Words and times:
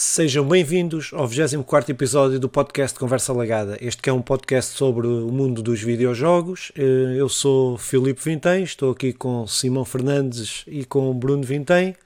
Sejam 0.00 0.46
bem-vindos 0.46 1.10
ao 1.12 1.26
24 1.26 1.90
episódio 1.90 2.38
do 2.38 2.48
podcast 2.48 2.96
Conversa 2.96 3.32
Lagada. 3.32 3.76
Este 3.80 4.00
que 4.00 4.08
é 4.08 4.12
um 4.12 4.22
podcast 4.22 4.76
sobre 4.76 5.08
o 5.08 5.26
mundo 5.32 5.60
dos 5.60 5.82
videojogos. 5.82 6.70
Eh, 6.76 7.16
eu 7.16 7.28
sou 7.28 7.76
Filipe 7.76 8.22
Vintém, 8.22 8.62
estou 8.62 8.92
aqui 8.92 9.12
com 9.12 9.44
Simão 9.48 9.84
Fernandes 9.84 10.62
e 10.68 10.84
com 10.84 11.12
Bruno 11.12 11.42
Vintém. 11.42 11.96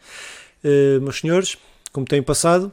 Eh, 0.65 1.01
meus 1.01 1.20
senhores, 1.20 1.59
como 1.93 2.07
têm 2.07 2.23
passado? 2.23 2.73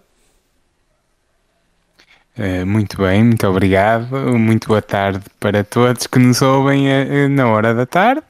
Eh, 2.41 2.63
muito 2.63 3.01
bem, 3.01 3.21
muito 3.21 3.45
obrigado. 3.45 4.15
Muito 4.39 4.69
boa 4.69 4.81
tarde 4.81 5.25
para 5.41 5.61
todos 5.61 6.07
que 6.07 6.17
nos 6.19 6.41
ouvem 6.41 6.85
na 7.29 7.47
hora 7.49 7.73
da 7.73 7.85
tarde. 7.85 8.23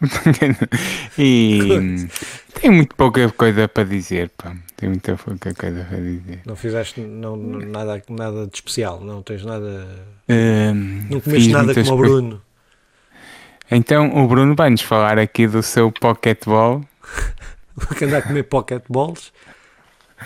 e 1.15 2.07
tenho 2.59 2.73
muito 2.73 2.95
pouca 2.95 3.29
coisa 3.29 3.67
para 3.67 3.83
dizer, 3.83 4.31
pá. 4.35 4.55
Tenho 4.75 4.93
muita 4.93 5.15
pouca 5.15 5.53
coisa 5.53 5.83
para 5.83 5.97
dizer. 5.99 6.41
Não 6.43 6.55
fizeste 6.55 7.01
não, 7.01 7.37
nada, 7.37 8.01
nada 8.09 8.47
de 8.47 8.55
especial, 8.55 8.99
não 8.99 9.21
tens 9.21 9.45
nada. 9.45 9.87
Uh, 10.27 10.73
não 11.07 11.21
comeste 11.21 11.51
nada 11.51 11.73
como 11.75 11.93
o 11.93 11.97
Bruno. 11.97 12.41
Então 13.69 14.09
o 14.15 14.27
Bruno 14.27 14.55
vai-nos 14.55 14.81
falar 14.81 15.19
aqui 15.19 15.45
do 15.45 15.61
seu 15.61 15.91
pocketball. 15.91 16.83
que 17.95 18.05
anda 18.05 18.17
a 18.17 18.21
comer 18.23 18.43
pocketballs? 18.43 19.31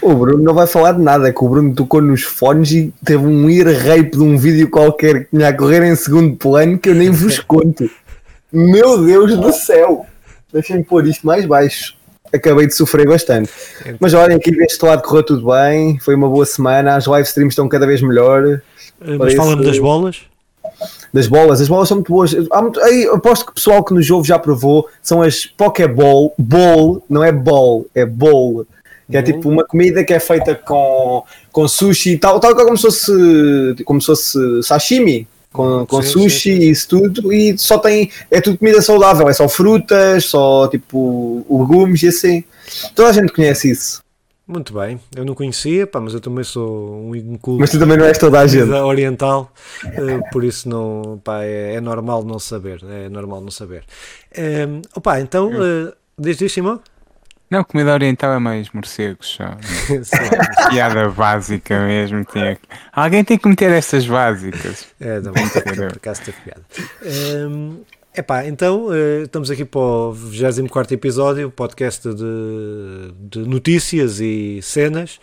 O 0.02 0.14
Bruno 0.14 0.44
não 0.44 0.54
vai 0.54 0.68
falar 0.68 0.94
de 0.94 1.02
nada, 1.02 1.30
é 1.30 1.32
que 1.32 1.44
o 1.44 1.50
Bruno 1.50 1.74
tocou 1.74 2.02
nos 2.02 2.24
fones 2.24 2.72
e 2.72 2.94
teve 3.06 3.26
um 3.26 3.50
ear 3.50 3.68
rape 3.68 4.12
de 4.12 4.22
um 4.22 4.38
vídeo 4.38 4.70
qualquer 4.70 5.26
que 5.26 5.30
tinha 5.32 5.50
a 5.50 5.54
correr 5.54 5.84
em 5.84 5.96
segundo 5.96 6.36
plano 6.36 6.78
que 6.78 6.90
eu 6.90 6.96
nem 6.96 7.10
vos 7.10 7.40
conto. 7.40 7.90
Meu 8.52 9.04
Deus 9.04 9.38
do 9.38 9.52
céu! 9.52 10.06
Deixem-me 10.52 10.84
pôr 10.84 11.08
isto 11.08 11.26
mais 11.26 11.46
baixo 11.46 11.96
acabei 12.34 12.66
de 12.66 12.74
sofrer 12.74 13.08
bastante. 13.08 13.50
Mas 14.00 14.14
olhem, 14.14 14.36
aqui 14.36 14.52
deste 14.52 14.84
lado 14.84 15.04
correu 15.04 15.24
tudo 15.24 15.46
bem, 15.46 16.00
foi 16.00 16.16
uma 16.16 16.28
boa 16.28 16.46
semana, 16.46 16.96
as 16.96 17.06
live 17.06 17.28
streams 17.28 17.54
estão 17.54 17.70
cada 17.70 17.86
vez 17.86 18.02
melhor. 18.02 18.62
Mas 19.20 19.36
fala-me 19.36 19.64
das 19.64 19.78
bolas? 19.78 20.22
Das 21.14 21.28
bolas, 21.28 21.62
as 21.62 21.68
bolas 21.68 21.88
são 21.88 21.98
muito 21.98 22.12
boas. 22.12 22.36
Há 22.52 22.62
muito, 22.62 22.80
aí, 22.82 23.08
aposto 23.14 23.46
que 23.46 23.52
o 23.52 23.56
pessoal 23.56 23.84
que 23.84 23.94
nos 23.94 24.10
ouve 24.10 24.28
já 24.28 24.40
provou, 24.40 24.88
são 25.02 25.22
as 25.22 25.46
Pokéball, 25.46 26.34
bowl, 26.38 27.04
não 27.08 27.24
é 27.24 27.32
ball, 27.32 27.86
é 27.94 28.04
bowl. 28.04 28.66
Que 29.10 29.18
é 29.18 29.22
tipo 29.22 29.50
uma 29.50 29.66
comida 29.66 30.04
que 30.04 30.14
é 30.14 30.20
feita 30.20 30.56
com, 30.56 31.24
com 31.52 31.68
sushi 31.68 32.14
e 32.14 32.18
tal, 32.18 32.40
tal 32.40 32.56
como 32.56 32.78
se 32.78 32.84
fosse, 32.84 33.84
como 33.84 34.00
se 34.00 34.08
fosse 34.08 34.64
sashimi 34.64 35.28
com, 35.54 35.86
com 35.86 36.02
sim, 36.02 36.10
sushi 36.10 36.52
e 36.52 36.70
isso 36.72 36.90
tudo, 36.90 37.32
e 37.32 37.56
só 37.58 37.78
tem, 37.78 38.12
é 38.32 38.42
tudo 38.42 38.58
comida 38.58 38.82
saudável, 38.82 39.30
é 39.30 39.34
só 39.34 39.48
frutas, 39.48 40.26
só 40.26 40.68
tipo 40.68 41.46
legumes 41.50 42.02
e 42.02 42.08
assim. 42.08 42.44
Toda 42.96 43.10
a 43.10 43.14
gente 43.14 43.32
conhece 43.32 43.70
isso. 43.70 44.02
Muito 44.46 44.74
bem, 44.74 45.00
eu 45.16 45.24
não 45.24 45.34
conhecia, 45.34 45.88
pá, 45.88 46.02
mas 46.02 46.14
eu 46.14 46.20
também 46.20 46.44
sou 46.44 46.96
um 46.96 47.16
inculto. 47.16 47.62
Mas 47.62 47.70
tu 47.70 47.80
também 47.80 47.98
não 47.98 48.06
és 48.06 48.18
toda 48.18 48.42
a 48.42 48.48
gente. 48.48 48.70
Oriental, 48.72 49.54
uh, 49.86 50.32
por 50.32 50.44
isso 50.44 50.68
não, 50.68 51.22
pá, 51.24 51.44
é, 51.44 51.76
é, 51.76 51.82
normal 51.82 52.26
não 52.26 52.40
saber, 52.40 52.84
é 52.84 53.08
normal 53.08 53.40
não 53.40 53.52
saber. 53.52 53.86
Um, 54.38 54.82
opa, 54.96 55.22
então, 55.22 55.50
uh, 55.50 55.94
desde 56.18 56.46
isso, 56.46 56.56
Simão? 56.56 56.82
Não, 57.54 57.64
comida 57.64 57.94
oriental 57.94 58.34
é 58.34 58.40
mais 58.40 58.68
morcegos 58.72 59.28
só. 59.28 59.56
Piada 60.72 61.08
básica 61.10 61.86
mesmo. 61.86 62.26
Tinha... 62.26 62.58
Alguém 62.92 63.24
tem 63.24 63.38
que 63.38 63.48
meter 63.48 63.70
essas 63.70 64.08
básicas. 64.08 64.88
É, 65.00 65.20
não, 65.20 65.32
por 65.32 65.98
acaso 65.98 66.24
teve 66.24 66.38
piada. 66.42 66.64
Um, 67.48 67.82
epá, 68.18 68.48
então 68.48 68.88
uh, 68.88 69.22
estamos 69.22 69.52
aqui 69.52 69.64
para 69.66 69.80
o 69.80 70.14
24 70.14 70.96
episódio, 70.96 71.52
podcast 71.52 72.12
de, 72.12 73.14
de 73.20 73.48
notícias 73.48 74.20
e 74.20 74.60
cenas. 74.64 75.20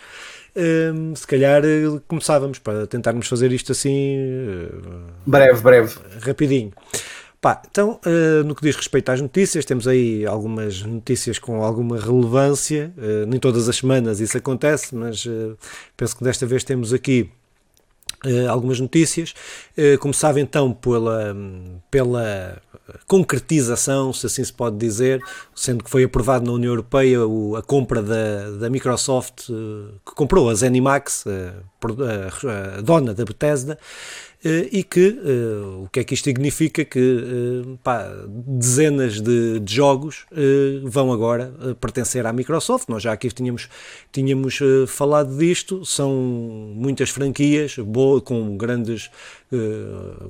Um, 0.55 1.17
se 1.17 1.27
calhar 1.27 1.65
uh, 1.65 2.01
começávamos 2.07 2.61
para 2.61 2.87
tentarmos 2.87 3.27
fazer 3.27 3.51
isto 3.51 3.73
assim. 3.73 4.19
Uh, 4.69 5.03
breve, 5.27 5.61
breve. 5.61 5.97
Rapidinho. 6.21 6.71
Pá, 7.41 7.63
então, 7.71 7.99
uh, 8.05 8.45
no 8.45 8.55
que 8.55 8.61
diz 8.61 8.77
respeito 8.77 9.11
às 9.11 9.19
notícias, 9.19 9.65
temos 9.65 9.89
aí 9.89 10.27
algumas 10.27 10.83
notícias 10.83 11.39
com 11.39 11.65
alguma 11.65 11.99
relevância. 11.99 12.93
Uh, 12.99 13.27
nem 13.27 13.41
todas 13.41 13.67
as 13.67 13.77
semanas 13.77 14.21
isso 14.21 14.37
acontece, 14.37 14.95
mas 14.95 15.25
uh, 15.25 15.57
penso 15.97 16.15
que 16.19 16.23
desta 16.23 16.45
vez 16.45 16.65
temos 16.65 16.93
aqui 16.93 17.31
algumas 18.51 18.79
notícias. 18.79 19.35
começava 19.99 20.39
então 20.41 20.75
pela, 20.75 21.35
pela 21.91 22.61
concretização, 23.07 24.13
se 24.13 24.27
assim 24.27 24.45
se 24.45 24.53
pode 24.53 24.77
dizer, 24.77 25.23
sendo 25.55 25.83
que 25.83 25.89
foi 25.89 26.05
aprovado 26.05 26.45
na 26.45 26.53
União 26.53 26.73
Europeia 26.73 27.27
o, 27.27 27.57
a 27.57 27.63
compra 27.63 28.03
da, 28.03 28.51
da 28.59 28.69
Microsoft, 28.69 29.47
que 29.47 30.15
comprou 30.15 30.51
a 30.51 30.55
Zenimax, 30.55 31.25
a, 31.27 32.77
a 32.77 32.81
dona 32.83 33.15
da 33.15 33.25
Bethesda, 33.25 33.79
e 34.43 34.83
que 34.83 35.09
uh, 35.09 35.85
o 35.85 35.89
que 35.89 36.01
é 36.01 36.05
que 36.05 36.15
isto 36.15 36.25
significa? 36.25 36.85
Que 36.85 36.99
uh, 36.99 37.79
pá, 37.83 38.11
dezenas 38.27 39.21
de, 39.21 39.61
de 39.61 39.75
jogos 39.75 40.27
vão 40.85 41.13
agora 41.13 41.53
pertencer 41.81 42.25
à 42.27 42.33
Microsoft. 42.33 42.89
Nós 42.89 43.03
já 43.03 43.13
aqui 43.13 43.29
tínhamos, 43.31 43.69
tínhamos 44.11 44.59
falado 44.89 45.37
disto, 45.37 45.85
são 45.85 46.13
muitas 46.75 47.11
franquias 47.11 47.77
com 48.25 48.57
grandes 48.57 49.11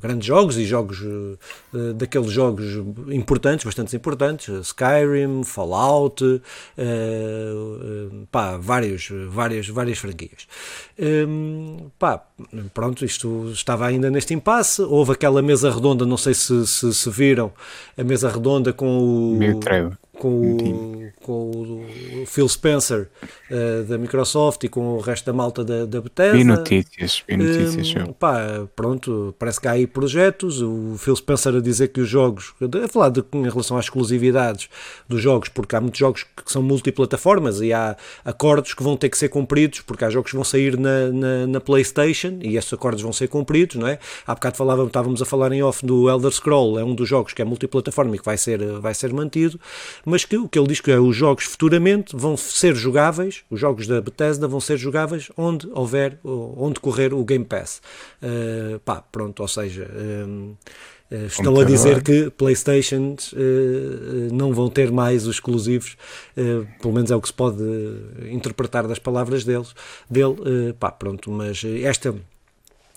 grandes 0.00 0.26
jogos 0.26 0.56
e 0.56 0.64
jogos 0.64 1.00
uh, 1.00 1.94
daqueles 1.94 2.30
jogos 2.30 2.66
importantes, 3.10 3.64
bastante 3.64 3.94
importantes, 3.94 4.48
Skyrim, 4.68 5.44
Fallout, 5.44 6.42
pá, 8.30 8.56
vários, 8.56 9.08
várias, 9.28 9.68
várias 9.68 9.98
franquias. 9.98 10.46
Um, 10.98 11.90
pá, 11.98 12.24
pronto, 12.72 13.04
isto 13.04 13.50
estava 13.52 13.86
ainda 13.86 14.10
neste 14.10 14.34
impasse. 14.34 14.82
Houve 14.82 15.12
aquela 15.12 15.42
mesa 15.42 15.70
redonda, 15.70 16.06
não 16.06 16.16
sei 16.16 16.34
se, 16.34 16.66
se, 16.66 16.92
se 16.94 17.10
viram, 17.10 17.52
a 17.96 18.04
mesa 18.04 18.30
redonda 18.30 18.72
com 18.72 18.98
o. 18.98 19.36
Meu 19.36 19.60
com 20.20 20.28
o, 20.28 21.12
com 21.22 21.50
o 21.50 22.26
Phil 22.26 22.46
Spencer 22.46 23.08
uh, 23.50 23.84
da 23.84 23.96
Microsoft 23.96 24.62
e 24.64 24.68
com 24.68 24.96
o 24.96 25.00
resto 25.00 25.24
da 25.24 25.32
malta 25.32 25.64
da, 25.64 25.86
da 25.86 26.00
Bethesda. 26.00 26.36
Vi 26.36 26.44
notícias, 26.44 27.24
vi 27.26 27.38
notícias. 27.38 27.94
Um, 28.06 28.12
pá, 28.12 28.66
pronto, 28.76 29.34
parece 29.38 29.58
que 29.58 29.66
há 29.66 29.72
aí 29.72 29.86
projetos. 29.86 30.60
O 30.60 30.96
Phil 30.98 31.16
Spencer 31.16 31.56
a 31.56 31.60
dizer 31.60 31.88
que 31.88 32.02
os 32.02 32.08
jogos, 32.08 32.52
a 32.60 32.88
falar 32.88 33.08
de, 33.08 33.24
em 33.32 33.48
relação 33.48 33.78
às 33.78 33.86
exclusividades 33.86 34.68
dos 35.08 35.22
jogos, 35.22 35.48
porque 35.48 35.74
há 35.74 35.80
muitos 35.80 35.98
jogos 35.98 36.24
que 36.24 36.52
são 36.52 36.62
multiplataformas 36.62 37.62
e 37.62 37.72
há 37.72 37.96
acordos 38.22 38.74
que 38.74 38.82
vão 38.82 38.98
ter 38.98 39.08
que 39.08 39.16
ser 39.16 39.30
cumpridos, 39.30 39.80
porque 39.80 40.04
há 40.04 40.10
jogos 40.10 40.30
que 40.30 40.36
vão 40.36 40.44
sair 40.44 40.78
na, 40.78 41.08
na, 41.08 41.46
na 41.46 41.60
PlayStation 41.60 42.38
e 42.42 42.58
esses 42.58 42.70
acordos 42.70 43.02
vão 43.02 43.12
ser 43.12 43.28
cumpridos, 43.28 43.76
não 43.76 43.88
é? 43.88 43.98
Há 44.26 44.34
bocado 44.34 44.58
falava, 44.58 44.84
estávamos 44.84 45.22
a 45.22 45.24
falar 45.24 45.50
em 45.52 45.62
off 45.62 45.84
do 45.84 46.10
Elder 46.10 46.30
Scroll, 46.30 46.78
é 46.78 46.84
um 46.84 46.94
dos 46.94 47.08
jogos 47.08 47.32
que 47.32 47.40
é 47.40 47.44
multiplataforma 47.44 48.14
e 48.16 48.18
que 48.18 48.24
vai 48.24 48.36
ser, 48.36 48.62
vai 48.80 48.92
ser 48.92 49.14
mantido 49.14 49.58
mas 50.10 50.24
que 50.24 50.36
o 50.36 50.48
que 50.48 50.58
ele 50.58 50.68
diz 50.68 50.80
que 50.80 50.90
é 50.90 50.98
os 50.98 51.16
jogos 51.16 51.44
futuramente 51.44 52.14
vão 52.16 52.36
ser 52.36 52.74
jogáveis, 52.74 53.42
os 53.50 53.58
jogos 53.60 53.86
da 53.86 54.00
Bethesda 54.00 54.46
vão 54.48 54.60
ser 54.60 54.76
jogáveis 54.76 55.30
onde 55.36 55.68
houver, 55.72 56.18
onde 56.24 56.80
correr 56.80 57.14
o 57.14 57.24
Game 57.24 57.44
Pass. 57.44 57.80
Uh, 58.22 58.78
pá, 58.80 59.00
pronto, 59.00 59.40
ou 59.40 59.48
seja. 59.48 59.88
Um, 59.94 60.54
Uh, 61.10 61.26
estão 61.26 61.58
a 61.58 61.64
dizer 61.64 62.04
que 62.04 62.30
PlayStation 62.30 63.16
uh, 63.32 64.32
não 64.32 64.52
vão 64.52 64.70
ter 64.70 64.92
mais 64.92 65.26
os 65.26 65.36
exclusivos, 65.36 65.96
uh, 66.36 66.64
pelo 66.80 66.94
menos 66.94 67.10
é 67.10 67.16
o 67.16 67.20
que 67.20 67.26
se 67.26 67.34
pode 67.34 67.64
interpretar 68.30 68.86
das 68.86 69.00
palavras 69.00 69.44
deles, 69.44 69.74
dele. 70.08 70.72
pá, 70.78 70.92
pronto, 70.92 71.28
mas 71.32 71.64
esta 71.82 72.14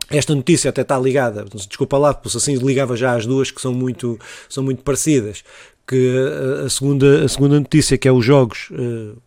esta 0.09 0.35
notícia 0.35 0.69
até 0.69 0.81
está 0.81 0.99
ligada, 0.99 1.45
desculpa 1.45 1.97
lá, 1.97 2.13
pois 2.13 2.35
assim 2.35 2.55
ligava 2.55 2.95
já 2.95 3.15
às 3.15 3.25
duas 3.25 3.49
que 3.49 3.61
são 3.61 3.73
muito, 3.73 4.19
são 4.49 4.63
muito 4.63 4.83
parecidas, 4.83 5.43
que 5.87 6.63
a, 6.65 6.69
segunda, 6.69 7.25
a 7.25 7.27
segunda 7.27 7.59
notícia, 7.59 7.97
que 7.97 8.07
é 8.07 8.11
os 8.11 8.25
jogos, 8.25 8.69
uh, 8.71 9.17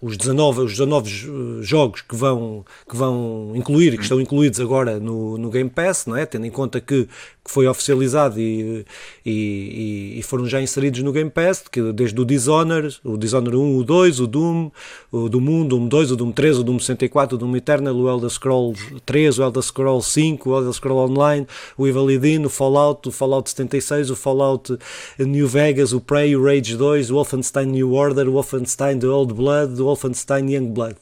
os 0.00 0.16
19, 0.16 0.62
os 0.62 0.72
19 0.72 1.10
eh, 1.10 1.62
jogos 1.62 2.00
que 2.02 2.14
vão, 2.14 2.64
que 2.88 2.96
vão 2.96 3.52
incluir, 3.54 3.96
que 3.96 4.02
estão 4.02 4.20
incluídos 4.20 4.60
agora 4.60 4.98
no, 4.98 5.36
no 5.36 5.50
Game 5.50 5.68
Pass, 5.68 6.06
não 6.06 6.16
é? 6.16 6.24
tendo 6.24 6.46
em 6.46 6.50
conta 6.50 6.80
que 6.80 7.08
que 7.44 7.54
foi 7.54 7.66
oficializado 7.66 8.38
e, 8.38 8.84
e, 9.24 10.16
e, 10.18 10.22
foram 10.22 10.46
já 10.46 10.60
inseridos 10.60 11.02
no 11.02 11.12
Game 11.12 11.30
Pass, 11.30 11.64
que 11.72 11.80
desde 11.94 12.20
o 12.20 12.24
Dishonored, 12.24 13.00
o 13.02 13.16
Dishonored 13.16 13.56
1, 13.56 13.78
o 13.78 13.84
2, 13.84 14.20
o 14.20 14.26
Doom, 14.26 14.70
o 15.10 15.28
Doom 15.30 15.48
1, 15.48 15.60
o 15.62 15.64
Doom 15.64 15.88
2, 15.88 16.10
o 16.10 16.16
Doom 16.16 16.32
3, 16.32 16.58
o 16.58 16.62
Doom 16.64 16.78
64, 16.78 17.36
o 17.36 17.38
Doom 17.38 17.56
Eternal, 17.56 17.96
o 17.96 18.06
Elder 18.06 18.28
Scrolls 18.28 18.78
3, 19.06 19.38
o 19.38 19.42
Elder 19.42 19.62
Scrolls 19.62 20.10
5, 20.10 20.50
o 20.50 20.56
Elder 20.58 20.72
Scrolls 20.74 21.10
Online, 21.10 21.46
o 21.78 21.88
Evil 21.88 22.04
Within, 22.04 22.44
o 22.44 22.50
Fallout, 22.50 23.08
o 23.08 23.12
Fallout 23.12 23.48
76, 23.48 24.10
o 24.10 24.16
Fallout 24.16 24.78
New 25.18 25.48
Vegas, 25.48 25.94
o 25.94 25.98
o 25.98 26.00
Prey, 26.00 26.34
o 26.36 26.44
Rage 26.44 26.76
2, 26.76 27.10
o 27.10 27.14
Wolfenstein 27.14 27.66
New 27.66 27.92
Order, 27.92 28.28
o 28.28 28.32
Wolfenstein 28.32 28.98
The 28.98 29.08
Old 29.08 29.34
Blood, 29.34 29.47
o 29.48 29.84
Wolfenstein 29.84 30.48
Young 30.50 30.68
Blood. 30.68 30.96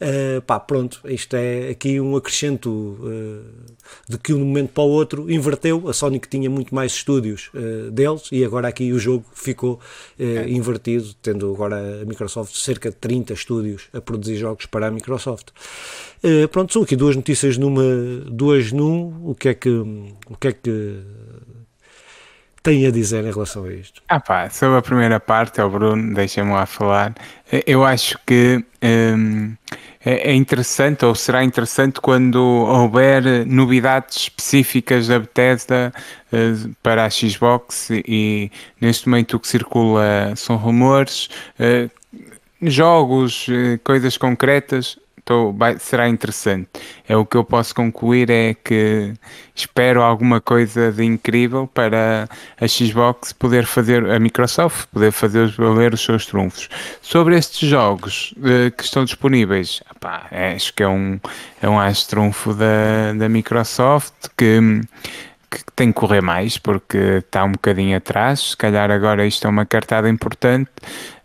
Uh, 0.00 0.40
pá, 0.42 0.58
pronto, 0.58 1.00
isto 1.04 1.34
é 1.36 1.70
aqui 1.70 2.00
um 2.00 2.16
acrescento 2.16 2.70
uh, 2.70 3.44
de 4.08 4.18
que 4.18 4.32
um 4.32 4.40
momento 4.40 4.70
para 4.70 4.82
o 4.82 4.88
outro 4.88 5.30
inverteu. 5.30 5.88
A 5.88 5.92
Sonic 5.92 6.28
tinha 6.28 6.48
muito 6.48 6.74
mais 6.74 6.92
estúdios 6.92 7.50
uh, 7.54 7.90
deles 7.90 8.28
e 8.32 8.44
agora 8.44 8.68
aqui 8.68 8.92
o 8.92 8.98
jogo 8.98 9.24
ficou 9.34 9.80
é. 10.18 10.48
invertido, 10.48 11.14
tendo 11.22 11.52
agora 11.52 12.02
a 12.02 12.04
Microsoft 12.04 12.54
cerca 12.54 12.90
de 12.90 12.96
30 12.96 13.32
estúdios 13.32 13.88
a 13.92 14.00
produzir 14.00 14.36
jogos 14.36 14.66
para 14.66 14.86
a 14.86 14.90
Microsoft. 14.90 15.48
pronto, 16.50 16.72
são 16.72 16.82
aqui 16.82 16.96
duas 16.96 17.16
notícias 17.16 17.56
numa, 17.56 17.82
duas 18.26 18.72
num. 18.72 19.14
O 19.24 19.34
que 19.34 19.48
é 19.48 19.54
que, 19.54 19.68
o 19.68 20.36
que 20.38 20.48
é 20.48 20.52
que 20.52 20.98
tem 22.62 22.86
a 22.86 22.90
dizer 22.90 23.24
em 23.24 23.32
relação 23.32 23.64
a 23.64 23.72
isto? 23.72 24.02
Ah 24.08 24.20
pá, 24.20 24.50
sobre 24.50 24.78
a 24.78 24.82
primeira 24.82 25.18
parte, 25.18 25.60
é 25.60 25.64
o 25.64 25.70
Bruno, 25.70 26.14
deixa-me 26.14 26.52
lá 26.52 26.66
falar. 26.66 27.14
Eu 27.66 27.84
acho 27.84 28.18
que 28.26 28.64
hum, 28.82 29.54
é 30.02 30.34
interessante, 30.34 31.04
ou 31.04 31.14
será 31.14 31.44
interessante, 31.44 32.00
quando 32.00 32.38
houver 32.38 33.44
novidades 33.46 34.16
específicas 34.16 35.08
da 35.08 35.18
Bethesda 35.18 35.92
uh, 36.32 36.74
para 36.82 37.04
a 37.04 37.10
Xbox 37.10 37.90
e 37.90 38.50
neste 38.80 39.08
momento 39.08 39.36
o 39.36 39.40
que 39.40 39.46
circula 39.46 40.32
são 40.36 40.56
rumores, 40.56 41.28
uh, 41.58 41.90
jogos, 42.62 43.46
uh, 43.48 43.78
coisas 43.84 44.16
concretas 44.16 44.98
Tô, 45.30 45.52
vai, 45.52 45.78
será 45.78 46.08
interessante. 46.08 46.68
É 47.08 47.16
o 47.16 47.24
que 47.24 47.36
eu 47.36 47.44
posso 47.44 47.72
concluir 47.72 48.28
é 48.30 48.52
que 48.52 49.14
espero 49.54 50.02
alguma 50.02 50.40
coisa 50.40 50.90
de 50.90 51.04
incrível 51.04 51.68
para 51.68 52.28
a 52.60 52.66
Xbox 52.66 53.32
poder 53.32 53.64
fazer, 53.64 54.10
a 54.10 54.18
Microsoft 54.18 54.88
poder 54.92 55.12
fazer 55.12 55.46
valer 55.52 55.94
os 55.94 56.00
seus 56.00 56.26
trunfos. 56.26 56.68
Sobre 57.00 57.36
estes 57.36 57.68
jogos 57.68 58.34
uh, 58.38 58.72
que 58.76 58.82
estão 58.82 59.04
disponíveis, 59.04 59.80
opá, 59.94 60.26
acho 60.56 60.74
que 60.74 60.82
é 60.82 60.88
um, 60.88 61.20
é 61.62 61.68
um 61.68 61.76
trunfo 62.08 62.52
da, 62.52 63.12
da 63.16 63.28
Microsoft 63.28 64.12
que 64.36 64.58
que 65.48 65.62
tem 65.76 65.92
que 65.92 66.00
correr 66.00 66.22
mais 66.22 66.58
porque 66.58 66.98
está 67.24 67.44
um 67.44 67.52
bocadinho 67.52 67.96
atrás. 67.96 68.40
Se 68.40 68.56
calhar 68.56 68.90
agora 68.90 69.24
isto 69.24 69.46
é 69.46 69.50
uma 69.50 69.64
cartada 69.64 70.08
importante. 70.08 70.70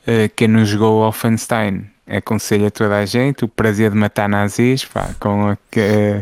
Uh, 0.07 0.29
quem 0.35 0.47
não 0.47 0.63
jogou 0.63 1.01
Wolfenstein 1.01 1.94
aconselho 2.07 2.67
a 2.67 2.71
toda 2.71 2.97
a 2.97 3.05
gente 3.05 3.43
o 3.45 3.47
prazer 3.47 3.91
de 3.91 3.97
matar 3.97 4.29
nazis 4.29 4.85
pá, 4.85 5.13
com 5.19 5.49
a, 5.49 5.57
é, 5.75 6.21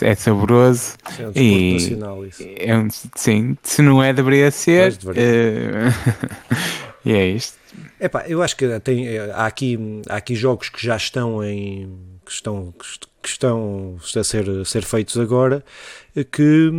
é 0.00 0.14
saboroso 0.14 0.94
é 1.18 1.26
um 1.26 1.32
e 1.34 1.72
nacional, 1.74 2.26
isso. 2.26 2.44
É 2.56 2.78
um, 2.78 2.88
sim, 3.14 3.56
se 3.62 3.82
não 3.82 4.02
é 4.02 4.12
deveria 4.12 4.50
ser 4.50 4.92
uh, 4.92 6.56
e 7.04 7.12
é 7.12 7.26
isto 7.28 7.64
Epá, 8.00 8.24
eu 8.28 8.42
acho 8.42 8.56
que 8.56 8.80
tem, 8.80 9.08
eh, 9.08 9.30
há, 9.32 9.46
aqui, 9.46 9.78
há 10.08 10.16
aqui 10.16 10.34
jogos 10.34 10.68
que 10.68 10.84
já 10.84 10.96
estão 10.96 11.42
em 11.42 12.14
que 12.24 12.32
estão, 12.32 12.74
que 13.22 13.28
estão 13.28 13.96
a 14.16 14.24
ser, 14.24 14.48
a 14.48 14.64
ser 14.64 14.82
feitos 14.82 15.18
agora 15.18 15.64
eh, 16.16 16.24
que, 16.24 16.70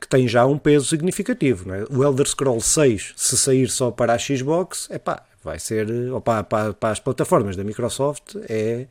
que 0.00 0.08
têm 0.08 0.28
já 0.28 0.46
um 0.46 0.58
peso 0.58 0.86
significativo. 0.86 1.72
É? 1.72 1.84
O 1.90 2.04
Elder 2.04 2.26
Scrolls 2.26 2.66
6, 2.68 3.14
se 3.16 3.36
sair 3.36 3.68
só 3.68 3.90
para 3.90 4.14
a 4.14 4.18
Xbox, 4.18 4.88
epá, 4.90 5.22
vai 5.42 5.58
ser, 5.58 5.90
ou 6.12 6.20
para, 6.20 6.44
para, 6.44 6.90
as 6.90 7.00
plataformas 7.00 7.56
da 7.56 7.64
Microsoft, 7.64 8.36
é, 8.48 8.86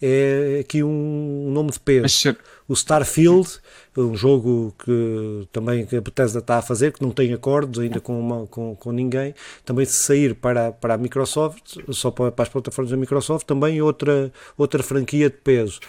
é 0.00 0.58
aqui 0.60 0.82
um 0.82 1.50
nome 1.50 1.72
de 1.72 1.80
peso. 1.80 2.36
O 2.68 2.74
Starfield, 2.74 3.48
um 3.96 4.14
jogo 4.14 4.74
que 4.78 5.48
também 5.50 5.86
que 5.86 5.96
a 5.96 6.00
Bethesda 6.00 6.38
está 6.38 6.58
a 6.58 6.62
fazer, 6.62 6.92
que 6.92 7.02
não 7.02 7.10
tem 7.10 7.32
acordos 7.32 7.80
ainda 7.80 8.00
com, 8.00 8.18
uma, 8.18 8.46
com, 8.46 8.76
com 8.76 8.92
ninguém, 8.92 9.34
também 9.64 9.84
se 9.86 10.04
sair 10.04 10.34
para, 10.34 10.70
para 10.70 10.94
a 10.94 10.98
Microsoft, 10.98 11.78
só 11.90 12.10
para, 12.10 12.30
para 12.30 12.44
as 12.44 12.48
plataformas 12.48 12.90
da 12.90 12.96
Microsoft, 12.96 13.46
também 13.46 13.82
outra, 13.82 14.32
outra 14.56 14.82
franquia 14.82 15.28
de 15.28 15.36
peso. 15.36 15.80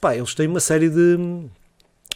Pá, 0.00 0.14
eles 0.14 0.34
têm 0.34 0.48
uma 0.48 0.60
série 0.60 0.90
de 0.90 1.16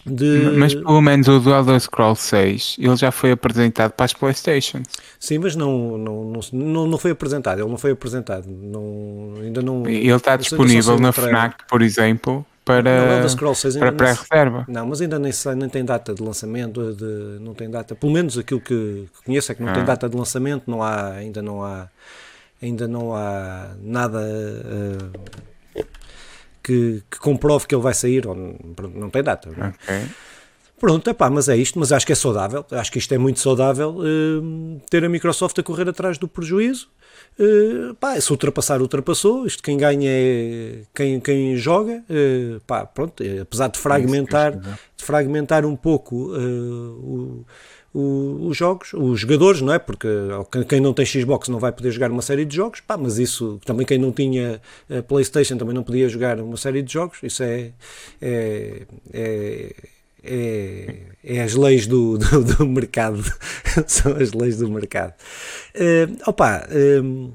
de... 0.05 0.53
Mas 0.57 0.75
pelo 0.75 1.01
menos 1.01 1.29
o 1.29 1.39
do 1.39 1.51
Elder 1.53 1.79
Scrolls 1.79 2.23
6 2.23 2.77
ele 2.79 2.97
já 2.97 3.11
foi 3.11 3.33
apresentado 3.33 3.93
para 3.93 4.07
as 4.07 4.13
Playstations. 4.13 4.89
Sim, 5.19 5.39
mas 5.39 5.55
não, 5.55 5.99
não, 5.99 6.41
não, 6.53 6.87
não 6.87 6.99
foi 6.99 7.11
apresentado, 7.11 7.61
ele 7.61 7.69
não 7.69 7.79
foi 7.79 7.93
apresentado. 7.93 8.47
Não, 8.49 9.35
ainda 9.43 9.63
não, 9.63 9.87
ele 9.87 10.11
está 10.11 10.37
disponível 10.37 10.99
na 10.99 11.13
FNAC, 11.13 11.67
por 11.69 11.83
exemplo, 11.83 12.45
para, 12.65 13.29
para 13.79 13.93
pré-reserva. 13.93 14.65
Não, 14.69 14.87
mas 14.87 15.01
ainda 15.01 15.19
nem, 15.19 15.33
nem 15.57 15.69
tem 15.69 15.85
data 15.85 16.15
de 16.15 16.23
lançamento, 16.23 16.95
de, 16.95 17.39
não 17.41 17.55
tem 17.55 17.71
data, 17.71 17.95
pelo 17.95 18.13
menos 18.13 18.39
aquilo 18.39 18.61
que, 18.61 19.07
que 19.13 19.25
conheço 19.25 19.53
é 19.53 19.55
que 19.55 19.63
não 19.63 19.71
ah. 19.71 19.75
tem 19.75 19.85
data 19.85 20.09
de 20.09 20.17
lançamento, 20.17 20.63
não 20.67 20.83
há, 20.83 21.13
ainda 21.13 21.43
não 21.43 21.63
há 21.63 21.89
ainda 22.63 22.87
não 22.87 23.15
há 23.15 23.71
nada 23.83 24.21
uh, 24.21 25.21
que, 26.71 27.03
que, 27.11 27.19
comprove 27.19 27.67
que 27.67 27.75
ele 27.75 27.83
vai 27.83 27.95
sair, 27.95 28.27
ou 28.27 28.35
não, 28.35 29.11
tem 29.11 29.23
data. 29.23 29.51
Não? 29.57 29.67
É? 29.67 29.69
Okay. 29.69 30.09
Pronto, 30.79 31.11
epá, 31.11 31.29
mas 31.29 31.49
é 31.49 31.57
isto, 31.57 31.79
mas 31.79 31.93
acho 31.93 32.07
que 32.07 32.13
é 32.13 32.15
saudável, 32.15 32.65
acho 32.71 32.91
que 32.91 32.99
isto 32.99 33.13
é 33.13 33.19
muito 33.19 33.39
saudável 33.39 33.97
uh, 33.99 34.81
ter 34.89 35.05
a 35.05 35.11
Microsoft 35.11 35.59
a 35.59 35.63
correr 35.63 35.87
atrás 35.87 36.17
do 36.17 36.27
prejuízo. 36.27 36.89
Uh, 37.39 37.95
pá, 37.97 38.19
se 38.19 38.31
ultrapassar, 38.31 38.81
ultrapassou. 38.81 39.47
Isto 39.47 39.63
quem 39.63 39.77
ganha 39.77 40.09
é 40.11 40.83
quem, 40.95 41.21
quem 41.21 41.55
joga. 41.57 42.03
Uh, 42.09 42.61
pá, 42.67 42.87
pronto, 42.87 43.23
apesar 43.43 43.69
de 43.69 43.79
fragmentar, 43.79 44.57
de 44.57 45.05
fragmentar 45.05 45.67
um 45.67 45.77
pouco 45.77 46.35
o 46.35 47.45
os 47.93 48.57
jogos, 48.57 48.93
os 48.95 49.21
jogadores, 49.21 49.61
não 49.61 49.73
é? 49.73 49.79
Porque 49.79 50.09
quem 50.69 50.81
não 50.81 50.93
tem 50.93 51.05
Xbox 51.05 51.49
não 51.49 51.59
vai 51.59 51.73
poder 51.73 51.91
jogar 51.91 52.11
uma 52.11 52.23
série 52.23 52.45
de 52.45 52.55
jogos, 52.55 52.81
pá, 52.81 52.97
mas 52.97 53.19
isso 53.19 53.61
também 53.65 53.85
quem 53.85 53.99
não 53.99 54.13
tinha 54.13 54.61
PlayStation 55.09 55.57
também 55.57 55.75
não 55.75 55.83
podia 55.83 56.09
jogar 56.09 56.41
uma 56.41 56.57
série 56.57 56.83
de 56.83 56.93
jogos, 56.93 57.19
isso 57.23 57.43
é, 57.43 57.73
é, 58.23 58.83
é 59.13 59.75
é, 60.23 60.97
é, 61.25 61.43
as 61.43 61.55
leis 61.55 61.87
do, 61.87 62.19
do, 62.19 62.45
do, 62.45 62.67
mercado. 62.67 63.23
São 63.87 64.17
as 64.17 64.33
leis 64.33 64.59
do 64.59 64.69
mercado. 64.71 65.15
Uh, 65.75 66.19
opa, 66.27 66.67
uh, 66.69 67.33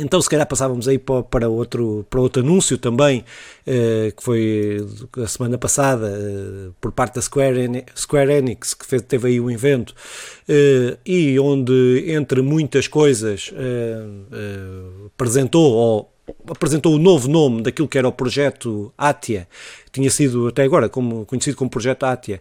então, 0.00 0.20
se 0.20 0.28
calhar 0.28 0.46
passávamos 0.46 0.88
aí 0.88 0.98
para, 0.98 1.48
outro, 1.48 2.04
para 2.10 2.20
outro 2.20 2.42
anúncio 2.42 2.76
também, 2.76 3.24
eh, 3.64 4.12
que 4.16 4.24
foi 4.24 4.84
a 5.18 5.26
semana 5.28 5.56
passada, 5.56 6.08
eh, 6.08 6.70
por 6.80 6.90
parte 6.90 7.14
da 7.14 7.22
Square, 7.22 8.32
Enix, 8.32 8.74
que 8.74 9.00
teve 9.02 9.28
aí 9.28 9.40
um 9.40 9.48
evento, 9.48 9.94
eh, 10.48 10.96
e 11.06 11.38
onde, 11.38 12.06
entre 12.08 12.42
muitas 12.42 12.88
coisas, 12.88 13.52
apresentou 15.14 15.72
ou 15.72 16.10
apresentou 16.48 16.94
o 16.94 16.98
novo 16.98 17.28
nome 17.28 17.62
daquilo 17.62 17.86
que 17.86 17.98
era 17.98 18.08
o 18.08 18.12
projeto 18.12 18.92
Atia, 18.96 19.46
tinha 19.92 20.10
sido 20.10 20.48
até 20.48 20.62
agora 20.62 20.88
como, 20.88 21.24
conhecido 21.26 21.56
como 21.56 21.70
projeto 21.70 22.04
Atia, 22.04 22.40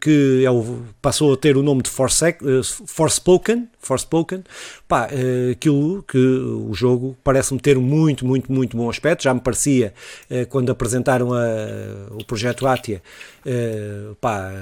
que 0.00 0.44
é 0.44 0.50
o, 0.50 0.82
passou 1.00 1.32
a 1.32 1.36
ter 1.36 1.56
o 1.56 1.62
nome 1.62 1.82
de 1.82 1.90
Forspoken, 1.90 3.68
Forspoken, 3.78 4.44
pá, 4.86 5.06
uh, 5.06 5.52
aquilo 5.52 6.02
que 6.02 6.18
o 6.18 6.74
jogo 6.74 7.16
parece-me 7.24 7.58
ter 7.58 7.78
muito, 7.78 8.26
muito, 8.26 8.52
muito 8.52 8.76
bom 8.76 8.90
aspecto, 8.90 9.22
já 9.22 9.32
me 9.32 9.40
parecia 9.40 9.94
uh, 10.30 10.46
quando 10.48 10.70
apresentaram 10.70 11.32
a, 11.32 11.46
o 12.10 12.24
projeto 12.24 12.66
Atia, 12.66 13.02
pá, 14.20 14.52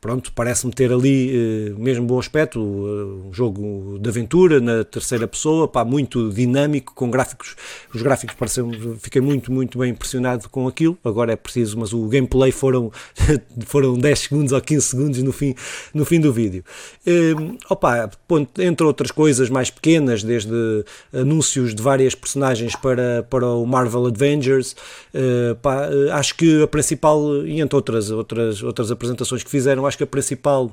pronto, 0.00 0.32
parece-me 0.32 0.72
ter 0.72 0.92
ali 0.92 1.74
mesmo 1.76 2.06
bom 2.06 2.18
aspecto, 2.18 2.60
um 2.60 3.32
jogo 3.32 3.98
de 3.98 4.08
aventura 4.08 4.60
na 4.60 4.84
terceira 4.84 5.26
pessoa, 5.26 5.66
pá, 5.66 5.84
muito 5.84 6.30
dinâmico, 6.30 6.94
com 6.94 7.10
gráficos, 7.10 7.56
os 7.92 8.02
gráficos 8.02 8.36
pareceram, 8.36 8.70
fiquei 9.00 9.20
muito, 9.20 9.50
muito 9.50 9.78
bem 9.78 9.90
impressionado 9.90 10.48
com 10.48 10.68
aquilo, 10.68 10.96
agora 11.04 11.32
é 11.32 11.36
preciso, 11.36 11.78
mas 11.78 11.92
o 11.92 12.06
gameplay 12.06 12.52
foram, 12.52 12.92
foram 13.66 13.98
10 13.98 14.18
segundos 14.18 14.35
ou 14.52 14.60
15 14.60 14.86
segundos 14.86 15.22
no 15.22 15.32
fim, 15.32 15.54
no 15.94 16.04
fim 16.04 16.20
do 16.20 16.32
vídeo. 16.32 16.64
Uh, 17.06 17.56
opa, 17.68 18.10
entre 18.58 18.86
outras 18.86 19.10
coisas 19.10 19.48
mais 19.48 19.70
pequenas, 19.70 20.22
desde 20.22 20.84
anúncios 21.12 21.74
de 21.74 21.82
várias 21.82 22.14
personagens 22.14 22.74
para, 22.76 23.26
para 23.28 23.46
o 23.46 23.66
Marvel 23.66 24.06
Avengers. 24.06 24.74
Uh, 25.14 25.54
pá, 25.56 25.88
uh, 25.88 26.12
acho 26.12 26.34
que 26.36 26.62
a 26.62 26.66
principal, 26.66 27.46
e 27.46 27.60
entre 27.60 27.76
outras, 27.76 28.10
outras, 28.10 28.62
outras 28.62 28.90
apresentações 28.90 29.42
que 29.42 29.50
fizeram, 29.50 29.86
acho 29.86 29.98
que 29.98 30.04
a 30.04 30.06
principal 30.06 30.72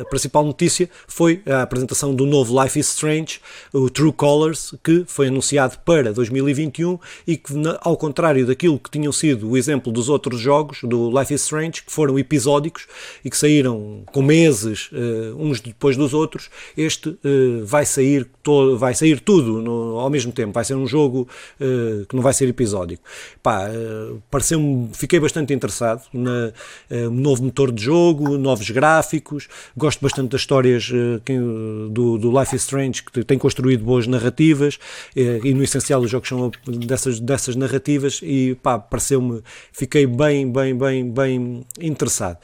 a 0.00 0.04
principal 0.04 0.44
notícia 0.44 0.88
foi 1.06 1.42
a 1.46 1.62
apresentação 1.62 2.14
do 2.14 2.24
novo 2.24 2.60
Life 2.62 2.78
is 2.78 2.88
Strange, 2.90 3.40
o 3.72 3.90
True 3.90 4.12
Colors, 4.12 4.74
que 4.82 5.04
foi 5.06 5.28
anunciado 5.28 5.78
para 5.84 6.12
2021 6.12 6.98
e 7.26 7.36
que, 7.36 7.52
ao 7.80 7.96
contrário 7.96 8.46
daquilo 8.46 8.78
que 8.78 8.90
tinham 8.90 9.12
sido 9.12 9.50
o 9.50 9.56
exemplo 9.56 9.92
dos 9.92 10.08
outros 10.08 10.40
jogos 10.40 10.80
do 10.82 11.10
Life 11.18 11.34
is 11.34 11.42
Strange, 11.42 11.82
que 11.82 11.92
foram 11.92 12.18
episódicos 12.18 12.86
e 13.24 13.30
que 13.30 13.36
saíram 13.36 14.02
com 14.06 14.22
meses 14.22 14.90
uh, 14.92 15.36
uns 15.36 15.60
depois 15.60 15.96
dos 15.96 16.14
outros, 16.14 16.48
este 16.76 17.08
uh, 17.08 17.18
vai, 17.64 17.84
sair 17.84 18.28
vai 18.76 18.94
sair 18.94 19.20
tudo 19.20 19.98
ao 19.98 20.10
mesmo 20.10 20.32
tempo. 20.32 20.52
Vai 20.52 20.64
ser 20.64 20.74
um 20.74 20.86
jogo 20.86 21.28
que 22.08 22.16
não 22.16 22.22
vai 22.22 22.32
ser 22.32 22.48
episódico. 22.48 23.02
Pá, 23.42 23.68
fiquei 24.92 25.20
bastante 25.20 25.52
interessado 25.52 26.02
no 26.12 26.52
novo 27.10 27.44
motor 27.44 27.70
de 27.70 27.82
jogo, 27.82 28.36
novos 28.36 28.68
gráficos 28.70 29.39
Gosto 29.76 30.00
bastante 30.00 30.30
das 30.30 30.40
histórias 30.42 30.90
do, 31.90 32.18
do 32.18 32.40
Life 32.40 32.54
is 32.54 32.62
Strange, 32.62 33.02
que 33.02 33.24
tem 33.24 33.38
construído 33.38 33.84
boas 33.84 34.06
narrativas 34.06 34.78
e 35.16 35.52
no 35.54 35.62
essencial 35.62 36.00
os 36.00 36.10
jogos 36.10 36.28
são 36.28 36.50
dessas, 36.66 37.20
dessas 37.20 37.56
narrativas 37.56 38.20
e 38.22 38.56
pá, 38.62 38.78
pareceu-me, 38.78 39.42
fiquei 39.72 40.06
bem, 40.06 40.50
bem, 40.50 40.76
bem, 40.76 41.10
bem 41.10 41.66
interessado. 41.80 42.38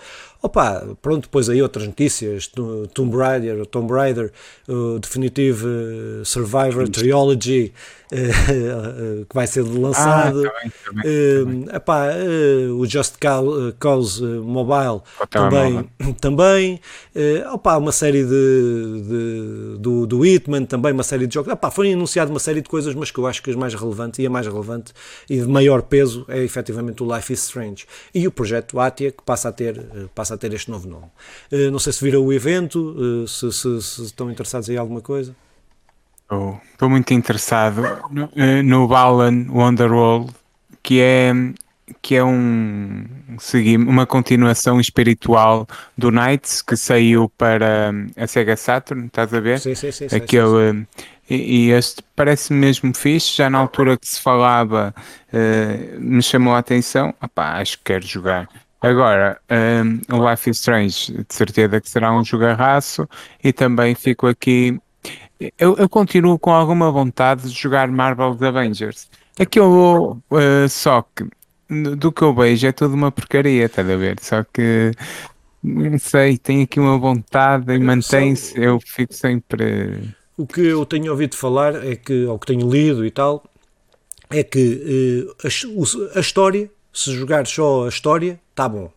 Opa, 0.47 0.87
pronto, 1.03 1.23
depois 1.23 1.49
aí 1.49 1.61
outras 1.61 1.85
notícias, 1.89 2.49
Tomb 2.95 3.17
Raider, 3.17 3.67
Tomb 3.67 3.93
Raider, 3.93 4.31
uh, 4.69 4.97
Definitive 5.01 5.67
Survivor 6.25 6.89
Trilogy, 6.89 7.73
uh, 8.13 9.27
que 9.27 9.35
vai 9.35 9.47
ser 9.47 9.63
lançado. 9.63 10.47
Ah, 10.47 10.69
uh, 11.05 11.77
epá, 11.77 12.07
uh, 12.11 12.79
o 12.79 12.87
Just 12.87 13.17
Cause 13.79 14.23
Mobile 14.25 15.03
também. 15.31 15.91
também 16.21 16.81
opa, 17.53 17.77
uma 17.77 17.93
série 17.93 18.23
de, 18.25 19.03
de, 19.03 19.79
do, 19.79 20.07
do 20.07 20.25
Hitman, 20.25 20.65
também 20.65 20.93
uma 20.93 21.03
série 21.03 21.27
de 21.27 21.35
jogos. 21.35 21.53
Opa, 21.53 21.71
foi 21.71 21.93
anunciado 21.93 22.31
uma 22.31 22.41
série 22.41 22.61
de 22.61 22.69
coisas, 22.69 22.95
mas 22.95 23.11
que 23.11 23.19
eu 23.19 23.27
acho 23.27 23.43
que 23.43 23.51
as 23.51 23.57
mais 23.57 23.75
relevantes 23.75 24.19
e 24.19 24.27
a 24.27 24.31
mais 24.31 24.47
relevante 24.47 24.93
e 25.29 25.39
de 25.39 25.49
maior 25.49 25.83
peso 25.83 26.25
é 26.29 26.43
efetivamente 26.43 27.03
o 27.03 27.17
Life 27.17 27.33
is 27.33 27.45
Strange 27.45 27.87
e 28.15 28.27
o 28.27 28.31
projeto 28.31 28.79
Atia, 28.79 29.11
que 29.11 29.23
passa 29.25 29.49
a 29.49 29.53
ter, 29.53 29.85
passa 30.15 30.35
a 30.35 30.36
ter 30.39 30.53
este 30.53 30.71
novo 30.71 30.89
nome. 30.89 31.07
não 31.71 31.79
sei 31.79 31.93
se 31.93 32.05
viram 32.05 32.25
o 32.25 32.33
evento, 32.33 33.27
se, 33.27 33.53
se, 33.53 33.83
se 33.83 34.03
estão 34.05 34.31
interessados 34.31 34.69
em 34.69 34.77
alguma 34.77 35.01
coisa. 35.01 35.35
Estou 36.73 36.91
muito 36.91 37.15
interessado 37.15 37.83
no, 38.11 38.29
eh, 38.35 38.61
no 38.63 38.89
Balan 38.89 39.47
Wonderworld, 39.49 40.35
que 40.83 41.01
é, 41.01 41.33
que 42.03 42.17
é 42.17 42.25
um, 42.25 43.05
uma 43.87 44.07
continuação 44.07 44.81
espiritual 44.81 45.69
do 45.97 46.11
Knights 46.11 46.63
que 46.63 46.77
saiu 46.77 47.29
para 47.29 47.93
a 48.17 48.27
Sega 48.27 48.57
Saturn, 48.57 49.07
estás 49.07 49.33
a 49.33 49.39
ver? 49.39 49.61
Sim, 49.61 49.77
sim, 49.77 49.93
sim. 49.93 50.07
Aquele, 50.07 50.73
sim, 50.73 50.87
sim. 50.99 51.07
E, 51.31 51.69
e, 51.69 51.71
este 51.71 52.03
parece 52.15 52.53
mesmo 52.53 52.93
fixe, 52.95 53.37
já 53.37 53.49
na 53.49 53.59
altura 53.59 53.97
que 53.97 54.07
se 54.07 54.21
falava 54.21 54.95
uh, 55.33 56.01
me 56.01 56.23
chamou 56.23 56.55
a 56.55 56.59
atenção, 56.59 57.15
Epá, 57.23 57.61
acho 57.61 57.79
que 57.79 57.85
quero 57.85 58.07
jogar. 58.07 58.49
Agora, 58.81 59.41
um, 59.51 60.17
o 60.17 60.31
Life 60.31 60.51
is 60.51 60.59
Strange, 60.59 61.13
de 61.13 61.35
certeza 61.35 61.81
que 61.81 61.89
será 61.89 62.13
um 62.13 62.25
jogarraço, 62.25 63.09
e 63.43 63.53
também 63.53 63.95
fico 63.95 64.27
aqui 64.27 64.79
eu, 65.59 65.77
eu, 65.77 65.89
continuo 65.89 66.39
com 66.39 66.51
alguma 66.51 66.91
vontade 66.91 67.43
de 67.43 67.55
jogar 67.55 67.89
Marvel's 67.89 68.41
Avengers. 68.41 69.09
Aquilo, 69.39 70.23
uh, 70.31 70.69
só 70.69 71.03
que 71.03 71.27
do 71.97 72.13
que 72.13 72.23
eu 72.23 72.35
vejo 72.35 72.67
é 72.67 72.73
tudo 72.73 72.95
uma 72.95 73.13
porcaria, 73.13 73.67
estás 73.67 73.89
a 73.89 73.97
ver? 73.97 74.19
Só 74.21 74.45
que 74.45 74.93
não 75.63 75.99
sei, 75.99 76.39
tem 76.39 76.63
aqui 76.63 76.79
uma 76.81 76.97
vontade 76.97 77.73
e 77.73 77.79
mantém-se, 77.79 78.59
eu 78.59 78.81
fico 78.81 79.13
sempre. 79.13 80.15
O 80.37 80.47
que 80.47 80.61
eu 80.61 80.87
tenho 80.87 81.11
ouvido 81.11 81.37
falar 81.37 81.85
é 81.85 81.97
que, 81.97 82.25
ou 82.25 82.39
que 82.39 82.47
tenho 82.47 82.71
lido 82.71 83.05
e 83.05 83.11
tal, 83.11 83.45
é 84.31 84.43
que 84.43 85.27
uh, 85.27 85.47
a, 86.15 86.19
a 86.19 86.21
história, 86.21 86.71
se 86.97 87.13
jogar 87.13 87.47
só 87.47 87.87
a 87.87 87.89
história, 87.89 88.41
está 88.51 88.69
bom. 88.69 88.91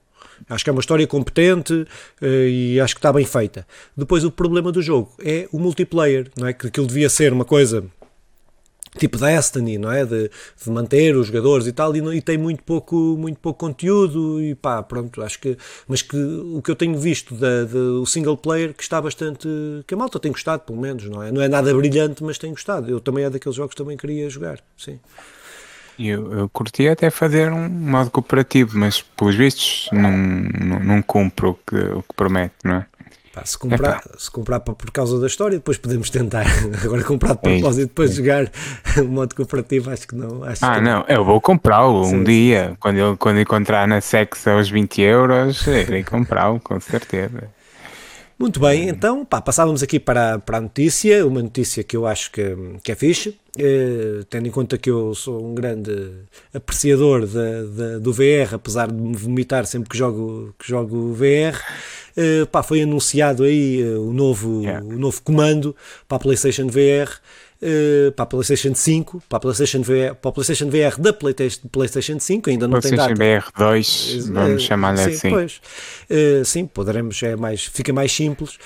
Acho 0.50 0.64
que 0.64 0.70
é 0.70 0.74
uma 0.74 0.80
história 0.80 1.06
competente 1.06 1.74
uh, 1.74 2.26
e 2.26 2.80
acho 2.80 2.96
que 2.96 3.00
está 3.00 3.12
bem 3.12 3.26
feita. 3.26 3.68
Depois 3.96 4.24
o 4.24 4.32
problema 4.32 4.72
do 4.72 4.82
jogo 4.82 5.12
é 5.20 5.48
o 5.52 5.60
multiplayer, 5.60 6.32
não 6.38 6.48
é? 6.48 6.54
Que 6.54 6.68
aquilo 6.68 6.88
devia 6.88 7.10
ser 7.10 7.34
uma 7.34 7.46
coisa 7.46 7.84
tipo 8.98 9.18
Destiny, 9.18 9.78
não 9.78 9.92
é? 9.92 10.06
De, 10.06 10.30
de, 10.30 10.72
manter 10.72 11.16
os 11.16 11.28
jogadores 11.28 11.68
e 11.68 11.72
tal, 11.72 11.96
e, 11.96 12.18
e, 12.18 12.22
tem 12.22 12.38
muito 12.38 12.64
pouco, 12.64 12.96
muito 12.96 13.40
pouco 13.40 13.60
conteúdo 13.60 14.42
e 14.42 14.56
pá, 14.56 14.82
pronto, 14.82 15.22
acho 15.22 15.40
que, 15.40 15.58
mas 15.88 16.02
que 16.02 16.18
o 16.18 16.62
que 16.62 16.72
eu 16.72 16.76
tenho 16.76 16.98
visto 16.98 17.36
da, 17.36 17.66
do 17.66 18.06
single 18.06 18.38
player 18.38 18.74
que 18.74 18.82
está 18.82 19.00
bastante, 19.02 19.48
que 19.86 19.94
a 19.94 19.98
malta 19.98 20.20
tem 20.20 20.32
gostado, 20.32 20.64
pelo 20.64 20.80
menos, 20.80 21.06
não 21.06 21.22
é? 21.22 21.32
Não 21.32 21.42
é 21.42 21.48
nada 21.48 21.74
brilhante, 21.74 22.24
mas 22.24 22.38
tem 22.38 22.52
gostado. 22.52 22.90
Eu 22.90 23.00
também 23.00 23.24
é 23.26 23.30
daqueles 23.30 23.56
jogos 23.56 23.76
que 23.76 23.82
também 23.82 23.98
queria 23.98 24.30
jogar, 24.30 24.60
sim. 24.78 25.00
Eu, 26.00 26.32
eu 26.32 26.50
curti 26.50 26.88
até 26.88 27.10
fazer 27.10 27.52
um 27.52 27.68
modo 27.68 28.10
cooperativo, 28.10 28.78
mas 28.78 29.02
pelos 29.02 29.36
vistos 29.36 29.90
não, 29.92 30.12
não, 30.12 30.80
não 30.80 31.02
cumpre 31.02 31.48
o 31.48 31.54
que, 31.54 31.76
o 31.76 32.02
que 32.02 32.14
promete, 32.16 32.56
não 32.64 32.76
é? 32.76 32.86
Pá, 33.34 33.46
se 33.46 33.58
comprar, 33.58 34.02
se 34.18 34.32
comprar 34.32 34.60
por 34.62 34.92
causa 34.92 35.20
da 35.20 35.28
história, 35.28 35.58
depois 35.58 35.78
podemos 35.78 36.10
tentar. 36.10 36.46
Agora 36.84 37.04
comprar 37.04 37.36
de 37.36 37.42
propósito 37.42 37.84
e 37.84 37.86
depois 37.86 38.16
jogar 38.16 38.50
o 38.98 39.06
modo 39.06 39.36
cooperativo, 39.36 39.92
acho 39.92 40.08
que 40.08 40.16
não. 40.16 40.44
Acho 40.44 40.66
ah, 40.66 40.76
que... 40.76 40.82
não, 40.82 41.06
eu 41.08 41.24
vou 41.24 41.40
comprá-lo 41.40 42.06
um 42.06 42.24
dia. 42.24 42.76
Quando, 42.80 42.98
eu, 42.98 43.18
quando 43.18 43.40
encontrar 43.40 43.88
na 43.88 44.02
Sex 44.02 44.48
aos 44.48 44.70
20 44.70 45.02
euros, 45.02 45.68
irei 45.68 46.04
comprá-lo, 46.04 46.60
com 46.60 46.80
certeza. 46.80 47.50
Muito 48.40 48.58
bem, 48.58 48.88
então 48.88 49.26
pá, 49.26 49.42
passávamos 49.42 49.84
aqui 49.84 50.00
para, 50.00 50.40
para 50.40 50.60
a 50.60 50.62
notícia, 50.62 51.28
uma 51.28 51.42
notícia 51.42 51.84
que 51.84 51.98
eu 51.98 52.08
acho 52.08 52.32
que, 52.32 52.56
que 52.82 52.90
é 52.90 52.96
fixe, 52.96 53.38
eh, 53.58 54.24
tendo 54.30 54.48
em 54.48 54.52
conta 54.52 54.78
que 54.78 54.90
eu 54.90 55.14
sou 55.14 55.46
um 55.46 55.54
grande 55.54 55.92
apreciador 56.54 57.28
de, 57.28 57.68
de, 57.68 58.00
do 58.00 58.14
VR, 58.14 58.54
apesar 58.54 58.88
de 58.88 58.94
me 58.94 59.14
vomitar 59.14 59.66
sempre 59.66 59.90
que 59.90 59.98
jogo, 59.98 60.56
que 60.58 60.70
jogo 60.70 61.14
VR. 61.14 61.60
Eh, 62.16 62.46
pá, 62.46 62.64
foi 62.64 62.82
anunciado 62.82 63.44
aí 63.44 63.82
eh, 63.82 63.98
o, 63.98 64.14
novo, 64.14 64.62
yeah. 64.62 64.86
o 64.86 64.98
novo 64.98 65.22
comando 65.22 65.76
para 66.08 66.16
a 66.16 66.20
PlayStation 66.20 66.68
VR 66.68 67.12
uh, 67.62 68.12
para 68.12 68.24
a 68.24 68.26
PlayStation 68.26 68.74
5, 68.74 69.24
para 69.28 69.38
a 69.38 69.40
PlayStation 69.40 69.82
VR, 69.82 70.16
para 70.20 70.30
a 70.30 70.32
PlayStation 70.32 70.70
VR 70.70 71.00
da 71.00 71.14
PlayStation, 71.14 71.68
PlayStation 71.72 72.20
5, 72.20 72.50
ainda 72.50 72.68
não 72.68 72.80
PlayStation 72.80 73.16
tem 73.16 73.16
data. 73.16 73.42
VR 73.42 73.52
2, 73.58 74.16
eh, 74.28 74.32
vamos 74.32 74.64
uh, 74.64 74.66
chamar-lhe 74.66 75.02
assim. 75.02 75.30
Pois, 75.30 75.62
uh, 76.10 76.46
sim, 76.46 76.66
poderemos, 76.66 77.22
é 77.24 77.36
mais, 77.36 77.66
fica 77.66 77.94
mais 77.94 78.12
simples 78.12 78.58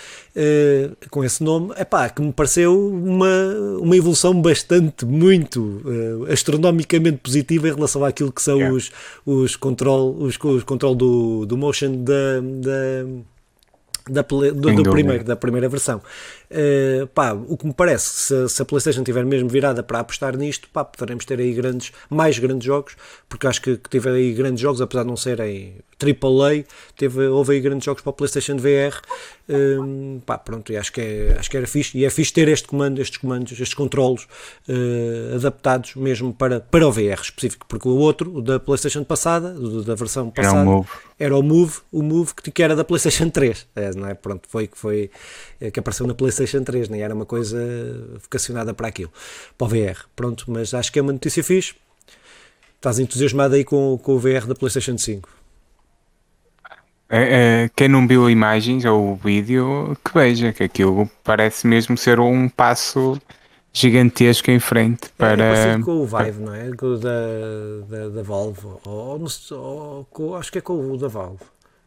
com 1.12 1.24
esse 1.24 1.44
nome. 1.44 1.74
É 1.76 1.86
pá, 1.86 2.10
que 2.10 2.20
me 2.22 2.34
pareceu 2.34 2.90
uma, 2.90 3.54
uma 3.80 3.96
evolução 3.96 4.40
bastante, 4.42 5.06
muito 5.06 5.84
astronomicamente 6.32 7.18
positiva 7.18 7.68
em 7.68 7.76
relação 7.76 8.04
àquilo 8.04 8.32
que 8.32 8.42
são 8.42 8.58
yeah. 8.58 8.76
os, 8.76 8.92
os 9.26 9.56
control, 9.56 10.16
os, 10.20 10.36
os 10.42 10.64
control 10.64 10.96
do, 10.96 11.46
do 11.46 11.56
motion 11.56 12.04
da, 12.04 12.42
da 12.42 13.24
da, 14.10 14.22
do, 14.22 14.52
do 14.52 14.84
primeiro, 14.84 15.24
da 15.24 15.36
primeira 15.36 15.70
versão. 15.70 16.02
Uh, 16.52 17.08
pá, 17.08 17.34
o 17.34 17.58
que 17.58 17.66
me 17.66 17.74
parece, 17.74 18.10
se, 18.10 18.50
se, 18.50 18.62
a 18.62 18.66
PlayStation 18.66 19.04
tiver 19.04 19.26
mesmo 19.26 19.50
virada 19.50 19.82
para 19.82 20.00
apostar 20.00 20.38
nisto, 20.38 20.70
pá, 20.70 20.86
poderemos 20.86 21.26
ter 21.26 21.40
aí 21.40 21.54
grandes, 21.54 21.92
mais 22.10 22.38
grandes 22.38 22.66
jogos, 22.66 22.96
porque 23.28 23.48
acho 23.48 23.62
que, 23.62 23.78
que 23.78 23.90
teve 23.90 24.10
aí 24.10 24.34
grandes 24.34 24.62
jogos, 24.62 24.82
apesar 24.82 25.04
de 25.04 25.10
não 25.10 25.18
serem 25.18 25.78
AAA, 26.04 26.66
teve, 26.98 27.28
houve 27.28 27.54
aí 27.54 27.62
grandes 27.62 27.86
jogos 27.86 28.02
para 28.02 28.10
a 28.12 28.14
PlayStation 28.14 28.58
VR. 28.58 29.00
Um, 29.48 30.22
pá, 30.26 30.38
pronto, 30.38 30.72
e 30.72 30.78
acho 30.78 30.92
que, 30.92 31.02
é, 31.02 31.36
acho 31.38 31.50
que 31.50 31.58
era 31.58 31.68
fixe. 31.68 31.98
E 31.98 32.06
é 32.06 32.10
fixe 32.10 32.34
ter 32.34 32.48
este 32.48 32.68
comando, 32.68 33.02
estes 33.02 33.18
comandos, 33.18 33.52
estes 33.52 33.74
controlos 33.74 34.28
uh, 34.68 35.36
adaptados 35.36 35.96
mesmo 35.96 36.34
para, 36.34 36.60
para 36.60 36.88
o 36.88 36.92
VR 36.92 37.22
específico, 37.22 37.66
porque 37.68 37.88
o 37.88 37.98
outro, 37.98 38.38
o 38.38 38.42
da 38.42 38.60
PlayStation 38.60 39.04
passada, 39.04 39.54
da 39.86 39.96
versão 39.96 40.30
passada, 40.30 40.60
era 40.60 40.64
o 40.64 40.66
Move, 40.66 40.90
era 41.20 41.38
o 41.38 41.44
Move, 41.44 41.78
o 41.92 42.04
Move 42.04 42.34
que, 42.36 42.64
era 42.64 42.76
da 42.76 42.84
PlayStation 42.84 43.30
3. 43.30 43.68
É, 43.76 43.92
não 43.94 44.08
é? 44.08 44.14
Pronto, 44.14 44.48
foi 44.48 44.68
que 44.68 44.78
foi 44.78 45.12
que 45.72 45.80
apareceu 45.80 46.08
na 46.08 46.14
PlayStation 46.14 46.64
3, 46.64 46.90
nem 46.90 47.02
era 47.02 47.14
uma 47.14 47.26
coisa 47.26 47.58
vocacionada 48.22 48.74
para 48.74 48.88
aquilo, 48.88 49.12
para 49.58 49.66
o 49.66 49.70
VR. 49.70 50.06
Pronto, 50.16 50.46
mas 50.48 50.74
acho 50.74 50.92
que 50.92 51.00
é 51.00 51.02
uma 51.02 51.14
notícia 51.14 51.44
fixe. 51.44 51.76
Estás 52.76 53.00
entusiasmado 53.00 53.56
aí 53.56 53.64
com, 53.64 53.98
com 53.98 54.14
o 54.14 54.20
VR 54.20 54.46
da 54.46 54.56
PlayStation 54.56 54.98
5? 54.98 55.30
É, 57.10 57.64
é, 57.66 57.70
quem 57.76 57.88
não 57.88 58.08
viu 58.08 58.30
imagens 58.30 58.86
ou 58.86 59.12
o 59.12 59.16
vídeo, 59.16 59.96
que 60.04 60.14
veja, 60.14 60.52
que 60.52 60.64
aquilo 60.64 61.10
parece 61.24 61.68
mesmo 61.68 61.96
ser 61.96 62.20
um 62.20 62.50
passo 62.50 63.22
gigantesco 63.72 64.52
em 64.52 64.60
frente 64.60 65.10
para. 65.18 65.44
É, 65.44 65.74
é 65.74 65.80
com 65.80 65.92
o 65.92 66.06
Vive, 66.06 66.42
não 66.42 66.54
é? 66.54 66.72
Com 66.76 66.86
o 66.88 66.98
da, 66.98 67.10
da, 67.88 68.10
da 68.10 68.22
Valve. 68.24 68.66
Ou, 68.86 69.28
ou, 69.52 70.08
ou, 70.12 70.36
acho 70.36 70.52
que 70.52 70.58
é 70.58 70.62
com 70.62 70.92
o 70.92 70.98
da 70.98 71.08
Valve, 71.08 71.44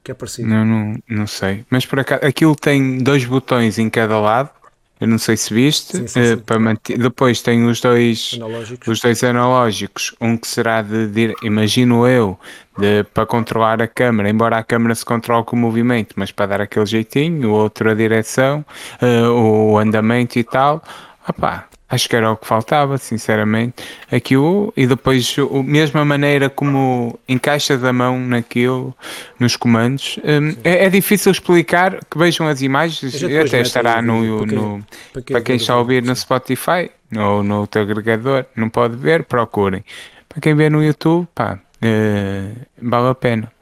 que 0.07 0.13
é 0.13 0.15
parecido. 0.15 0.49
Não, 0.49 0.65
não, 0.65 0.95
não 1.09 1.27
sei. 1.27 1.65
Mas 1.69 1.85
por 1.85 1.99
acaso, 1.99 2.25
aquilo 2.25 2.55
tem 2.55 2.99
dois 2.99 3.25
botões 3.25 3.79
em 3.79 3.91
cada 3.91 4.19
lado 4.19 4.51
eu 4.99 5.07
não 5.07 5.19
sei 5.19 5.37
se 5.37 5.53
viste. 5.53 5.95
Sim, 5.95 6.07
sim, 6.07 6.25
sim. 6.25 6.33
Uh, 6.33 6.39
para 6.39 6.59
manter... 6.59 6.97
Depois 6.97 7.43
tem 7.43 7.67
os 7.67 7.81
dois 7.81 8.33
analógicos. 8.35 8.89
os 8.89 9.01
dois 9.01 9.23
analógicos, 9.25 10.15
um 10.21 10.37
que 10.39 10.49
será 10.49 10.81
de, 10.81 11.07
de 11.09 11.35
imagino 11.43 12.07
eu, 12.07 12.39
de, 12.79 13.05
para 13.05 13.27
controlar 13.27 13.83
a 13.83 13.87
câmera, 13.87 14.31
embora 14.31 14.57
a 14.57 14.65
câmera 14.65 14.95
se 14.95 15.05
controle 15.05 15.45
com 15.45 15.55
o 15.55 15.59
movimento, 15.59 16.15
mas 16.17 16.31
para 16.33 16.47
dar 16.47 16.61
aquele 16.63 16.87
jeitinho, 16.87 17.51
o 17.51 17.53
outro 17.53 17.91
a 17.91 17.95
direção, 17.95 18.65
uh, 19.03 19.31
o 19.31 19.79
andamento 19.79 20.39
e 20.39 20.45
tal. 20.45 20.83
Opá, 21.29 21.67
Acho 21.89 22.09
que 22.09 22.17
era 22.17 22.33
o 22.33 22.37
que 22.37 22.47
faltava, 22.47 22.99
sinceramente. 22.99 23.75
Aquilo, 24.11 24.73
e 24.77 24.89
depois, 24.89 25.37
a 25.39 25.63
mesma 25.63 26.05
maneira 26.05 26.51
como 26.51 27.17
encaixa 27.29 27.79
da 27.79 27.93
mão 27.93 28.19
naquilo, 28.19 28.93
nos 29.39 29.55
comandos, 29.55 30.19
um, 30.25 30.51
é, 30.65 30.87
é, 30.87 30.91
difícil 30.91 31.31
explicar. 31.31 32.05
Que 32.11 32.19
vejam 32.19 32.49
as 32.49 32.61
imagens, 32.61 33.23
até 33.23 33.61
estará 33.61 34.03
no, 34.03 34.21
no, 34.21 34.47
no, 34.47 34.87
para 35.13 35.23
quem, 35.23 35.35
para 35.35 35.41
quem 35.43 35.57
está 35.57 35.75
a 35.75 35.79
ouvir 35.79 36.03
no 36.03 36.15
Spotify 36.17 36.91
ou 37.17 37.45
no 37.45 37.69
teu 37.69 37.83
agregador, 37.83 38.47
não 38.57 38.69
pode 38.69 38.97
ver, 38.97 39.23
procurem. 39.23 39.85
Para 40.29 40.41
quem 40.41 40.57
vê 40.57 40.69
no 40.69 40.83
YouTube, 40.83 41.29
pá, 41.33 41.55
uh, 41.55 42.67
vale 42.83 43.09
a 43.11 43.15
pena. 43.15 43.53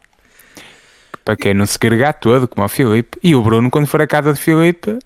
para 1.25 1.37
quem 1.37 1.53
não 1.53 1.67
se 1.67 1.79
carregar 1.79 2.15
todo, 2.15 2.49
como 2.49 2.65
o 2.65 2.69
Filipe. 2.69 3.19
E 3.23 3.35
o 3.35 3.43
Bruno, 3.43 3.71
quando 3.71 3.87
for 3.87 4.01
à 4.01 4.07
casa 4.07 4.33
de 4.33 4.41
Filipe, 4.41 4.99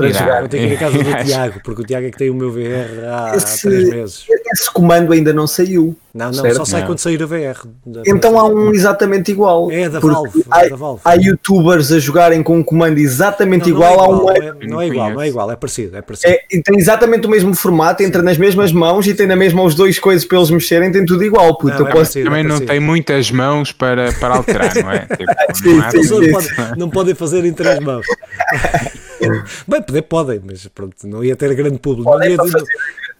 Para 0.00 0.08
irá- 0.10 0.18
jogar. 0.18 0.40
Vou 0.40 0.48
ter 0.48 0.58
que 0.58 0.64
ir 0.66 0.74
à 0.74 0.78
casa 0.78 0.98
do 0.98 1.24
Tiago, 1.24 1.60
porque 1.64 1.82
o 1.82 1.84
Tiago 1.84 2.06
é 2.06 2.10
que 2.10 2.18
tem 2.18 2.30
o 2.30 2.34
meu 2.34 2.50
VR 2.50 3.04
há 3.10 3.36
Esse- 3.36 3.62
3 3.62 3.88
meses. 3.90 4.24
Esse 4.52 4.70
comando 4.72 5.12
ainda 5.12 5.32
não 5.32 5.46
saiu. 5.46 5.96
Não, 6.12 6.26
não, 6.26 6.32
certo? 6.34 6.56
só 6.56 6.64
sai 6.64 6.80
Não. 6.80 6.88
quando 6.88 6.98
sair 6.98 7.22
a 7.22 7.26
VR. 7.26 7.68
Então 8.04 8.36
há 8.36 8.44
um 8.44 8.72
exatamente 8.74 9.30
igual. 9.30 9.70
É 9.70 9.88
da 9.88 10.00
Valve, 10.00 10.44
Há, 10.50 10.64
é 10.66 10.68
da 10.70 10.74
Valve. 10.74 11.00
há 11.04 11.14
youtubers 11.14 11.92
a 11.92 12.00
jogarem 12.00 12.42
com 12.42 12.58
um 12.58 12.64
comando 12.64 12.98
exatamente 12.98 13.70
Não, 13.70 13.78
não 13.78 13.86
é 13.86 13.92
igual, 13.92 14.00
a 14.00 14.08
um 14.08 14.16
igual, 14.16 14.26
não 14.26 14.30
é, 14.34 14.40
não 14.40 14.48
é 14.50 14.66
Não 14.66 14.82
igual, 14.82 15.10
não 15.12 15.20
é 15.22 15.28
igual, 15.28 15.50
é 15.52 15.56
parecido, 15.56 15.96
é 15.96 16.02
parecido. 16.02 16.32
É, 16.34 16.40
e 16.50 16.60
tem 16.60 16.76
exatamente 16.78 17.28
o 17.28 17.30
mesmo 17.30 17.54
formato, 17.54 18.02
entra 18.02 18.22
nas 18.22 18.36
mesmas 18.36 18.72
mãos 18.72 19.06
e 19.06 19.14
tem 19.14 19.24
na 19.28 19.36
mesma 19.36 19.62
os 19.62 19.76
dois 19.76 20.00
coisas 20.00 20.24
para 20.24 20.38
eles 20.38 20.50
mexerem, 20.50 20.90
tem 20.90 21.04
tudo 21.06 21.22
igual. 21.22 21.56
Puto, 21.56 21.74
Não, 21.74 21.80
eu 21.82 21.86
é 21.86 21.90
posso... 21.92 21.94
parecido, 22.14 22.24
Também 22.24 22.40
é 22.40 22.42
não 22.42 22.48
parecido. 22.50 22.72
tem 22.72 22.80
muitas 22.80 23.30
mãos 23.30 23.70
para, 23.72 24.12
para 24.14 24.34
alterar, 24.34 24.74
não 24.82 24.90
é? 24.90 25.06
Tipo, 25.16 25.32
Sim, 25.54 25.74
não 25.76 25.84
há- 25.84 25.90
sim, 25.92 25.96
Eles 25.98 26.10
não, 26.10 26.22
sim. 26.22 26.30
podem, 26.32 26.50
não 26.76 26.90
podem 26.90 27.14
fazer 27.14 27.44
em 27.44 27.52
três 27.52 27.78
mãos. 27.78 28.04
Bem, 29.68 29.82
poder 29.82 30.02
podem, 30.02 30.40
mas 30.44 30.66
pronto, 30.68 30.94
não 31.06 31.24
ia 31.24 31.36
ter 31.36 31.54
grande 31.54 31.78
público. 31.78 32.08
Não 32.10 32.16
Podem 32.18 32.30
ia, 32.32 32.36
para 32.36 32.46
não, 32.46 32.64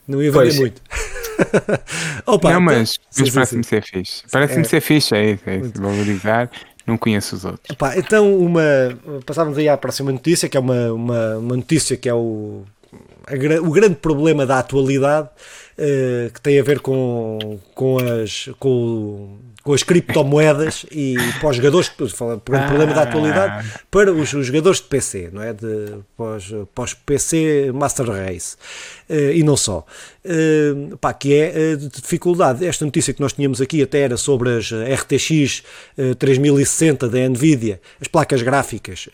não 0.08 0.22
ia 0.22 0.32
vender 0.32 0.54
muito. 0.58 0.82
Opa, 2.26 2.50
não, 2.52 2.60
então- 2.60 2.78
mas, 2.78 2.90
sim, 3.10 3.22
mas 3.22 3.30
parece-me 3.30 3.64
ser 3.64 3.82
fixe. 3.82 4.22
Parece-me 4.30 4.60
É. 4.60 4.64
ser 4.64 4.80
fixe, 4.80 5.14
é 5.14 5.30
isso, 5.32 5.42
é 5.46 5.56
isso, 5.56 5.72
valorizar. 5.80 6.50
Não 6.86 6.96
conheço 6.98 7.36
os 7.36 7.44
outros. 7.44 7.76
Então, 7.96 8.34
uma, 8.36 8.62
passávamos 9.24 9.56
aí 9.58 9.68
à 9.68 9.76
próxima 9.76 10.10
notícia, 10.10 10.48
que 10.48 10.56
é 10.56 10.60
uma, 10.60 10.92
uma, 10.92 11.36
uma 11.36 11.56
notícia 11.56 11.96
que 11.96 12.08
é 12.08 12.14
o, 12.14 12.64
a 13.26 13.60
o 13.62 13.70
grande 13.70 13.94
problema 13.96 14.44
da 14.44 14.58
atualidade, 14.58 15.28
eh, 15.78 16.30
que 16.34 16.40
tem 16.40 16.58
a 16.58 16.62
ver 16.64 16.80
com, 16.80 17.58
com, 17.74 17.98
as, 17.98 18.50
com, 18.58 18.68
o- 18.68 19.38
com 19.62 19.74
as 19.74 19.82
criptomoedas 19.82 20.86
e 20.90 21.16
para 21.40 21.50
os 21.50 21.56
jogadores, 21.56 21.88
o 21.88 22.26
grande 22.26 22.66
problema 22.66 22.94
da 22.94 23.02
atualidade, 23.02 23.68
para 23.90 24.12
os, 24.12 24.32
os 24.32 24.46
jogadores 24.46 24.78
de 24.78 24.86
PC, 24.86 25.30
não 25.32 25.42
é? 25.42 25.52
De, 25.52 25.96
para, 26.16 26.36
os, 26.36 26.54
para 26.74 26.84
os 26.84 26.94
PC 26.94 27.70
Master 27.72 28.06
Race 28.06 28.56
eh, 29.08 29.36
e 29.36 29.42
não 29.42 29.56
só. 29.56 29.84
Eh, 30.24 30.96
pá, 31.00 31.14
que 31.14 31.34
é 31.34 31.72
eh, 31.72 31.76
de 31.76 31.88
dificuldade. 31.88 32.66
Esta 32.66 32.84
notícia 32.84 33.12
que 33.14 33.20
nós 33.20 33.32
tínhamos 33.32 33.60
aqui 33.60 33.82
até 33.82 34.00
era 34.00 34.16
sobre 34.16 34.50
as 34.56 34.70
RTX 34.70 35.62
eh, 35.96 36.14
3060 36.14 37.08
da 37.08 37.28
Nvidia, 37.28 37.80
as 38.00 38.08
placas 38.08 38.42
gráficas. 38.42 39.08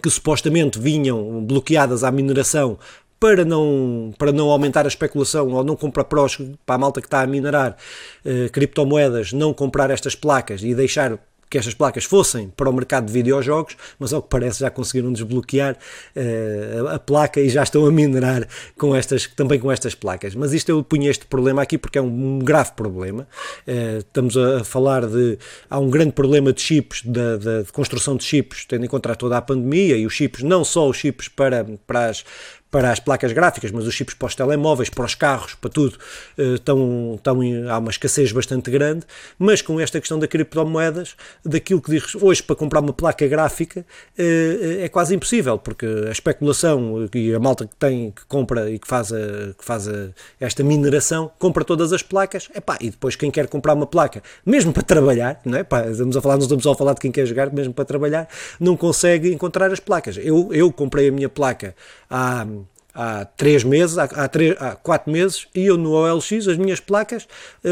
que 0.00 0.08
supostamente 0.08 0.78
vinham 0.78 1.44
bloqueadas 1.44 2.04
à 2.04 2.12
mineração 2.12 2.78
para 3.20 3.44
não, 3.44 4.12
para 4.18 4.32
não 4.32 4.50
aumentar 4.50 4.86
a 4.86 4.88
especulação 4.88 5.48
ou 5.48 5.62
não 5.62 5.76
comprar 5.76 6.04
prós 6.04 6.38
para 6.64 6.74
a 6.74 6.78
malta 6.78 7.00
que 7.02 7.06
está 7.06 7.20
a 7.20 7.26
minerar 7.26 7.76
eh, 8.24 8.48
criptomoedas, 8.48 9.32
não 9.32 9.52
comprar 9.52 9.90
estas 9.90 10.14
placas 10.14 10.62
e 10.62 10.74
deixar 10.74 11.18
que 11.50 11.58
estas 11.58 11.74
placas 11.74 12.04
fossem 12.04 12.48
para 12.56 12.70
o 12.70 12.72
mercado 12.72 13.06
de 13.06 13.12
videojogos, 13.12 13.76
mas 13.98 14.12
ao 14.12 14.22
que 14.22 14.28
parece 14.28 14.60
já 14.60 14.70
conseguiram 14.70 15.12
desbloquear 15.12 15.76
eh, 16.14 16.76
a, 16.88 16.94
a 16.94 16.98
placa 17.00 17.40
e 17.40 17.48
já 17.48 17.64
estão 17.64 17.84
a 17.84 17.90
minerar 17.90 18.46
com 18.78 18.94
estas, 18.94 19.26
também 19.26 19.58
com 19.58 19.70
estas 19.70 19.92
placas. 19.92 20.32
Mas 20.36 20.52
isto 20.52 20.68
eu 20.68 20.80
punho 20.84 21.10
este 21.10 21.26
problema 21.26 21.60
aqui 21.60 21.76
porque 21.76 21.98
é 21.98 22.02
um, 22.02 22.36
um 22.36 22.38
grave 22.38 22.70
problema. 22.76 23.26
Eh, 23.66 23.96
estamos 23.98 24.36
a 24.36 24.62
falar 24.62 25.04
de. 25.06 25.36
Há 25.68 25.80
um 25.80 25.90
grande 25.90 26.12
problema 26.12 26.52
de 26.52 26.60
chips, 26.62 27.02
da, 27.04 27.36
da- 27.36 27.62
de 27.62 27.72
construção 27.72 28.16
de 28.16 28.22
chips, 28.22 28.64
tendo 28.64 28.84
em 28.84 28.88
conta 28.88 29.16
toda 29.16 29.36
a 29.36 29.42
pandemia 29.42 29.96
e 29.96 30.06
os 30.06 30.12
chips, 30.14 30.44
não 30.44 30.62
só 30.64 30.88
os 30.88 30.96
chips 30.98 31.26
para, 31.26 31.66
para 31.84 32.10
as 32.10 32.24
para 32.70 32.90
as 32.92 33.00
placas 33.00 33.32
gráficas, 33.32 33.70
mas 33.72 33.86
os 33.86 33.94
chips 33.94 34.14
para 34.14 34.26
os 34.26 34.34
telemóveis, 34.34 34.88
para 34.88 35.04
os 35.04 35.14
carros, 35.14 35.54
para 35.54 35.68
tudo, 35.70 35.98
eh, 36.38 36.54
estão, 36.54 37.14
estão 37.16 37.42
em- 37.42 37.68
há 37.68 37.78
uma 37.78 37.90
escassez 37.90 38.30
bastante 38.30 38.70
grande, 38.70 39.04
mas 39.38 39.60
com 39.60 39.80
esta 39.80 39.98
questão 39.98 40.18
da 40.18 40.28
criptomoedas, 40.28 41.16
daquilo 41.44 41.80
que 41.80 41.90
diz 41.90 42.14
hoje 42.14 42.42
para 42.42 42.54
comprar 42.54 42.80
uma 42.80 42.92
placa 42.92 43.26
gráfica 43.26 43.84
eh, 44.16 44.82
é 44.84 44.88
quase 44.88 45.14
impossível, 45.14 45.58
porque 45.58 45.86
a 46.06 46.10
especulação 46.12 47.08
e 47.14 47.34
a 47.34 47.40
malta 47.40 47.66
que 47.66 47.74
tem, 47.76 48.10
que 48.12 48.24
compra 48.26 48.70
e 48.70 48.78
que 48.78 48.86
faz, 48.86 49.12
a, 49.12 49.16
que 49.58 49.64
faz 49.64 49.88
a- 49.88 50.10
esta 50.38 50.62
mineração, 50.62 51.30
compra 51.38 51.64
todas 51.64 51.92
as 51.92 52.02
placas, 52.02 52.48
epá, 52.54 52.78
e 52.80 52.90
depois 52.90 53.16
quem 53.16 53.30
quer 53.30 53.48
comprar 53.48 53.74
uma 53.74 53.86
placa, 53.86 54.22
mesmo 54.46 54.72
para 54.72 54.82
trabalhar, 54.84 55.40
não 55.44 55.58
é? 55.58 55.64
Pá, 55.64 55.86
estamos 55.88 56.16
a 56.16 56.20
falar, 56.22 56.34
não 56.36 56.42
estamos 56.42 56.62
só 56.62 56.72
a 56.72 56.76
falar 56.76 56.94
de 56.94 57.00
quem 57.00 57.10
quer 57.10 57.26
jogar, 57.26 57.52
mesmo 57.52 57.74
para 57.74 57.84
trabalhar, 57.84 58.28
não 58.60 58.76
consegue 58.76 59.32
encontrar 59.32 59.72
as 59.72 59.80
placas. 59.80 60.16
Eu, 60.18 60.48
eu 60.52 60.70
comprei 60.72 61.08
a 61.08 61.12
minha 61.12 61.28
placa 61.28 61.74
há 62.08 62.46
há 62.94 63.24
três 63.24 63.62
meses, 63.64 63.96
há, 63.98 64.04
há, 64.04 64.28
três, 64.28 64.54
há 64.60 64.74
quatro 64.76 65.10
meses, 65.12 65.46
e 65.54 65.66
eu 65.66 65.76
no 65.76 65.92
OLX, 65.92 66.48
as 66.48 66.56
minhas 66.56 66.80
placas, 66.80 67.26
eh, 67.64 67.68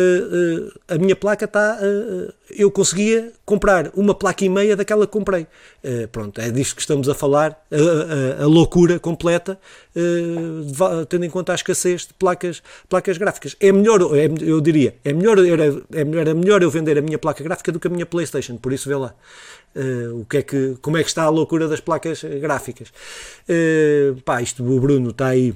eh, 0.88 0.94
a 0.94 0.98
minha 0.98 1.16
placa 1.16 1.44
está, 1.44 1.78
eh, 1.80 2.32
eu 2.56 2.70
conseguia 2.70 3.32
comprar 3.44 3.90
uma 3.94 4.14
placa 4.14 4.44
e 4.44 4.48
meia 4.48 4.74
daquela 4.76 5.06
que 5.06 5.12
comprei. 5.12 5.46
Pronto, 6.12 6.38
é 6.40 6.50
disto 6.50 6.74
que 6.74 6.80
estamos 6.82 7.08
a 7.08 7.14
falar, 7.14 7.58
a, 7.70 8.40
a- 8.40 8.44
a 8.44 8.46
loucura 8.46 8.98
completa, 8.98 9.58
tendo 11.08 11.24
em 11.24 11.30
conta 11.30 11.52
a 11.52 11.54
escassez 11.54 12.06
de 12.06 12.14
placas, 12.14 12.62
placas 12.88 13.16
gráficas. 13.18 13.56
É 13.60 13.70
melhor, 13.72 14.00
é, 14.16 14.28
eu 14.40 14.60
diria, 14.60 14.94
é 15.04 15.12
melhor, 15.12 15.38
era, 15.38 15.64
é 15.92 16.04
melhor, 16.04 16.20
era 16.22 16.34
melhor 16.34 16.62
eu 16.62 16.70
vender 16.70 16.96
a 16.98 17.02
minha 17.02 17.18
placa 17.18 17.42
gráfica 17.42 17.70
do 17.72 17.78
que 17.80 17.86
a 17.86 17.90
minha 17.90 18.06
Playstation, 18.06 18.56
por 18.56 18.72
isso 18.72 18.88
vê 18.88 18.96
lá. 18.96 19.14
Eh, 19.74 20.08
o 20.12 20.24
que 20.24 20.38
é 20.38 20.42
que, 20.42 20.76
como 20.82 20.96
é 20.96 21.02
que 21.02 21.08
está 21.08 21.24
a 21.24 21.28
loucura 21.28 21.68
das 21.68 21.80
placas 21.80 22.22
gráficas. 22.40 22.92
Eh, 23.48 24.14
pá, 24.24 24.40
isto 24.42 24.62
o 24.64 24.80
Bruno 24.80 25.10
está 25.10 25.28
aí, 25.28 25.54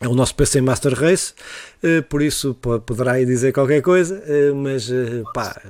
é 0.00 0.08
o 0.08 0.14
nosso 0.14 0.34
PC 0.34 0.60
Master 0.60 0.94
Race, 0.94 1.34
eh, 1.82 2.00
por 2.02 2.22
isso 2.22 2.54
po- 2.54 2.80
poderá 2.80 3.12
aí 3.12 3.24
dizer 3.26 3.52
qualquer 3.52 3.82
coisa, 3.82 4.22
mas 4.54 4.90
pá, 5.32 5.60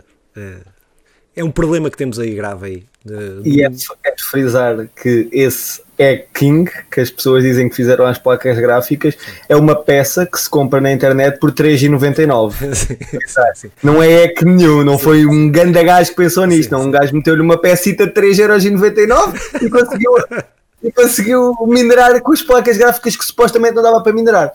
é 1.37 1.43
um 1.45 1.51
problema 1.51 1.90
que 1.90 1.97
temos 1.97 2.19
aí 2.19 2.35
grave 2.35 2.67
aí. 2.67 2.87
De- 3.05 3.43
E 3.45 3.62
é 3.62 3.69
de, 3.69 3.85
é 4.05 4.11
de 4.14 4.23
frisar 4.25 4.87
que 5.01 5.29
esse 5.33 5.83
é 5.99 6.17
King, 6.35 6.69
que 6.90 7.01
as 7.01 7.11
pessoas 7.11 7.45
dizem 7.45 7.69
que 7.69 7.77
fizeram 7.77 8.05
as 8.07 8.19
placas 8.19 8.59
gráficas, 8.59 9.17
é 9.49 9.55
uma 9.55 9.77
peça 9.77 10.27
que 10.27 10.38
se 10.40 10.49
compra 10.51 10.81
na 10.81 10.90
internet 10.93 11.38
por 11.38 11.53
3,99. 11.53 12.55
Sim, 12.75 13.40
sim. 13.55 13.71
Não 13.83 14.03
é 14.03 14.25
EC 14.25 14.43
nenhum, 14.43 14.83
não 14.83 14.99
foi 14.99 15.25
um 15.27 15.51
ganda 15.51 15.83
gajo 15.83 16.11
que 16.11 16.17
pensou 16.17 16.47
nisto, 16.47 16.71
Sim, 16.71 16.75
não. 16.75 16.88
Um 16.88 16.90
gajo 16.90 17.14
meteu-lhe 17.14 17.43
uma 17.43 17.61
pecita 17.61 18.07
de 18.07 18.12
3,99€ 18.12 19.62
e 19.62 19.71
conseguiu, 19.71 20.12
e 20.83 20.90
conseguiu 20.93 21.55
minerar 21.67 22.21
com 22.23 22.33
as 22.33 22.43
placas 22.43 22.77
gráficas 22.77 23.14
que 23.17 23.25
supostamente 23.25 23.75
não 23.75 23.83
dava 23.83 24.03
para 24.03 24.12
minerar. 24.12 24.51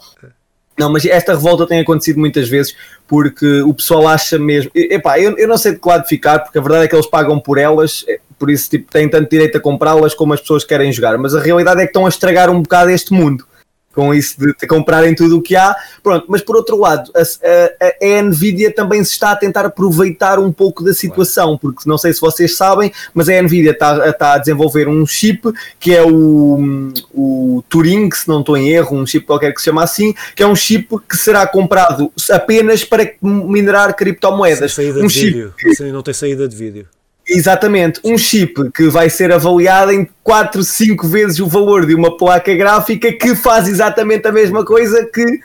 Não, 0.78 0.90
mas 0.92 1.06
esta 1.06 1.34
revolta 1.34 1.68
tem 1.68 1.80
acontecido 1.82 2.20
muitas 2.20 2.48
vezes 2.48 2.74
porque 3.08 3.62
o 3.62 3.74
pessoal 3.74 4.08
acha 4.08 4.40
mesmo. 4.40 4.72
Epá, 4.74 5.20
eu, 5.20 5.38
eu 5.38 5.48
não 5.48 5.58
sei 5.58 5.74
de 5.74 5.80
que 5.80 5.88
lado 5.88 6.08
ficar, 6.08 6.40
porque 6.40 6.58
a 6.58 6.62
verdade 6.62 6.86
é 6.86 6.88
que 6.88 6.96
eles 6.96 7.06
pagam 7.06 7.38
por 7.40 7.58
elas, 7.58 8.06
é, 8.08 8.18
por 8.39 8.49
isso 8.49 8.69
tipo, 8.69 8.91
têm 8.91 9.08
tanto 9.10 9.30
direito 9.30 9.58
a 9.58 9.62
comprá-las 9.62 10.13
como 10.13 10.34
as 10.34 10.39
pessoas 10.41 10.63
querem 10.63 10.91
jogar. 10.91 11.17
Mas 11.17 11.36
a 11.36 11.39
realidade 11.41 11.82
é 11.82 11.84
que 11.84 11.89
estão 11.89 12.06
a 12.06 12.10
estragar 12.10 12.49
um 12.49 12.62
bocado 12.62 12.89
este 12.89 13.13
mundo 13.13 13.45
com 13.91 14.13
isso 14.13 14.36
de, 14.39 14.67
comprarem 14.67 15.13
tudo 15.15 15.39
o 15.39 15.41
que 15.41 15.56
há. 15.58 15.75
Pronto, 16.02 16.25
mas 16.30 16.41
por 16.41 16.56
outro 16.56 16.78
lado, 16.78 17.12
a, 17.13 17.21
a- 17.21 18.17
a 18.19 18.21
Nvidia 18.21 18.71
também 18.73 19.04
se 19.04 19.12
está 19.12 19.32
a 19.32 19.36
tentar 19.36 19.65
aproveitar 19.65 20.39
um 20.39 20.52
pouco 20.54 20.84
da 20.84 20.93
situação, 20.93 21.58
porque 21.58 21.89
não 21.89 21.97
sei 21.97 22.13
se 22.13 22.21
vocês 22.21 22.56
sabem, 22.56 22.93
mas 23.13 23.28
a 23.28 23.41
Nvidia 23.41 23.71
está, 23.71 24.08
está 24.08 24.34
a 24.34 24.38
desenvolver 24.38 24.88
um 24.88 25.06
chip 25.06 25.52
que 25.80 25.93
é 25.93 26.04
o, 26.04 26.91
o 27.13 27.63
Turing, 27.67 28.10
se 28.13 28.28
não 28.28 28.39
estou 28.39 28.56
em 28.56 28.69
erro, 28.69 28.95
um 28.95 29.06
chip 29.08 29.25
qualquer 29.25 29.54
que 29.54 29.60
se 29.60 29.65
chama 29.65 29.84
assim, 29.84 30.13
que 30.36 30.43
é 30.43 30.47
um 30.47 30.56
chip 30.56 30.95
que 31.10 31.17
será 31.17 31.45
comprado 31.47 32.10
apenas 32.32 32.86
para 32.86 33.12
minerar 33.21 33.88
Sem 33.88 33.95
criptomoedas. 33.97 34.71
saída 34.71 34.99
Um 35.02 35.08
de 35.08 35.19
vídeo. 35.19 35.54
Não 35.91 36.04
tem 36.04 36.13
saída 36.13 36.47
de 36.47 36.56
vídeo. 36.56 36.88
Exatamente, 37.30 38.00
um 38.04 38.18
chip 38.18 38.72
que 38.72 38.89
vai 38.89 39.10
ser 39.10 39.32
avaliado 39.32 39.92
em 39.92 40.08
4, 40.24 40.63
5 40.63 41.08
vezes 41.08 41.39
o 41.39 41.48
valor 41.48 41.86
de 41.86 41.94
uma 41.96 42.18
placa 42.18 42.54
gráfica 42.56 43.12
que 43.13 43.36
faz 43.36 43.68
exatamente 43.68 44.28
a 44.28 44.32
mesma 44.32 44.65
coisa 44.65 45.06
que, 45.06 45.39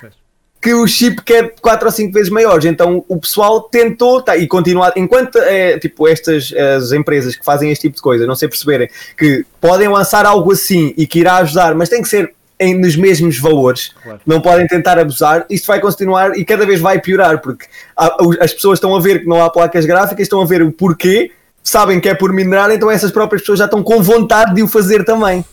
que 0.62 0.72
o 0.72 0.86
chip 0.86 1.22
que 1.22 1.34
é 1.34 1.42
4 1.60 1.86
ou 1.86 1.92
5 1.92 2.12
vezes 2.12 2.30
maiores. 2.30 2.64
Então 2.64 3.04
o 3.06 3.18
pessoal 3.18 3.60
tentou 3.62 4.22
tá, 4.22 4.36
e 4.36 4.46
continuar, 4.46 4.92
enquanto 4.96 5.36
é, 5.38 5.78
tipo, 5.78 6.08
estas 6.08 6.52
as 6.54 6.90
empresas 6.92 7.36
que 7.36 7.44
fazem 7.44 7.70
este 7.70 7.82
tipo 7.82 7.96
de 7.96 8.02
coisa 8.02 8.26
não 8.26 8.34
se 8.34 8.48
perceberem 8.48 8.88
que 9.18 9.44
podem 9.60 9.88
lançar 9.88 10.24
algo 10.24 10.52
assim 10.52 10.94
e 10.96 11.06
que 11.06 11.18
irá 11.20 11.36
ajudar, 11.36 11.74
mas 11.74 11.88
tem 11.90 12.00
que 12.00 12.08
ser 12.08 12.32
em, 12.58 12.72
nos 12.78 12.94
mesmos 12.96 13.36
valores, 13.38 13.90
Claro. 14.02 14.20
não 14.24 14.40
podem 14.40 14.66
tentar 14.66 14.96
abusar, 14.98 15.44
isto 15.50 15.66
vai 15.66 15.80
continuar 15.80 16.38
e 16.38 16.44
cada 16.44 16.64
vez 16.64 16.80
vai 16.80 17.00
piorar, 17.00 17.40
porque 17.42 17.66
há- 17.96 18.16
as 18.40 18.54
pessoas 18.54 18.76
estão 18.78 18.94
a 18.94 19.00
ver 19.00 19.20
que 19.22 19.26
não 19.28 19.42
há 19.42 19.50
placas 19.50 19.84
gráficas, 19.84 20.20
estão 20.22 20.40
a 20.40 20.46
ver 20.46 20.62
o 20.62 20.70
porquê, 20.70 21.32
sabem 21.64 21.98
que 21.98 22.08
é 22.08 22.14
por 22.14 22.32
minerar, 22.32 22.70
então 22.70 22.88
essas 22.90 23.10
próprias 23.10 23.42
pessoas 23.42 23.58
já 23.58 23.64
estão 23.64 23.82
com 23.82 24.00
vontade 24.02 24.54
de 24.54 24.62
o 24.62 24.68
fazer 24.68 25.04
também. 25.04 25.44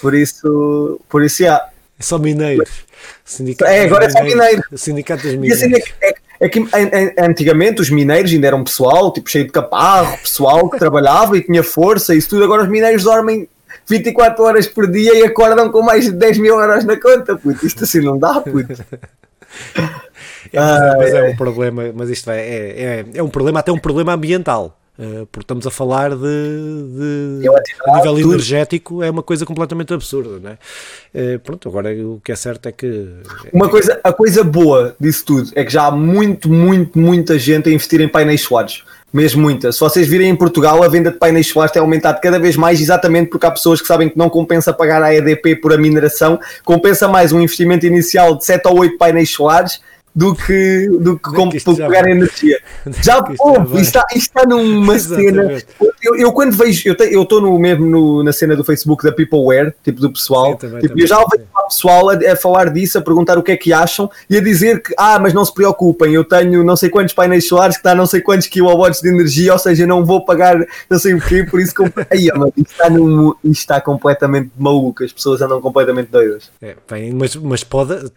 Por 0.00 0.14
isso, 0.14 0.98
por 1.08 1.22
isso 1.22 1.42
já. 1.42 1.60
É 1.98 2.02
só 2.02 2.16
mineiros. 2.18 2.70
Sindicato 3.24 3.70
É, 3.70 3.82
agora 3.84 4.04
é 4.06 4.08
só 4.10 4.22
mineiros. 4.22 4.64
Sindicato 4.76 5.22
dos 5.24 5.32
E 5.32 5.52
assim 5.52 5.66
mineiros. 5.66 5.90
é, 6.00 6.12
que- 6.12 6.18
é, 6.40 6.46
é 6.46 6.48
que 6.48 6.58
an- 6.60 6.68
an- 6.92 7.26
antigamente 7.30 7.80
os 7.82 7.90
mineiros 7.90 8.30
ainda 8.32 8.46
eram 8.46 8.62
pessoal, 8.64 9.12
tipo 9.12 9.28
cheio 9.28 9.44
de 9.44 9.50
caparro, 9.50 10.16
pessoal 10.18 10.70
que 10.70 10.78
trabalhava 10.78 11.36
e 11.36 11.42
tinha 11.42 11.62
força 11.64 12.14
e 12.14 12.18
isso 12.18 12.28
tudo. 12.30 12.44
Agora 12.44 12.62
os 12.62 12.68
mineiros 12.68 13.02
dormem 13.02 13.48
24 13.88 14.44
horas 14.44 14.66
por 14.68 14.88
dia 14.88 15.14
e 15.18 15.24
acordam 15.24 15.70
com 15.72 15.82
mais 15.82 16.04
de 16.04 16.12
10 16.12 16.38
mil 16.38 16.58
euros 16.58 16.84
na 16.84 16.96
conta, 17.00 17.36
puto. 17.36 17.66
Isto 17.66 17.82
assim 17.84 18.00
não 18.00 18.16
dá, 18.18 18.40
puto. 18.40 18.74
É, 20.52 20.60
mas, 20.60 20.80
é, 20.80 20.96
mas 20.96 21.14
é 21.14 21.22
um 21.24 21.36
problema, 21.36 21.82
mas 21.94 22.08
isto 22.10 22.30
é, 22.30 22.38
é, 22.40 22.80
é, 22.80 23.04
é 23.14 23.22
um 23.22 23.28
problema, 23.28 23.60
até 23.60 23.70
um 23.72 23.78
problema 23.78 24.12
ambiental. 24.14 24.77
Uh, 24.98 25.26
porque 25.26 25.44
estamos 25.44 25.64
a 25.64 25.70
falar 25.70 26.10
de, 26.10 26.16
de 26.18 27.48
a 27.86 27.96
nível 27.98 28.14
tudo. 28.16 28.32
energético 28.32 29.00
é 29.00 29.08
uma 29.08 29.22
coisa 29.22 29.46
completamente 29.46 29.94
absurda, 29.94 30.40
não 30.40 30.50
é? 30.50 30.58
Uh, 31.14 31.38
pronto, 31.38 31.68
agora 31.68 31.92
o 31.92 32.20
que 32.22 32.32
é 32.32 32.36
certo 32.36 32.66
é 32.68 32.72
que 32.72 33.08
Uma 33.52 33.68
coisa, 33.68 34.00
a 34.02 34.12
coisa 34.12 34.42
boa 34.42 34.96
disso 34.98 35.24
tudo 35.24 35.52
é 35.54 35.64
que 35.64 35.72
já 35.72 35.86
há 35.86 35.92
muito, 35.92 36.48
muito, 36.48 36.98
muita 36.98 37.38
gente 37.38 37.68
a 37.68 37.72
investir 37.72 38.00
em 38.00 38.08
painéis 38.08 38.40
solares. 38.40 38.82
Mesmo 39.12 39.40
muita. 39.40 39.70
Se 39.70 39.78
vocês 39.78 40.08
virem 40.08 40.28
em 40.28 40.36
Portugal, 40.36 40.82
a 40.82 40.88
venda 40.88 41.12
de 41.12 41.16
painéis 41.16 41.46
solares 41.46 41.72
tem 41.72 41.80
aumentado 41.80 42.20
cada 42.20 42.38
vez 42.38 42.56
mais, 42.56 42.80
exatamente 42.80 43.30
porque 43.30 43.46
há 43.46 43.52
pessoas 43.52 43.80
que 43.80 43.86
sabem 43.86 44.08
que 44.08 44.18
não 44.18 44.28
compensa 44.28 44.72
pagar 44.72 45.00
a 45.00 45.14
EDP 45.14 45.56
por 45.56 45.72
a 45.72 45.78
mineração, 45.78 46.40
compensa 46.64 47.06
mais 47.06 47.32
um 47.32 47.40
investimento 47.40 47.86
inicial 47.86 48.36
de 48.36 48.44
7 48.44 48.66
ou 48.66 48.80
8 48.80 48.98
painéis 48.98 49.30
solares 49.30 49.80
do 50.18 50.34
que, 50.34 50.88
do 51.00 51.16
que, 51.16 51.30
com, 51.30 51.48
isto 51.50 51.70
por 51.70 51.76
já 51.76 51.86
pegar 51.86 52.10
energia. 52.10 52.58
Já 52.86 52.92
isto 52.92 53.04
já 53.06 53.24
houve, 53.38 53.80
isto 53.80 53.98
está, 53.98 54.04
está 54.16 54.42
numa 54.46 54.98
cena. 54.98 55.62
Eu, 56.02 56.16
eu 56.16 56.32
quando 56.32 56.56
vejo, 56.56 56.88
eu 56.88 56.96
eu 57.06 57.22
estou 57.22 57.40
no, 57.40 57.56
mesmo 57.58 57.86
no- 57.86 58.22
na 58.24 58.32
cena 58.32 58.56
do 58.56 58.64
Facebook 58.64 59.04
da 59.04 59.12
Peopleware, 59.12 59.72
tipo 59.84 60.00
do 60.00 60.10
pessoal, 60.12 60.52
Sim, 60.52 60.56
também, 60.58 60.80
tipo, 60.80 60.88
também, 60.88 61.04
eu 61.04 61.08
já 61.08 61.18
ouvi 61.18 61.38
lá 61.54 61.62
pessoal 61.64 62.10
a, 62.10 62.14
a 62.32 62.36
falar 62.36 62.70
disso, 62.70 62.98
a 62.98 63.00
perguntar 63.02 63.38
o 63.38 63.42
que 63.44 63.52
é 63.52 63.56
que 63.56 63.72
acham 63.72 64.10
e 64.28 64.36
a 64.36 64.40
dizer 64.40 64.82
que, 64.82 64.92
ah, 64.98 65.18
mas 65.20 65.32
não 65.32 65.44
se 65.44 65.54
preocupem, 65.54 66.12
eu 66.14 66.24
tenho 66.24 66.64
não 66.64 66.74
sei 66.76 66.88
quantos 66.90 67.14
painéis 67.14 67.46
solares 67.46 67.76
que 67.76 67.84
dá 67.84 67.94
não 67.94 68.06
sei 68.06 68.20
quantos 68.20 68.48
kilowatts 68.48 69.00
de 69.00 69.08
energia, 69.08 69.52
ou 69.52 69.58
seja, 69.58 69.86
não 69.86 70.04
vou 70.04 70.24
pagar 70.24 70.58
não 70.90 70.98
sei 70.98 71.14
o 71.14 71.20
quê, 71.20 71.44
por 71.48 71.60
isso 71.60 71.72
que. 71.74 71.82
Aí, 72.10 72.26
isto 72.56 72.70
está, 72.72 72.90
num- 72.90 73.34
isto 73.44 73.60
está 73.60 73.80
completamente 73.80 74.50
maluco, 74.58 75.04
as 75.04 75.12
pessoas 75.12 75.40
andam 75.42 75.60
completamente 75.60 76.08
doidas. 76.10 76.50
É, 76.60 76.74
bem, 76.90 77.12
mas, 77.12 77.36
mas 77.36 77.62
pode 77.62 78.10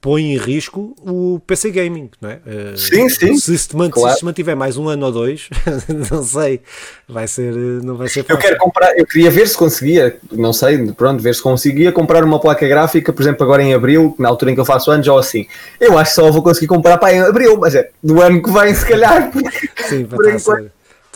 põe 0.00 0.32
em 0.32 0.36
risco 0.36 0.94
o 1.00 1.40
PC 1.44 1.70
Gaming, 1.72 2.08
não 2.20 2.30
é? 2.30 2.38
Eh, 2.46 2.74
Sim, 2.76 3.08
sim. 3.08 3.36
Se 3.36 3.74
man- 3.76 3.90
Claro. 3.90 4.16
se 4.16 4.24
mantiver 4.24 4.56
mais 4.56 4.76
um 4.76 4.88
ano 4.88 5.06
ou 5.06 5.10
dois, 5.12 5.48
não 6.10 6.22
sei, 6.22 6.60
vai 7.08 7.26
ser, 7.26 7.52
eh, 7.52 7.80
não 7.82 7.96
vai 7.96 8.08
ser 8.08 8.20
Eu 8.20 8.24
fácil. 8.24 8.40
quero 8.40 8.58
comprar, 8.58 8.96
eu 8.96 9.04
queria 9.04 9.28
ver 9.30 9.48
se 9.48 9.56
conseguia, 9.56 10.16
não 10.30 10.52
sei, 10.52 10.92
pronto, 10.92 11.20
ver 11.20 11.34
se 11.34 11.42
conseguia 11.42 11.90
comprar 11.90 12.22
uma 12.22 12.38
placa 12.40 12.66
gráfica, 12.68 13.12
por 13.12 13.20
exemplo, 13.22 13.42
agora 13.42 13.62
em 13.62 13.74
abril, 13.74 14.14
na 14.20 14.28
altura 14.28 14.52
em 14.52 14.54
que 14.54 14.60
eu 14.60 14.64
faço 14.64 14.88
anos, 14.90 15.08
ou 15.08 15.18
assim. 15.18 15.46
Eu 15.80 15.98
acho 15.98 16.10
que 16.14 16.20
só 16.20 16.30
vou 16.30 16.42
conseguir 16.44 16.68
comprar 16.68 16.96
para 16.98 17.12
em 17.14 17.20
abril, 17.20 17.56
mas 17.58 17.74
é 17.74 17.90
do 18.02 18.22
ano 18.22 18.40
que 18.40 18.50
vem, 18.52 18.72
se 18.74 18.86
calhar. 18.86 19.32
Sim, 19.88 20.04
por 20.04 20.24
ser, 20.24 20.36
enquanto. 20.36 20.70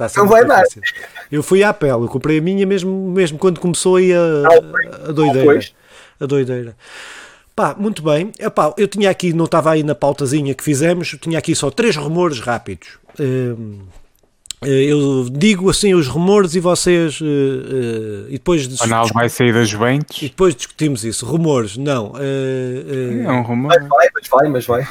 ser 0.08 0.18
não 0.18 0.26
vai 0.26 0.44
dar. 0.44 0.64
Eu 1.30 1.42
fui 1.44 1.62
à 1.62 1.72
pele, 1.72 1.92
eu 1.92 2.08
comprei 2.08 2.38
a 2.38 2.42
minha 2.42 2.66
mesmo, 2.66 3.10
mesmo 3.12 3.38
quando 3.38 3.60
começou 3.60 3.94
aí 3.96 4.12
a, 4.12 4.18
Ah, 4.18 5.08
a 5.08 5.12
doideira. 5.12 5.44
pois. 5.44 5.72
A 6.20 6.26
doideira. 6.26 6.76
Pá, 7.54 7.74
muito 7.78 8.02
bem. 8.02 8.32
Epá, 8.38 8.72
eu 8.78 8.88
tinha 8.88 9.10
aqui, 9.10 9.32
não 9.32 9.44
estava 9.44 9.72
aí 9.72 9.82
na 9.82 9.94
pautazinha 9.94 10.54
que 10.54 10.64
fizemos, 10.64 11.16
tinha 11.20 11.38
aqui 11.38 11.54
só 11.54 11.70
três 11.70 11.96
rumores 11.96 12.40
rápidos. 12.40 12.98
Hum, 13.20 13.80
eu 14.64 15.28
digo 15.30 15.68
assim 15.70 15.94
os 15.94 16.06
rumores 16.08 16.54
e 16.54 16.60
vocês 16.60 17.18
eh, 17.22 17.24
eh, 17.26 18.24
e 18.28 18.32
depois 18.32 18.66
Ronaldo 18.78 19.12
vai 19.12 19.28
sair 19.28 19.52
da 19.52 19.62
e 19.62 19.64
Juventus. 19.66 20.18
depois 20.20 20.54
discutimos 20.54 21.04
isso. 21.04 21.26
Rumores, 21.26 21.76
não. 21.76 22.12
eh, 22.18 23.22
eh, 23.22 23.24
É 23.26 23.30
um 23.32 23.42
rumor. 23.42 23.68
Mas 23.78 23.88
vai, 23.88 24.08
mas 24.14 24.28
vai, 24.28 24.48
mas 24.48 24.66
vai. 24.66 24.88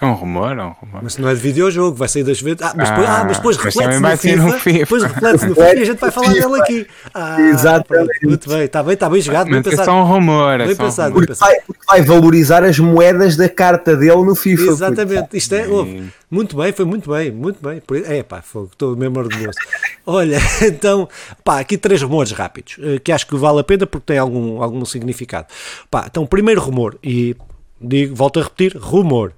É 0.00 0.04
um 0.06 0.14
rumor, 0.14 0.58
é 0.58 0.62
um 0.64 0.70
rumor. 0.72 1.00
Mas 1.02 1.16
não 1.18 1.28
é 1.28 1.34
de 1.34 1.40
videojogo, 1.40 1.96
vai 1.96 2.08
sair 2.08 2.24
das 2.24 2.40
vezes. 2.40 2.60
Ah, 2.62 2.72
mas 2.76 2.88
depois, 2.90 3.08
Ah, 3.08 3.20
ah, 3.20 3.24
mas 3.24 3.36
depois 3.36 3.56
reflete-se 3.56 4.00
no, 4.00 4.16
FIFA, 4.16 4.36
no 4.42 4.52
FIFA. 4.58 4.78
Depois 4.78 5.02
reflete-se 5.04 5.46
no 5.46 5.54
FIFA 5.54 5.74
e 5.76 5.80
a 5.80 5.84
gente 5.84 5.98
vai 6.00 6.10
falar 6.10 6.32
dele 6.32 6.60
aqui. 6.60 6.86
Ah, 7.14 7.40
Exatamente. 7.40 8.26
muito 8.26 8.48
bem, 8.48 8.64
está 8.64 8.82
bem, 8.82 8.94
está 8.94 9.08
bem 9.10 9.20
jogado, 9.20 9.48
bem 9.50 9.58
é 9.58 9.62
pensado. 9.62 9.84
só 9.84 10.02
um 10.02 10.04
rumor. 10.04 10.60
É 10.60 10.66
Bem 10.66 10.74
só 10.74 10.82
um 10.82 10.86
pensado. 10.86 11.14
rumor. 11.14 11.26
Porque 11.26 11.38
vai, 11.40 11.54
porque 11.66 11.80
vai 11.86 12.02
valorizar 12.02 12.64
as 12.64 12.78
moedas 12.78 13.36
da 13.36 13.48
carta 13.48 13.96
dele 13.96 14.24
no 14.24 14.34
FIFA. 14.34 14.62
Exatamente, 14.64 15.28
isto 15.36 15.54
é, 15.54 15.66
houve. 15.68 16.10
Muito 16.32 16.56
bem, 16.56 16.72
foi 16.72 16.86
muito 16.86 17.10
bem, 17.10 17.30
muito 17.30 17.58
bem. 17.62 17.82
É 18.06 18.22
pá, 18.22 18.40
fogo, 18.40 18.70
estou 18.72 18.96
mesmo 18.96 19.18
orgulhoso. 19.18 19.58
Olha, 20.06 20.38
então, 20.66 21.06
pá, 21.44 21.60
aqui 21.60 21.76
três 21.76 22.00
rumores 22.00 22.32
rápidos, 22.32 22.76
eh, 22.80 22.98
que 22.98 23.12
acho 23.12 23.26
que 23.26 23.36
vale 23.36 23.60
a 23.60 23.64
pena 23.64 23.86
porque 23.86 24.06
tem 24.06 24.18
algum, 24.18 24.62
algum 24.62 24.82
significado. 24.86 25.48
Pá, 25.90 26.06
então, 26.08 26.24
primeiro 26.24 26.62
rumor, 26.62 26.98
e 27.02 27.36
digo, 27.78 28.16
volto 28.16 28.40
a 28.40 28.44
repetir, 28.44 28.78
rumor. 28.78 29.34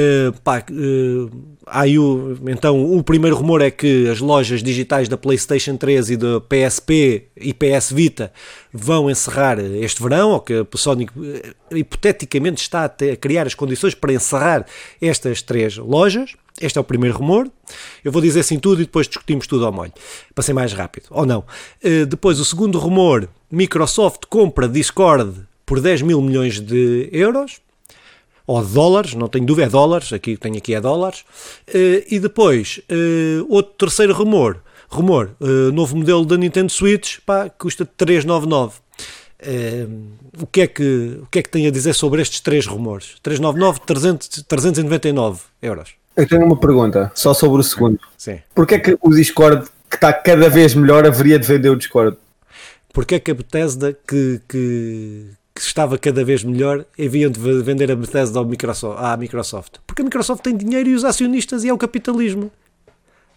Eh, 0.00 0.30
pá, 0.44 0.64
há 1.66 1.80
aí 1.80 1.98
o, 1.98 2.38
então, 2.46 2.96
o 2.96 3.02
primeiro 3.02 3.34
rumor 3.34 3.60
é 3.60 3.68
que 3.70 4.08
as 4.08 4.20
lojas 4.20 4.62
digitais 4.62 5.08
da 5.08 5.16
PlayStation 5.16 5.76
3 5.76 6.10
e 6.10 6.16
da 6.16 6.40
PSP 6.40 7.24
e 7.36 7.52
PS 7.52 7.90
Vita 7.92 8.32
vão 8.72 9.10
encerrar 9.10 9.58
este 9.58 10.00
verão, 10.00 10.30
ou 10.30 10.40
que 10.40 10.54
a 10.54 10.66
Sony 10.76 11.08
eh, 11.20 11.52
hipoteticamente 11.76 12.62
está 12.62 12.84
a, 12.84 12.88
te- 12.88 13.10
a 13.10 13.16
criar 13.16 13.46
as 13.48 13.54
condições 13.54 13.92
para 13.94 14.12
encerrar 14.12 14.64
estas 15.02 15.42
três 15.42 15.76
lojas. 15.76 16.36
Este 16.60 16.78
é 16.78 16.80
o 16.80 16.84
primeiro 16.84 17.16
rumor. 17.18 17.50
Eu 18.04 18.12
vou 18.12 18.22
dizer 18.22 18.40
assim 18.40 18.58
tudo 18.58 18.80
e 18.82 18.84
depois 18.84 19.08
discutimos 19.08 19.46
tudo 19.48 19.66
ao 19.66 19.72
molho, 19.72 19.92
para 20.34 20.44
ser 20.44 20.52
mais 20.52 20.72
rápido, 20.72 21.06
ou 21.10 21.26
não. 21.26 21.42
Eh, 21.82 22.04
depois, 22.04 22.38
o 22.38 22.44
segundo 22.44 22.78
rumor: 22.78 23.28
Microsoft 23.50 24.26
compra 24.28 24.68
Discord 24.68 25.40
por 25.66 25.80
10 25.80 26.02
mil 26.02 26.22
milhões 26.22 26.60
de 26.60 27.08
euros 27.12 27.60
ou 28.48 28.64
dólares, 28.64 29.12
não 29.12 29.28
tenho 29.28 29.44
dúvida, 29.44 29.66
é 29.66 29.70
dólares, 29.70 30.10
aqui 30.10 30.34
tenho 30.34 30.56
aqui 30.56 30.74
é 30.74 30.80
dólares. 30.80 31.22
Eh, 31.66 32.06
e 32.10 32.18
depois, 32.18 32.80
eh, 32.88 33.44
outro 33.46 33.74
terceiro 33.76 34.14
rumor, 34.14 34.62
rumor, 34.88 35.32
eh, 35.38 35.70
novo 35.70 35.94
modelo 35.94 36.24
da 36.24 36.34
Nintendo 36.38 36.72
Switch, 36.72 37.18
pá, 37.26 37.50
custa 37.50 37.84
399. 37.84 38.76
Eh, 39.38 39.86
o, 40.40 40.46
que 40.46 40.62
é 40.62 40.66
que, 40.66 41.20
o 41.22 41.26
que 41.30 41.40
é 41.40 41.42
que 41.42 41.50
tem 41.50 41.66
a 41.66 41.70
dizer 41.70 41.92
sobre 41.92 42.22
estes 42.22 42.40
três 42.40 42.66
rumores? 42.66 43.16
399, 43.22 43.80
300, 43.84 44.42
399 44.48 45.42
euros. 45.60 45.90
Eu 46.16 46.26
tenho 46.26 46.46
uma 46.46 46.56
pergunta, 46.58 47.12
só 47.14 47.34
sobre 47.34 47.60
o 47.60 47.62
segundo. 47.62 48.00
Sim. 48.16 48.40
Porquê 48.54 48.76
é 48.76 48.78
que 48.78 48.98
o 49.02 49.10
Discord, 49.10 49.68
que 49.90 49.96
está 49.96 50.10
cada 50.10 50.48
vez 50.48 50.74
melhor, 50.74 51.06
haveria 51.06 51.38
de 51.38 51.46
vender 51.46 51.68
o 51.68 51.76
Discord? 51.76 52.16
Porque 52.94 53.16
é 53.16 53.20
que 53.20 53.30
a 53.30 53.34
Bethesda, 53.34 53.92
que, 53.92 54.40
que, 54.48 55.26
que 55.58 55.64
estava 55.64 55.98
cada 55.98 56.24
vez 56.24 56.44
melhor, 56.44 56.84
haviam 56.98 57.30
de 57.30 57.38
vender 57.62 57.90
a 57.90 57.96
Bethesda 57.96 58.38
ao 58.38 58.44
Microsoft, 58.44 58.98
à 59.02 59.16
Microsoft? 59.16 59.74
Porque 59.86 60.02
a 60.02 60.04
Microsoft 60.04 60.42
tem 60.42 60.56
dinheiro 60.56 60.88
e 60.88 60.94
os 60.94 61.04
acionistas, 61.04 61.64
e 61.64 61.68
é 61.68 61.72
o 61.72 61.78
capitalismo. 61.78 62.50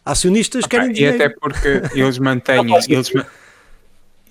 Acionistas 0.05 0.65
querem 0.65 0.91
E 0.91 0.93
dinheiro. 0.93 1.15
até 1.15 1.29
porque 1.29 1.81
eles 1.93 2.17
mantêm. 2.17 2.61
eles 2.89 3.11
ma- 3.13 3.25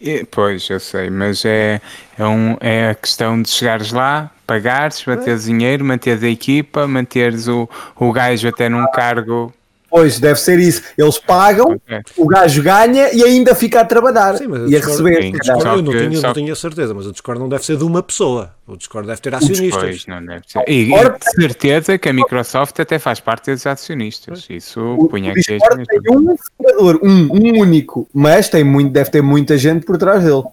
E- 0.01 0.25
Pois, 0.31 0.69
eu 0.71 0.81
sei, 0.81 1.11
mas 1.11 1.45
é, 1.45 1.81
é, 2.19 2.27
um, 2.27 2.57
é 2.61 2.91
a 2.91 2.95
questão 2.95 3.41
de 3.43 3.51
chegares 3.51 3.93
lá, 3.93 4.31
pagares, 4.47 5.03
bateres 5.05 5.45
dinheiro, 5.45 5.85
manteres 5.85 6.23
a 6.23 6.29
equipa, 6.29 6.87
manteres 6.89 7.47
o, 7.49 7.69
o 7.97 8.11
gajo 8.13 8.49
até 8.49 8.69
num 8.69 8.85
cargo. 8.93 9.53
Pois, 9.91 10.21
deve 10.21 10.39
ser 10.39 10.59
isso. 10.61 10.83
Eles 10.97 11.19
pagam, 11.19 11.81
É. 11.89 12.01
o 12.17 12.27
gajo 12.27 12.63
ganha 12.63 13.13
e 13.13 13.25
ainda 13.25 13.55
fica 13.57 13.81
a 13.81 13.85
trabalhar 13.85 14.37
Sim, 14.39 14.47
mas 14.47 14.61
e 14.71 14.77
a 14.77 14.79
Discord- 14.79 15.03
receber. 15.03 15.23
Sim, 15.23 15.33
Discord, 15.33 15.65
eu 15.67 15.83
não, 15.83 15.93
tinha, 15.93 16.21
não 16.21 16.33
tinha 16.33 16.55
certeza, 16.55 16.95
mas 16.95 17.07
o 17.07 17.13
Discord 17.13 17.41
não 17.41 17.49
deve 17.49 17.65
ser 17.65 17.77
de 17.77 17.83
uma 17.85 18.01
pessoa. 18.03 18.55
O 18.69 18.77
Discord 18.77 19.09
deve 19.09 19.21
ter 19.21 19.35
acionistas. 19.35 19.83
Pois, 19.83 20.07
não 20.07 20.25
deve 20.25 20.43
ser. 20.47 20.63
E, 20.69 20.93
e 20.95 21.09
de 21.11 21.31
certeza 21.35 21.99
que 21.99 22.09
a 22.09 22.13
Microsoft 22.13 22.79
até 22.79 23.01
faz 23.01 23.19
parte 23.19 23.51
dos 23.53 23.67
acionistas. 23.67 24.47
Isso 24.49 24.81
O, 24.81 25.09
punha 25.09 25.33
o 25.33 25.35
Discord 25.35 25.85
tem 25.85 26.01
um 26.17 26.37
fundador, 26.37 27.01
um, 27.03 27.29
um 27.33 27.61
único, 27.61 28.09
mas 28.15 28.49
tem 28.49 28.63
muito, 28.63 28.93
deve 28.93 29.11
ter 29.11 29.23
muita 29.23 29.59
gente 29.59 29.85
por 29.85 29.99
trás 29.99 30.23
dele. 30.23 30.45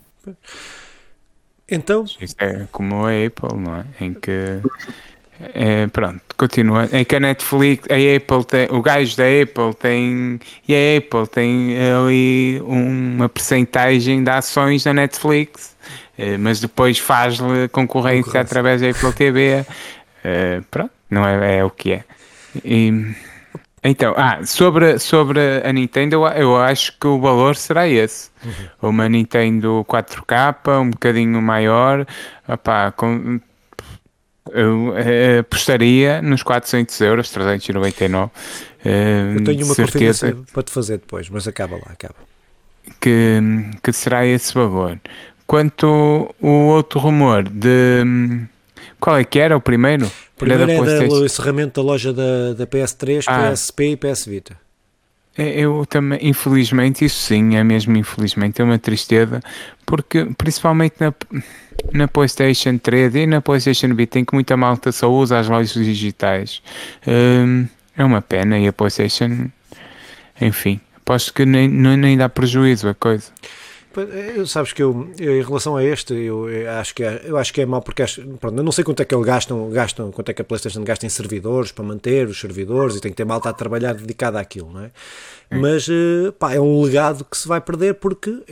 Então, 1.70 2.06
Isto 2.20 2.42
é 2.42 2.66
como 2.72 3.06
a 3.06 3.10
Apple, 3.12 3.60
não 3.60 3.76
é? 3.76 3.86
Em 4.00 4.14
que. 4.14 4.60
É, 5.54 5.88
pronto, 5.88 6.22
continua. 6.36 6.90
Em 6.92 7.06
que 7.06 7.16
a 7.16 7.20
Netflix, 7.20 7.88
a 7.90 8.16
Apple 8.16 8.44
tem, 8.46 8.68
o 8.72 8.82
gajo 8.82 9.16
da 9.18 9.24
Apple 9.24 9.74
tem. 9.80 10.40
E 10.68 10.74
a 10.74 10.98
Apple 10.98 11.28
tem 11.28 11.78
ali 11.80 12.62
uma 12.66 13.30
percentagem 13.30 14.24
de 14.24 14.30
ações 14.30 14.84
da 14.84 14.94
Netflix, 14.94 15.76
eh, 16.18 16.38
mas 16.38 16.60
depois 16.60 16.98
faz-lhe 16.98 17.68
concorrência, 17.70 18.24
Concorrência. 18.24 18.42
através 18.42 18.82
da 18.82 18.90
Apple 18.90 19.14
TV. 19.14 19.66
eh, 20.24 20.62
pronto, 20.72 20.92
não 21.10 21.26
é, 21.28 21.58
é 21.58 21.64
o 21.64 21.70
que 21.70 21.94
é. 21.94 22.04
E, 22.66 22.92
então, 23.84 24.14
ah, 24.18 24.40
sobre, 24.44 24.98
sobre 25.00 25.40
a 25.64 25.72
Nintendo, 25.72 26.28
eu, 26.36 26.58
acho 26.58 26.98
que 27.00 27.08
o 27.08 27.20
valor 27.22 27.56
será 27.56 27.88
esse. 27.88 28.30
Uma 28.82 29.08
Nintendo 29.08 29.86
4K, 29.88 30.82
um 30.82 30.90
bocadinho 30.90 31.42
maior, 31.42 32.06
opá, 32.48 32.92
com, 32.92 33.40
eu 34.54 34.94
eh, 34.98 35.40
apostaria 35.40 36.22
nos 36.22 36.44
400 36.44 37.00
euros, 37.02 37.30
399. 37.32 38.32
eh, 38.86 39.34
eu 39.38 39.44
tenho 39.44 39.66
uma 39.66 39.76
certeza 39.76 40.38
para 40.54 40.64
te 40.64 40.72
fazer 40.72 40.98
depois, 40.98 41.30
mas 41.30 41.48
acaba 41.48 41.76
lá, 41.76 41.88
acaba. 41.92 42.16
que, 43.02 43.40
que 43.84 43.92
será 43.94 44.26
esse 44.26 44.54
valor. 44.54 45.00
Quanto 45.46 46.34
o 46.42 46.48
outro 46.68 47.00
rumor 47.00 47.44
de. 47.48 48.04
Qual 49.00 49.18
é 49.18 49.24
que 49.24 49.40
era 49.40 49.56
o 49.56 49.62
primeiro? 49.62 50.12
Primeiro 50.38 50.64
Era 50.70 50.84
PlayStation. 50.84 51.16
o 51.22 51.26
encerramento 51.26 51.82
da 51.82 51.86
loja 51.88 52.12
da, 52.14 52.54
da 52.54 52.68
PS3, 52.68 53.24
Ah. 53.28 53.52
PSP 53.52 53.92
e 53.92 53.98
PS 53.98 54.26
Vita. 54.26 54.58
É, 55.38 55.60
Eu 55.60 55.86
também, 55.86 56.20
infelizmente, 56.22 57.06
isso 57.06 57.20
sim, 57.20 57.56
é 57.56 57.64
mesmo 57.64 57.96
infelizmente, 57.98 58.62
é 58.62 58.64
uma 58.66 58.80
tristeza, 58.80 59.42
porque 59.86 60.26
principalmente 60.38 60.96
na, 61.00 61.14
na 61.94 62.08
PlayStation 62.08 62.78
3 62.78 63.16
e 63.16 63.26
na 63.28 63.42
PlayStation 63.42 63.94
Vita, 63.94 64.20
em 64.20 64.26
que 64.26 64.34
muita 64.34 64.58
malta 64.58 64.92
só 64.92 65.12
usa 65.12 65.40
as 65.40 65.48
lojas 65.48 65.74
digitais, 65.74 66.62
hum, 67.08 67.68
é 67.96 68.04
uma 68.04 68.22
pena. 68.22 68.58
E 68.58 68.68
a 68.68 68.74
PlayStation, 68.74 69.50
enfim, 70.42 70.80
Aposto 71.08 71.34
que 71.34 71.46
nem, 71.46 71.70
nem 71.70 72.18
dá 72.18 72.28
prejuízo 72.28 72.90
a 72.90 72.94
coisa. 72.94 73.32
Sabes 74.46 74.74
que 74.74 74.84
eu, 74.84 75.10
em 75.20 75.42
relação 75.42 75.76
a 75.76 75.84
este, 75.84 76.14
eu, 76.14 76.48
acho 76.80 76.94
que 76.94 77.04
é, 77.04 77.22
eu 77.26 77.38
acho 77.38 77.54
que 77.54 77.62
é 77.62 77.66
mau 77.66 77.82
porque 77.82 78.04
acho, 78.04 78.22
pronto, 78.40 78.58
eu 78.58 78.64
não 78.64 78.72
sei 78.72 78.84
quanto 78.84 79.02
é 79.02 79.06
que 79.06 79.14
eles 79.14 79.26
gastam, 79.26 79.70
gastam, 79.70 80.12
quanto 80.12 80.30
é 80.30 80.34
que 80.34 80.42
a 80.42 80.46
PlayStation 80.46 80.84
gasta 80.84 81.06
em 81.06 81.10
servidores 81.10 81.72
para 81.72 81.84
manter 81.84 82.28
os 82.28 82.40
servidores 82.40 82.96
e 82.96 83.02
tem 83.02 83.12
que 83.12 83.18
ter 83.18 83.26
malta 83.26 83.50
a 83.50 83.54
trabalhar 83.54 83.94
dedicada 83.94 84.40
àquilo, 84.40 84.72
não 84.72 84.82
é? 84.82 84.92
Mas 85.50 85.88
uh, 85.88 86.34
pá, 86.38 86.54
é 86.54 86.60
um 86.60 86.82
legado 86.84 87.24
que 87.24 87.38
se 87.38 87.48
vai 87.48 87.62
perder 87.62 87.96
porque 87.96 88.30
uh, 88.30 88.44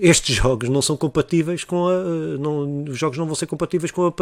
estes 0.00 0.36
jogos 0.36 0.68
não 0.68 0.82
são 0.82 0.96
compatíveis 0.96 1.64
com 1.64 1.88
a. 1.88 1.92
Uh, 1.92 2.38
não, 2.38 2.84
os 2.84 2.98
jogos 2.98 3.16
não 3.16 3.24
vão 3.26 3.34
ser 3.34 3.46
compatíveis 3.46 3.90
com 3.90 4.06
a 4.06 4.12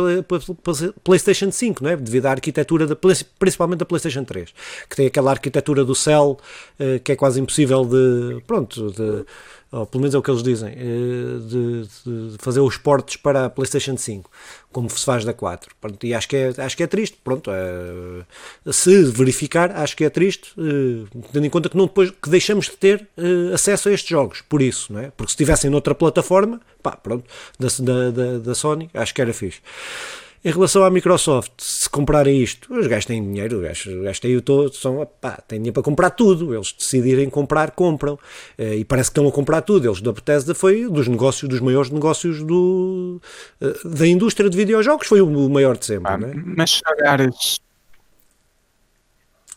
PlayStation 1.02 1.50
5, 1.50 1.82
não 1.82 1.90
é? 1.90 1.96
devido 1.96 2.26
à 2.26 2.30
arquitetura, 2.30 2.86
da, 2.86 2.96
principalmente 3.38 3.80
da 3.80 3.84
PlayStation 3.84 4.22
3, 4.22 4.54
que 4.88 4.96
tem 4.96 5.06
aquela 5.06 5.30
arquitetura 5.32 5.84
do 5.84 5.94
céu 5.94 6.38
que 7.04 7.12
é 7.12 7.16
quase 7.16 7.40
impossível 7.40 7.84
de. 7.84 8.40
Pronto, 8.46 8.90
de 8.92 9.24
ou 9.72 9.86
pelo 9.86 10.02
menos 10.02 10.14
é 10.14 10.18
o 10.18 10.22
que 10.22 10.30
eles 10.30 10.42
dizem, 10.42 10.72
eh, 10.72 11.38
de, 11.48 11.82
de, 12.32 12.38
fazer 12.38 12.60
os 12.60 12.76
portes 12.76 13.16
para 13.16 13.46
a 13.46 13.50
PlayStation 13.50 13.96
5, 13.96 14.28
como 14.72 14.90
se 14.90 15.04
faz 15.04 15.24
da 15.24 15.32
4. 15.32 15.74
Pronto, 15.80 16.04
e 16.04 16.12
acho 16.12 16.28
que, 16.28 16.36
é, 16.36 16.52
acho 16.58 16.76
que 16.76 16.82
é 16.82 16.86
triste. 16.88 17.18
Pronto, 17.22 17.50
é, 17.52 18.72
se 18.72 19.04
verificar, 19.04 19.70
acho 19.76 19.96
que 19.96 20.04
é 20.04 20.10
triste, 20.10 20.52
é, 20.58 21.18
tendo 21.32 21.46
em 21.46 21.50
conta 21.50 21.68
que, 21.68 21.76
não 21.76 21.86
depois, 21.86 22.10
que 22.10 22.28
deixamos 22.28 22.66
de 22.66 22.76
ter 22.76 23.08
acesso 23.54 23.88
a 23.88 23.92
estes 23.92 24.10
jogos, 24.10 24.42
por 24.42 24.60
isso, 24.60 24.92
não 24.92 25.00
é? 25.00 25.12
Porque 25.16 25.30
se 25.30 25.34
estivessem 25.34 25.70
noutra 25.70 25.94
plataforma, 25.94 26.60
pá, 26.82 26.96
pronto, 26.96 27.24
da, 27.58 28.10
da, 28.10 28.38
da 28.38 28.54
Sony, 28.54 28.90
acho 28.92 29.14
que 29.14 29.22
era 29.22 29.32
fixe. 29.32 29.60
Em 30.42 30.50
relação 30.50 30.82
à 30.82 30.90
Microsoft, 30.90 31.52
se 31.58 31.88
comprarem 31.88 32.42
isto, 32.42 32.72
os 32.74 32.86
gajos 32.86 33.04
têm 33.04 33.22
dinheiro, 33.22 33.58
os 33.58 33.62
gajos, 33.62 33.86
os 33.94 34.02
gajos 34.02 34.20
têm, 34.20 34.36
o 34.36 34.40
todo, 34.40 34.74
são, 34.74 35.06
pá, 35.20 35.32
têm 35.46 35.58
dinheiro 35.58 35.74
para 35.74 35.82
comprar 35.82 36.10
tudo. 36.10 36.54
Eles 36.54 36.72
decidirem 36.72 37.28
comprar, 37.28 37.72
compram. 37.72 38.18
Eh, 38.56 38.76
e 38.76 38.84
parece 38.84 39.10
que 39.10 39.18
estão 39.18 39.28
a 39.28 39.32
comprar 39.32 39.60
tudo. 39.60 39.86
Eles 39.86 40.00
da 40.00 40.12
Bethesda 40.12 40.54
foi 40.54 40.88
dos 40.88 41.08
negócios, 41.08 41.46
dos 41.46 41.60
maiores 41.60 41.90
negócios 41.90 42.42
do, 42.42 43.20
eh, 43.60 43.74
da 43.84 44.06
indústria 44.06 44.48
de 44.48 44.56
videojogos, 44.56 45.06
foi 45.06 45.20
o 45.20 45.48
maior 45.50 45.76
de 45.76 45.84
sempre. 45.84 46.10
Ah, 46.10 46.18
é? 46.22 46.32
Mas 46.34 46.70
se 46.70 46.82
olhares 46.90 47.60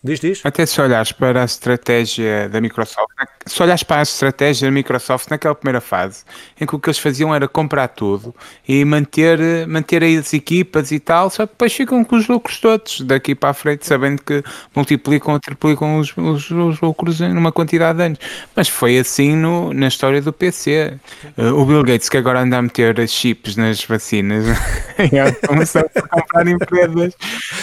Diz, 0.05 0.19
diz. 0.19 0.41
Até 0.43 0.65
se 0.65 0.81
olhares 0.81 1.13
para 1.13 1.43
a 1.43 1.45
estratégia 1.45 2.49
da 2.49 2.59
Microsoft, 2.59 3.07
se 3.45 3.63
olhares 3.63 3.83
para 3.83 4.01
a 4.01 4.03
estratégia 4.03 4.67
da 4.67 4.71
Microsoft 4.71 5.29
naquela 5.29 5.55
primeira 5.55 5.79
fase, 5.79 6.25
em 6.59 6.65
que 6.65 6.75
o 6.75 6.79
que 6.79 6.89
eles 6.89 6.99
faziam 6.99 7.33
era 7.33 7.47
comprar 7.47 7.87
tudo 7.87 8.35
e 8.67 8.83
manter, 8.83 9.65
manter 9.65 10.03
aí 10.03 10.17
as 10.17 10.33
equipas 10.33 10.91
e 10.91 10.99
tal, 10.99 11.29
só 11.29 11.45
depois 11.45 11.71
ficam 11.71 12.03
com 12.03 12.17
os 12.17 12.27
lucros 12.27 12.59
todos 12.59 12.99
daqui 12.99 13.33
para 13.33 13.51
a 13.51 13.53
frente, 13.53 13.87
sabendo 13.87 14.21
que 14.21 14.43
multiplicam 14.75 15.35
ou 15.35 15.39
triplicam 15.39 15.97
os, 15.97 16.11
os, 16.17 16.51
os 16.51 16.81
lucros 16.81 17.21
numa 17.21 17.53
quantidade 17.53 17.97
de 17.97 18.03
anos. 18.03 18.19
Mas 18.53 18.67
foi 18.67 18.97
assim 18.97 19.37
no, 19.37 19.73
na 19.73 19.87
história 19.87 20.21
do 20.21 20.33
PC. 20.33 20.99
Uh, 21.37 21.53
o 21.53 21.65
Bill 21.65 21.81
Gates, 21.81 22.09
que 22.09 22.17
agora 22.17 22.41
anda 22.41 22.57
a 22.57 22.61
meter 22.61 23.07
chips 23.07 23.55
nas 23.55 23.81
vacinas, 23.85 24.45
começou 25.47 25.89
a 25.95 26.07
comprar 26.09 26.45
empresas, 26.45 27.13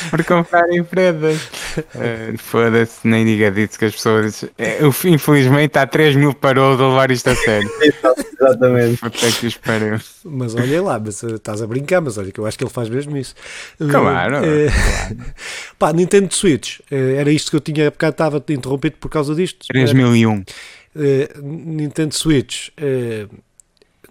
por 0.09 0.25
comprar 0.25 0.73
empresas. 0.73 1.51
Uh, 1.95 2.30
Foda-se, 2.39 3.07
nem 3.07 3.25
diga 3.25 3.51
disso 3.51 3.79
que 3.79 3.85
as 3.85 3.93
pessoas. 3.93 4.45
É, 4.59 4.79
infelizmente 5.07 5.79
há 5.79 5.87
3 5.87 6.17
mil 6.17 6.35
parou 6.35 6.77
de 6.77 6.83
levar 6.83 7.11
isto 7.11 7.29
a 7.31 7.35
sério. 7.35 7.71
Exatamente. 8.41 8.99
Até 9.05 9.31
que 9.33 9.47
os 9.47 9.57
pariu. 9.57 9.99
Mas 10.25 10.55
olha 10.55 10.83
lá, 10.83 10.99
mas, 10.99 11.23
eh, 11.23 11.35
estás 11.35 11.61
a 11.61 11.67
brincar, 11.67 12.01
mas 12.01 12.17
olha 12.17 12.33
que 12.33 12.41
eu 12.41 12.47
acho 12.47 12.57
que 12.57 12.65
ele 12.65 12.71
faz 12.71 12.89
mesmo 12.89 13.17
isso. 13.17 13.35
Claro. 13.79 14.39
Uh, 14.39 14.41
claro. 14.41 14.47
Pá, 15.79 15.93
Nintendo 15.93 16.33
Switch, 16.35 16.81
uh, 16.91 17.17
era 17.17 17.31
isto 17.31 17.51
que 17.51 17.57
eu 17.57 17.61
tinha, 17.61 17.91
porque 17.91 18.07
estava 18.07 18.43
interrompido 18.49 18.97
por 18.99 19.11
causa 19.11 19.35
disto. 19.35 19.67
3001. 19.69 20.39
Uh, 20.39 20.45
Nintendo 21.43 22.15
Switch. 22.15 22.71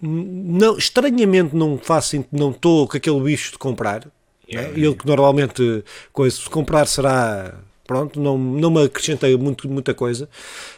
não, 0.01 0.77
estranhamente 0.77 1.55
não 1.55 1.77
faço, 1.77 2.23
não 2.32 2.51
estou 2.51 2.88
com 2.88 2.97
aquele 2.97 3.19
bicho 3.21 3.53
de 3.53 3.58
comprar. 3.58 4.08
Yeah. 4.47 4.71
Né? 4.71 4.79
Ele 4.79 4.95
que 4.95 5.08
normalmente, 5.08 5.84
coisa, 6.13 6.36
se 6.36 6.49
comprar 6.49 6.86
será 6.86 7.55
pronto, 7.89 8.21
não, 8.21 8.38
não 8.38 8.69
me 8.69 8.84
acrescenta 8.84 9.28
muito, 9.36 9.67
muita 9.67 9.95
coisa. 9.95 10.30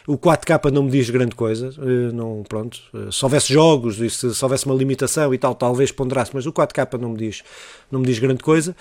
O 0.06 0.16
4K 0.16 0.70
não 0.72 0.84
me 0.84 0.90
diz 0.90 1.10
grande 1.10 1.34
coisa, 1.34 1.68
eh, 1.78 2.10
não, 2.10 2.42
pronto. 2.48 2.80
Eh, 2.94 3.10
se 3.12 3.22
houvesse 3.22 3.52
jogos 3.52 4.00
e 4.00 4.08
se, 4.08 4.34
se 4.34 4.42
houvesse 4.42 4.64
uma 4.64 4.74
limitação 4.74 5.34
e 5.34 5.36
tal, 5.36 5.54
talvez 5.54 5.92
ponderasse, 5.92 6.30
mas 6.32 6.46
o 6.46 6.52
4K 6.54 6.98
não 6.98 7.10
me 7.10 7.18
diz, 7.18 7.42
não 7.90 8.00
me 8.00 8.06
diz 8.06 8.18
grande 8.18 8.42
coisa. 8.42 8.74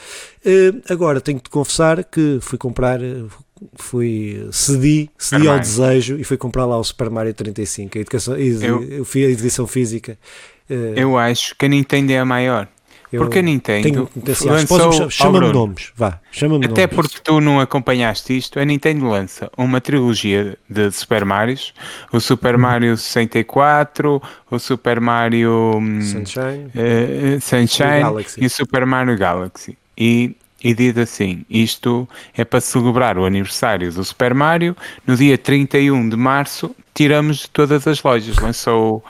Eh, 0.45 0.71
agora 0.87 1.19
tenho 1.19 1.41
de 1.41 1.49
confessar 1.49 2.05
que 2.05 2.37
fui 2.39 2.57
comprar, 2.57 3.01
fui 3.75 4.47
cedi, 4.49 5.09
cedi 5.17 5.49
ao 5.49 5.59
desejo 5.59 6.17
e 6.17 6.23
fui 6.23 6.37
comprar 6.37 6.65
lá 6.65 6.79
o 6.79 6.83
Super 6.85 7.09
Mario 7.09 7.33
35, 7.33 7.97
a 7.97 8.01
educação, 8.01 8.37
eu, 8.37 8.81
eu 8.81 9.03
fui 9.03 9.25
a 9.25 9.29
edição 9.29 9.67
física. 9.67 10.17
Eu 10.69 11.17
acho 11.17 11.53
que 11.57 11.65
a 11.65 11.67
Nintendo 11.67 12.13
é 12.13 12.19
a 12.19 12.23
maior. 12.23 12.69
Porque 13.17 13.39
a 13.39 13.41
Nintendo 13.41 14.09
chama-me 15.09 15.51
nomes, 15.51 15.91
vá, 15.95 16.19
chama-me 16.31 16.65
Até 16.65 16.83
nomes. 16.83 16.95
porque 16.95 17.19
tu 17.23 17.41
não 17.41 17.59
acompanhaste 17.59 18.37
isto, 18.37 18.59
a 18.59 18.65
Nintendo 18.65 19.05
lança 19.07 19.51
uma 19.57 19.81
trilogia 19.81 20.57
de 20.69 20.91
Super 20.91 21.25
Marios, 21.25 21.73
o 22.11 22.19
Super 22.19 22.55
hum. 22.55 22.59
Mario 22.59 22.97
64, 22.97 24.21
o 24.49 24.59
Super 24.59 25.01
Mario 25.01 25.77
hum, 25.77 26.01
Sunshine, 26.01 26.71
uh, 26.75 27.41
Sunshine 27.41 28.25
e, 28.37 28.43
e 28.43 28.45
o 28.45 28.49
Super 28.49 28.85
Mario 28.85 29.17
Galaxy. 29.17 29.77
E 29.97 30.35
e 30.63 30.73
diz 30.73 30.97
assim: 30.97 31.43
isto 31.49 32.07
é 32.35 32.45
para 32.45 32.61
celebrar 32.61 33.17
o 33.17 33.25
aniversário 33.25 33.91
do 33.91 34.03
Super 34.03 34.33
Mario. 34.33 34.75
No 35.05 35.15
dia 35.15 35.37
31 35.37 36.09
de 36.09 36.15
março, 36.15 36.75
tiramos 36.93 37.39
de 37.39 37.49
todas 37.49 37.87
as 37.87 38.01
lojas. 38.03 38.37
Lançou 38.37 39.03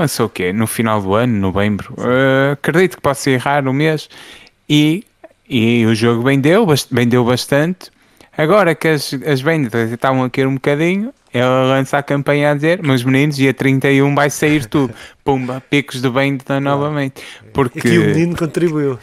lançou 0.00 0.26
o 0.26 0.28
quê? 0.28 0.52
No 0.52 0.66
final 0.66 1.00
do 1.00 1.14
ano, 1.14 1.38
novembro. 1.38 1.94
Uh, 1.98 2.52
acredito 2.52 2.96
que 2.96 3.02
possa 3.02 3.30
errar 3.30 3.66
o 3.68 3.72
mês. 3.72 4.08
E, 4.68 5.04
e 5.48 5.84
o 5.86 5.94
jogo 5.94 6.22
vendeu, 6.22 6.66
vendeu 6.90 7.24
bastante. 7.24 7.90
Agora 8.36 8.74
que 8.74 8.88
as, 8.88 9.12
as 9.26 9.40
vendas 9.40 9.90
estavam 9.90 10.24
a 10.24 10.30
cair 10.30 10.46
um 10.46 10.54
bocadinho, 10.54 11.12
ela 11.32 11.64
lança 11.64 11.98
a 11.98 12.02
campanha 12.02 12.50
a 12.50 12.54
dizer: 12.54 12.82
Meus 12.82 13.04
meninos, 13.04 13.36
dia 13.36 13.52
31 13.52 14.14
vai 14.14 14.30
sair 14.30 14.64
tudo. 14.66 14.94
Pumba, 15.22 15.62
picos 15.68 16.00
de 16.00 16.08
venda 16.08 16.60
novamente. 16.60 17.22
Porque... 17.52 17.78
Aqui 17.78 17.98
o 17.98 18.06
menino 18.06 18.36
contribuiu. 18.36 18.98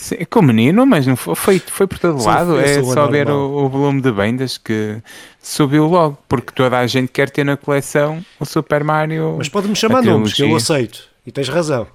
Sim, 0.00 0.16
com 0.30 0.40
o 0.40 0.42
menino, 0.42 0.86
mas 0.86 1.06
não 1.06 1.14
foi, 1.14 1.34
foi, 1.34 1.58
foi 1.58 1.86
por 1.86 1.98
todo 1.98 2.18
Sim, 2.18 2.26
lado. 2.26 2.58
É 2.58 2.82
só 2.82 3.06
ver 3.06 3.28
o, 3.28 3.64
o, 3.64 3.68
volume 3.68 4.00
de 4.00 4.10
vendas 4.10 4.56
que 4.56 4.96
subiu 5.42 5.86
logo, 5.86 6.16
porque 6.26 6.52
toda 6.54 6.78
a 6.78 6.86
gente 6.86 7.08
quer 7.08 7.28
ter 7.28 7.44
na 7.44 7.54
coleção 7.54 8.24
o 8.40 8.46
Super 8.46 8.82
Mario. 8.82 9.34
Mas 9.36 9.50
pode-me 9.50 9.76
chamar 9.76 10.02
nomes, 10.02 10.32
que 10.32 10.42
eu 10.42 10.56
aceito. 10.56 11.02
E 11.26 11.30
tens 11.30 11.50
razão. 11.50 11.86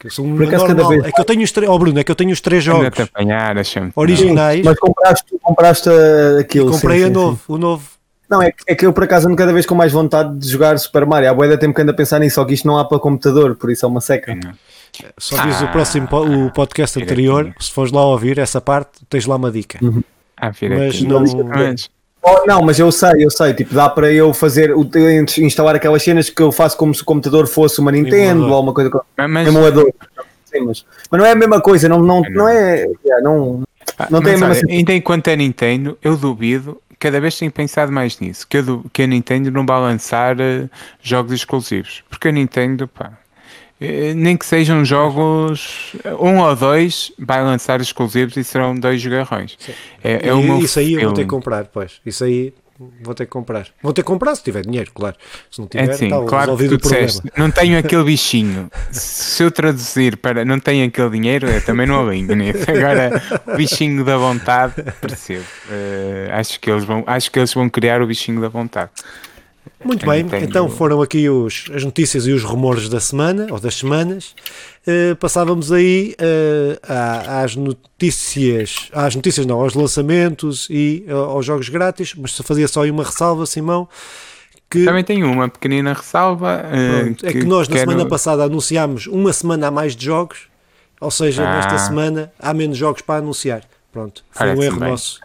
Que 0.00 0.06
eu 0.06 0.10
sou 0.10 0.24
um 0.24 0.34
normal. 0.34 0.88
Vez... 0.88 1.04
É 1.04 1.12
que 1.12 1.20
eu 1.20 1.24
tenho 1.26 1.42
os 1.42 1.52
três. 1.52 1.70
Oh, 1.70 1.78
Bruno, 1.78 2.00
é 2.00 2.02
que 2.02 2.10
eu 2.10 2.16
tenho 2.16 2.32
os 2.32 2.40
três 2.40 2.64
jogos 2.64 2.98
apanhar, 2.98 3.54
originais. 3.94 4.64
Mas 4.64 4.78
compraste, 4.78 5.38
compraste 5.42 5.90
aquilo. 6.40 6.70
E 6.70 6.72
comprei 6.72 7.00
sim, 7.00 7.06
sim, 7.06 7.12
novo, 7.12 7.36
sim. 7.36 7.52
o 7.52 7.58
novo. 7.58 7.84
Não, 8.30 8.42
é, 8.42 8.50
é 8.66 8.74
que 8.74 8.86
eu 8.86 8.94
por 8.94 9.04
acaso 9.04 9.28
ando 9.28 9.36
cada 9.36 9.52
vez 9.52 9.66
com 9.66 9.74
mais 9.74 9.92
vontade 9.92 10.38
de 10.38 10.48
jogar 10.48 10.78
Super 10.78 11.04
Mario. 11.04 11.28
A 11.28 11.34
boeda 11.34 11.58
tempo 11.58 11.74
que 11.74 11.82
ando 11.82 11.90
a 11.90 11.94
pensar 11.94 12.18
nisso, 12.18 12.36
só 12.36 12.46
que 12.46 12.54
isto 12.54 12.66
não 12.66 12.78
há 12.78 12.84
para 12.86 12.98
computador, 12.98 13.56
por 13.56 13.70
isso 13.70 13.84
é 13.84 13.88
uma 13.88 14.00
seca. 14.00 14.34
Não. 14.34 14.52
Só 15.18 15.36
ah, 15.36 15.64
o 15.64 15.72
próximo 15.72 16.06
o 16.10 16.50
podcast 16.50 17.02
anterior, 17.02 17.54
se 17.58 17.70
fores 17.70 17.90
lá 17.92 18.04
ouvir 18.04 18.38
essa 18.38 18.60
parte, 18.60 18.90
tens 19.08 19.26
lá 19.26 19.36
uma 19.36 19.50
dica. 19.50 19.78
Uhum. 19.82 20.02
Ah, 20.36 20.50
mas 20.76 21.02
não. 21.02 21.24
Mas... 21.46 21.90
Oh, 22.22 22.46
não, 22.46 22.62
mas 22.62 22.78
eu 22.78 22.92
sei, 22.92 23.24
eu 23.24 23.30
sei, 23.30 23.52
tipo, 23.52 23.74
dá 23.74 23.88
para 23.88 24.12
eu 24.12 24.32
fazer, 24.32 24.72
instalar 25.38 25.74
aquelas 25.74 26.02
cenas 26.02 26.30
que 26.30 26.40
eu 26.40 26.52
faço 26.52 26.76
como 26.76 26.94
se 26.94 27.02
o 27.02 27.04
computador 27.04 27.48
fosse 27.48 27.80
uma 27.80 27.90
Nintendo 27.90 28.48
ou 28.48 28.62
uma 28.62 28.72
coisa 28.72 28.90
mas, 29.28 29.48
emulador. 29.48 29.92
Sim, 30.44 30.60
mas, 30.66 30.84
mas 31.10 31.20
não 31.20 31.26
é 31.26 31.32
a 31.32 31.34
mesma 31.34 31.60
coisa, 31.60 31.88
não, 31.88 32.00
não, 32.00 32.20
não 32.30 32.48
é, 32.48 32.86
yeah, 33.04 33.22
não, 33.24 33.64
ah, 33.98 34.06
não 34.08 34.20
tem 34.20 34.34
a 34.34 34.38
mesma 34.38 34.54
olha, 34.54 34.62
Ainda 34.68 34.92
enquanto 34.92 35.28
é 35.28 35.36
Nintendo, 35.36 35.98
eu 36.00 36.16
duvido, 36.16 36.80
cada 36.98 37.20
vez 37.20 37.36
tenho 37.36 37.50
pensado 37.50 37.90
mais 37.90 38.20
nisso, 38.20 38.46
que, 38.46 38.58
eu, 38.58 38.84
que 38.92 39.02
a 39.02 39.06
Nintendo 39.06 39.50
não 39.50 39.66
vai 39.66 39.80
lançar 39.80 40.36
uh, 40.36 40.70
jogos 41.00 41.32
exclusivos, 41.32 42.04
porque 42.08 42.28
a 42.28 42.32
Nintendo, 42.32 42.86
pá, 42.86 43.12
nem 44.14 44.36
que 44.36 44.46
sejam 44.46 44.84
jogos, 44.84 45.92
um 46.20 46.38
ou 46.38 46.54
dois, 46.56 47.12
vai 47.18 47.42
lançar 47.42 47.80
exclusivos 47.80 48.36
e 48.36 48.44
serão 48.44 48.74
dois 48.74 49.00
jogarrões. 49.00 49.56
É, 50.02 50.28
é 50.28 50.34
uma 50.34 50.58
isso 50.58 50.78
aí 50.78 50.94
eu 50.94 51.02
vou 51.02 51.12
ter 51.12 51.22
que 51.22 51.30
comprar, 51.30 51.64
pois. 51.66 52.00
Isso 52.04 52.24
aí 52.24 52.52
vou 53.02 53.14
ter 53.14 53.24
que 53.24 53.30
comprar. 53.30 53.68
Vou 53.82 53.92
ter 53.92 54.02
que 54.02 54.06
comprar 54.06 54.34
se 54.34 54.42
tiver 54.42 54.62
dinheiro, 54.62 54.90
claro. 54.92 55.16
Se 55.50 55.60
não 55.60 55.66
tiver, 55.66 55.88
é 55.88 55.90
assim, 55.90 56.06
está 56.06 56.24
claro 56.24 56.54
o 56.54 56.56
problema. 56.56 56.78
Disseste, 56.78 57.22
não 57.36 57.50
tenho 57.50 57.78
aquele 57.78 58.04
bichinho. 58.04 58.70
Se 58.90 59.42
eu 59.42 59.50
traduzir 59.50 60.16
para 60.16 60.44
não 60.44 60.58
tenho 60.58 60.86
aquele 60.86 61.10
dinheiro, 61.10 61.48
eu 61.48 61.64
também 61.64 61.86
não 61.86 62.06
alinho 62.06 62.34
nisso. 62.34 62.64
Agora, 62.70 63.22
o 63.46 63.56
bichinho 63.56 64.04
da 64.04 64.16
vontade, 64.16 64.74
percebo. 65.00 65.44
Uh, 65.68 66.32
acho, 66.32 66.58
que 66.58 66.70
eles 66.70 66.84
vão, 66.84 67.04
acho 67.06 67.30
que 67.30 67.38
eles 67.38 67.52
vão 67.52 67.68
criar 67.68 68.02
o 68.02 68.06
bichinho 68.06 68.40
da 68.40 68.48
vontade. 68.48 68.90
Muito 69.84 70.06
bem, 70.06 70.24
então 70.42 70.68
foram 70.68 71.02
aqui 71.02 71.28
os, 71.28 71.64
as 71.74 71.84
notícias 71.84 72.26
e 72.26 72.32
os 72.32 72.42
rumores 72.44 72.88
da 72.88 73.00
semana, 73.00 73.46
ou 73.50 73.58
das 73.58 73.74
semanas. 73.76 74.34
Uh, 74.86 75.14
passávamos 75.16 75.70
aí 75.72 76.14
uh, 76.20 76.78
às 77.42 77.56
notícias, 77.56 78.88
às 78.92 79.14
notícias 79.14 79.46
não, 79.46 79.60
aos 79.60 79.74
lançamentos 79.74 80.66
e 80.70 81.04
uh, 81.08 81.14
aos 81.14 81.44
jogos 81.46 81.68
grátis, 81.68 82.14
mas 82.16 82.34
se 82.34 82.42
fazia 82.42 82.66
só 82.68 82.82
aí 82.82 82.90
uma 82.90 83.04
ressalva, 83.04 83.44
Simão, 83.46 83.88
que, 84.70 84.84
Também 84.84 85.04
tenho 85.04 85.30
uma 85.30 85.48
pequenina 85.48 85.92
ressalva. 85.92 86.64
pronto, 87.02 87.26
é 87.26 87.32
que 87.32 87.44
nós 87.44 87.68
na 87.68 87.76
quero- 87.76 87.90
semana 87.90 88.08
passada 88.08 88.44
anunciámos 88.44 89.06
uma 89.06 89.32
semana 89.32 89.68
a 89.68 89.70
mais 89.70 89.94
de 89.94 90.04
jogos, 90.06 90.48
ou 91.00 91.10
seja, 91.10 91.42
Ah. 91.46 91.56
nesta 91.56 91.78
semana 91.78 92.32
há 92.38 92.54
menos 92.54 92.78
jogos 92.78 93.02
para 93.02 93.16
anunciar. 93.18 93.62
Pronto, 93.92 94.24
foi 94.30 94.54
um 94.54 94.62
erro 94.62 94.80
bem, 94.80 94.88
nosso. 94.90 95.20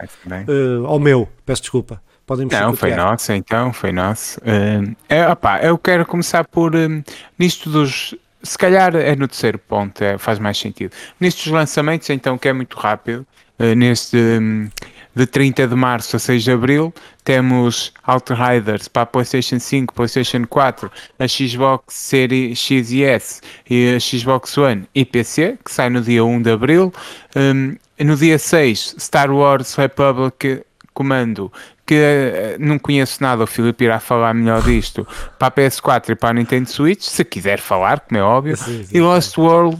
Uh, 0.46 0.84
ao 0.86 0.98
meu, 0.98 1.26
peço 1.46 1.62
desculpa. 1.62 2.02
Podem 2.28 2.46
Não, 2.46 2.76
foi 2.76 2.94
nosso, 2.94 3.32
então, 3.32 3.72
foi 3.72 3.90
nosso. 3.90 4.38
Eh, 4.44 4.82
é, 5.08 5.28
opá, 5.28 5.60
eu 5.62 5.78
quero 5.78 6.04
começar 6.04 6.46
por 6.46 6.74
eh, 6.74 7.02
nisto 7.38 7.70
dos. 7.70 8.14
Se 8.42 8.58
calhar 8.58 8.94
é 8.94 9.16
no 9.16 9.26
terceiro 9.26 9.58
ponto, 9.58 10.04
é, 10.04 10.18
faz 10.18 10.38
mais 10.38 10.58
sentido. 10.58 10.92
Nisto 11.18 11.44
dos 11.44 11.52
lançamentos, 11.54 12.10
então, 12.10 12.36
que 12.36 12.46
é 12.46 12.52
muito 12.52 12.76
rápido, 12.76 13.26
eh, 13.58 13.74
neste 13.74 14.18
hum, 14.18 14.68
de 15.16 15.26
30 15.26 15.68
de 15.68 15.74
março 15.74 16.16
a 16.16 16.18
6 16.18 16.44
de 16.44 16.52
abril, 16.52 16.92
temos 17.24 17.94
Outriders 18.04 18.88
para 18.88 19.04
a 19.04 19.06
PlayStation 19.06 19.58
5, 19.58 19.94
PlayStation 19.94 20.44
4, 20.46 20.92
a 21.18 21.26
Xbox 21.26 21.94
Series 21.94 22.58
X 22.58 22.90
e 22.92 23.04
S 23.04 23.40
e 23.70 23.94
a 23.94 23.98
Xbox 23.98 24.58
One 24.58 24.86
e 24.94 25.02
PC, 25.02 25.58
que 25.64 25.72
sai 25.72 25.88
no 25.88 26.02
dia 26.02 26.22
1 26.22 26.42
de 26.42 26.50
abril. 26.50 26.92
Hum, 27.34 27.74
no 27.98 28.14
dia 28.16 28.38
6, 28.38 28.96
Star 28.98 29.30
Wars 29.30 29.74
Republic 29.76 30.62
Comando, 30.98 31.52
que 31.88 31.94
eh, 31.94 32.56
não 32.60 32.78
conheço 32.78 33.22
nada, 33.22 33.44
o 33.44 33.46
Filipe 33.46 33.82
irá 33.84 33.98
falar 33.98 34.34
melhor 34.34 34.60
disto, 34.62 35.08
para 35.38 35.48
a 35.48 35.50
PS4 35.50 36.10
e 36.10 36.14
para 36.14 36.28
a 36.28 36.32
Nintendo 36.34 36.68
Switch, 36.68 37.02
se 37.02 37.24
quiser 37.24 37.58
falar, 37.58 38.00
como 38.00 38.18
é 38.18 38.22
óbvio, 38.22 38.58
Sim, 38.58 38.84
sim, 38.84 38.98
e 38.98 39.00
Lost 39.00 39.38
World, 39.38 39.78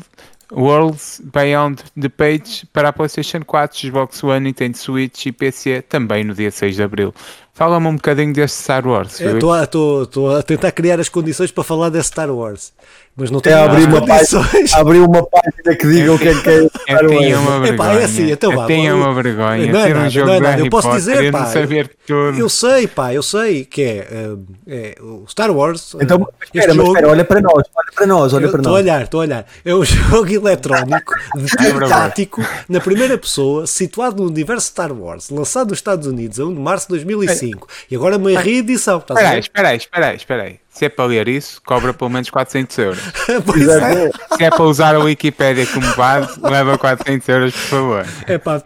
Worlds 0.51 1.21
Beyond 1.23 1.85
the 2.01 2.09
Page 2.09 2.67
para 2.73 2.89
a 2.89 2.93
PlayStation 2.95 3.45
4, 3.45 3.79
Xbox 3.79 4.25
One, 4.25 4.41
Nintendo 4.41 4.79
Switch 4.79 5.27
e 5.27 5.33
PC, 5.33 5.83
também 5.83 6.25
no 6.25 6.33
dia 6.33 6.51
6 6.51 6.77
de 6.77 6.83
Abril. 6.83 7.15
Fala-me 7.53 7.89
um 7.89 7.97
bocadinho 7.97 8.33
deste 8.33 8.63
Star 8.63 8.87
Wars, 8.87 9.19
Filipe. 9.19 9.45
Estou 9.63 10.35
a 10.35 10.43
tentar 10.43 10.73
criar 10.73 10.99
as 10.99 11.11
condições 11.11 11.51
para 11.51 11.65
falar 11.65 11.91
desse 11.91 12.09
Star 12.09 12.31
Wars, 12.31 12.73
mas 13.19 13.31
não 13.33 13.39
Até 13.41 13.51
tenho 13.51 13.65
abrir 13.65 13.85
uma 13.89 14.01
condições. 14.01 14.73
Abrir 14.75 14.99
uma 15.01 15.27
página 15.27 15.77
que 15.77 15.87
diga 15.89 16.13
o 16.13 16.19
que 16.19 16.29
é 16.29 16.35
que 16.41 16.49
é 16.51 16.95
Eu 16.95 17.09
tinha 17.09 17.37
Wars. 17.37 17.49
uma 17.49 17.61
vergonha. 17.61 17.75
Epá, 17.75 17.93
é 18.01 18.05
assim, 18.05 18.31
então 18.31 18.53
eu 18.53 18.59
vá, 18.59 18.67
tinha 18.67 18.95
vou- 18.95 19.03
uma 19.03 19.15
vergonha. 19.15 19.73
Não 19.73 19.81
é 19.81 19.85
Ter 19.87 19.93
um 19.93 19.99
nada, 19.99 20.11
jogo 20.11 20.27
não 20.29 20.35
é 20.35 20.41
nada. 20.41 20.61
Eu 20.61 20.71
posso 20.71 20.91
dizer, 20.93 21.23
não 21.25 21.41
pá, 21.41 21.47
saber 21.47 21.91
tudo. 22.07 22.39
Eu 22.39 22.49
sei, 22.49 22.87
pá, 22.87 23.13
eu 23.13 23.23
sei 23.23 23.65
que 23.65 23.83
é, 23.83 24.07
uh, 24.33 24.47
é 24.69 24.95
o 25.01 25.25
Star 25.29 25.51
Wars. 25.51 25.95
uh, 25.95 25.99
Então, 26.01 26.27
espera, 26.45 26.73
jogo- 26.73 26.89
espera, 26.93 27.09
olha 27.09 27.25
para 27.25 27.41
nós, 27.41 27.53
olha 27.75 27.93
para 27.95 28.07
nós, 28.07 28.33
olha 28.33 28.49
para 28.49 28.59
Estou 28.61 28.73
a 28.73 28.77
nós. 28.77 28.85
olhar, 28.85 29.03
estou 29.03 29.21
a 29.21 29.25
olhar. 29.25 29.47
É 29.65 29.75
um 29.75 29.85
jogo 29.85 30.33
eletrónico 30.33 31.15
de 31.37 31.45
É 31.45 31.57
tiro 31.65 31.79
verdade. 31.81 31.91
tático 31.91 32.45
na 32.69 32.81
primeira 32.81 33.19
pessoa, 33.19 33.67
situado 33.67 34.23
no 34.23 34.29
universo 34.31 34.69
Star 34.69 34.93
Wars, 34.93 35.29
lançado 35.31 35.71
nos 35.71 35.79
Estados 35.79 36.07
Unidos 36.07 36.39
a 36.39 36.45
1 36.45 36.55
de 36.55 36.61
março 36.61 36.87
de 36.87 36.91
2005. 37.05 37.67
E 37.91 37.97
agora 37.97 38.17
uma 38.17 38.31
reedição. 38.39 38.99
Espera 38.99 39.29
aí, 39.31 39.41
espera 39.41 39.69
aí, 39.71 39.77
espera 39.77 40.07
aí, 40.07 40.17
espera 40.17 40.43
aí. 40.45 40.61
Se 40.79 40.85
é 40.85 40.89
para 40.89 41.07
ler 41.07 41.27
isso, 41.27 41.61
cobra 41.67 41.93
pelo 41.93 42.09
menos 42.09 42.31
400 42.31 42.79
euros. 42.79 43.01
Pois 43.45 43.67
é. 43.69 44.11
Se 44.37 44.45
é 44.45 44.49
para 44.51 44.63
usar 44.63 44.95
a 44.95 45.01
Wikipédia 45.01 45.67
como 45.67 45.93
base, 45.97 46.39
leva 46.41 46.79
400 46.79 47.29
euros, 47.29 47.53
por 47.53 47.61
favor. 47.63 48.07
É 48.29 48.39
pá, 48.39 48.63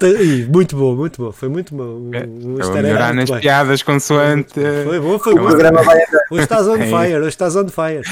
muito 0.48 0.76
bom, 0.76 0.94
muito 0.94 1.22
bom. 1.22 1.32
Foi 1.32 1.48
muito 1.48 1.74
bom. 1.74 1.84
Um, 1.84 2.10
um 2.10 2.10
Estou 2.10 2.56
a 2.56 2.58
easter 2.58 2.76
egg 2.76 2.82
melhorar 2.82 3.14
nas 3.14 3.30
bem. 3.30 3.40
piadas 3.40 3.82
consoante. 3.82 4.52
Foi 4.84 5.00
bom, 5.00 5.18
foi 5.18 5.32
O 5.32 5.38
bom. 5.38 5.46
programa 5.46 5.82
vai 5.82 5.96
andar. 5.96 6.20
Hoje 6.30 6.42
estás 6.42 6.68
on 6.68 6.76
É 6.76 6.86
fire, 6.86 7.16
hoje 7.18 7.28
estás 7.28 7.56
on 7.56 7.68
fire. 7.68 8.02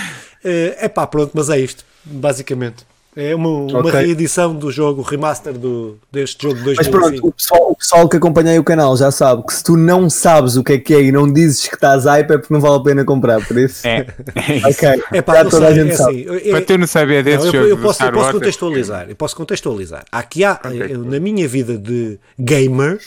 É 0.42 0.88
pá, 0.88 1.06
pronto, 1.06 1.32
mas 1.34 1.50
é 1.50 1.58
isto, 1.58 1.84
basicamente. 2.02 2.86
É 3.16 3.34
uma, 3.34 3.48
uma 3.48 3.80
Ok. 3.80 3.90
reedição 3.90 4.54
do 4.54 4.70
jogo, 4.70 5.02
remaster 5.02 5.52
do, 5.58 5.98
deste 6.12 6.42
jogo 6.44 6.60
de 6.60 6.76
Mas 6.76 6.86
2005. 6.86 6.98
pronto, 7.00 7.26
o 7.28 7.32
pessoal, 7.32 7.70
o 7.72 7.76
pessoal 7.76 8.08
que 8.08 8.16
acompanha 8.16 8.52
aí 8.52 8.58
o 8.60 8.62
canal 8.62 8.96
já 8.96 9.10
sabe 9.10 9.44
que 9.44 9.52
se 9.52 9.64
tu 9.64 9.76
não 9.76 10.08
sabes 10.08 10.56
o 10.56 10.62
que 10.62 10.74
é 10.74 10.78
que 10.78 10.94
é 10.94 11.02
e 11.02 11.10
não 11.10 11.30
dizes 11.30 11.66
que 11.66 11.74
estás 11.74 12.04
hype 12.04 12.30
é 12.30 12.38
porque 12.38 12.54
não 12.54 12.60
vale 12.60 12.76
a 12.76 12.80
pena 12.84 13.04
comprar, 13.04 13.44
por 13.44 13.58
isso. 13.58 13.84
É, 13.86 14.06
é 14.36 14.56
isso. 14.58 14.68
Ok, 14.68 15.02
É 15.12 15.20
pá, 15.22 15.44
toda 15.44 15.66
a 15.68 15.74
sei, 15.74 15.82
gente 15.82 15.92
é 15.92 15.96
sabe. 15.96 16.28
assim, 16.28 16.48
é- 16.48 16.52
Para 16.52 16.62
tu 16.64 16.78
não 16.78 16.86
saber 16.86 17.24
desse 17.24 17.38
Não, 17.38 17.46
eu, 17.46 17.52
jogo 17.52 17.66
eu 17.66 17.76
do 17.76 17.82
posso, 17.82 17.94
Star 17.94 18.08
eu 18.08 18.12
posso 18.12 18.24
Wars, 18.26 18.38
contextualizar. 18.38 19.06
Eu 19.10 19.16
posso 19.16 19.34
contextualizar. 19.36 20.04
Aqui 20.12 20.44
há, 20.44 20.60
eu, 20.88 21.04
na 21.04 21.18
minha 21.18 21.48
vida 21.48 21.76
de 21.76 22.16
gamer, 22.38 23.00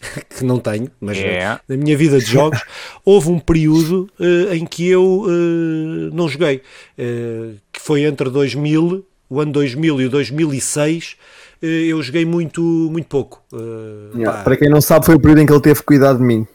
que 0.38 0.44
não 0.44 0.60
tenho, 0.60 0.88
mas 1.00 1.18
Yeah. 1.18 1.60
na 1.68 1.76
minha 1.76 1.96
vida 1.96 2.18
de 2.20 2.24
jogos, 2.24 2.60
houve 3.04 3.28
um 3.30 3.40
período 3.40 4.08
eh, 4.20 4.54
em 4.56 4.64
que 4.64 4.88
eu 4.88 5.26
eh, 5.28 6.10
não 6.14 6.28
joguei, 6.28 6.62
eh, 6.96 7.50
que 7.72 7.80
foi 7.80 8.04
entre 8.04 8.30
2000, 8.30 9.04
o 9.30 9.40
ano 9.40 9.52
2000 9.52 10.00
e 10.00 10.06
o 10.06 10.10
2006. 10.10 11.16
eh, 11.62 11.86
eu 11.88 12.02
joguei 12.02 12.24
muito, 12.26 12.60
muito 12.62 13.06
pouco. 13.08 13.42
Eh, 13.54 14.18
Yeah, 14.18 14.42
Para 14.42 14.56
quem 14.56 14.68
não 14.68 14.80
sabe, 14.80 15.06
foi 15.06 15.14
o 15.14 15.20
período 15.20 15.40
em 15.42 15.46
que 15.46 15.52
ele 15.52 15.60
teve 15.62 15.82
cuidado 15.82 16.18
de 16.18 16.24
mim. 16.24 16.46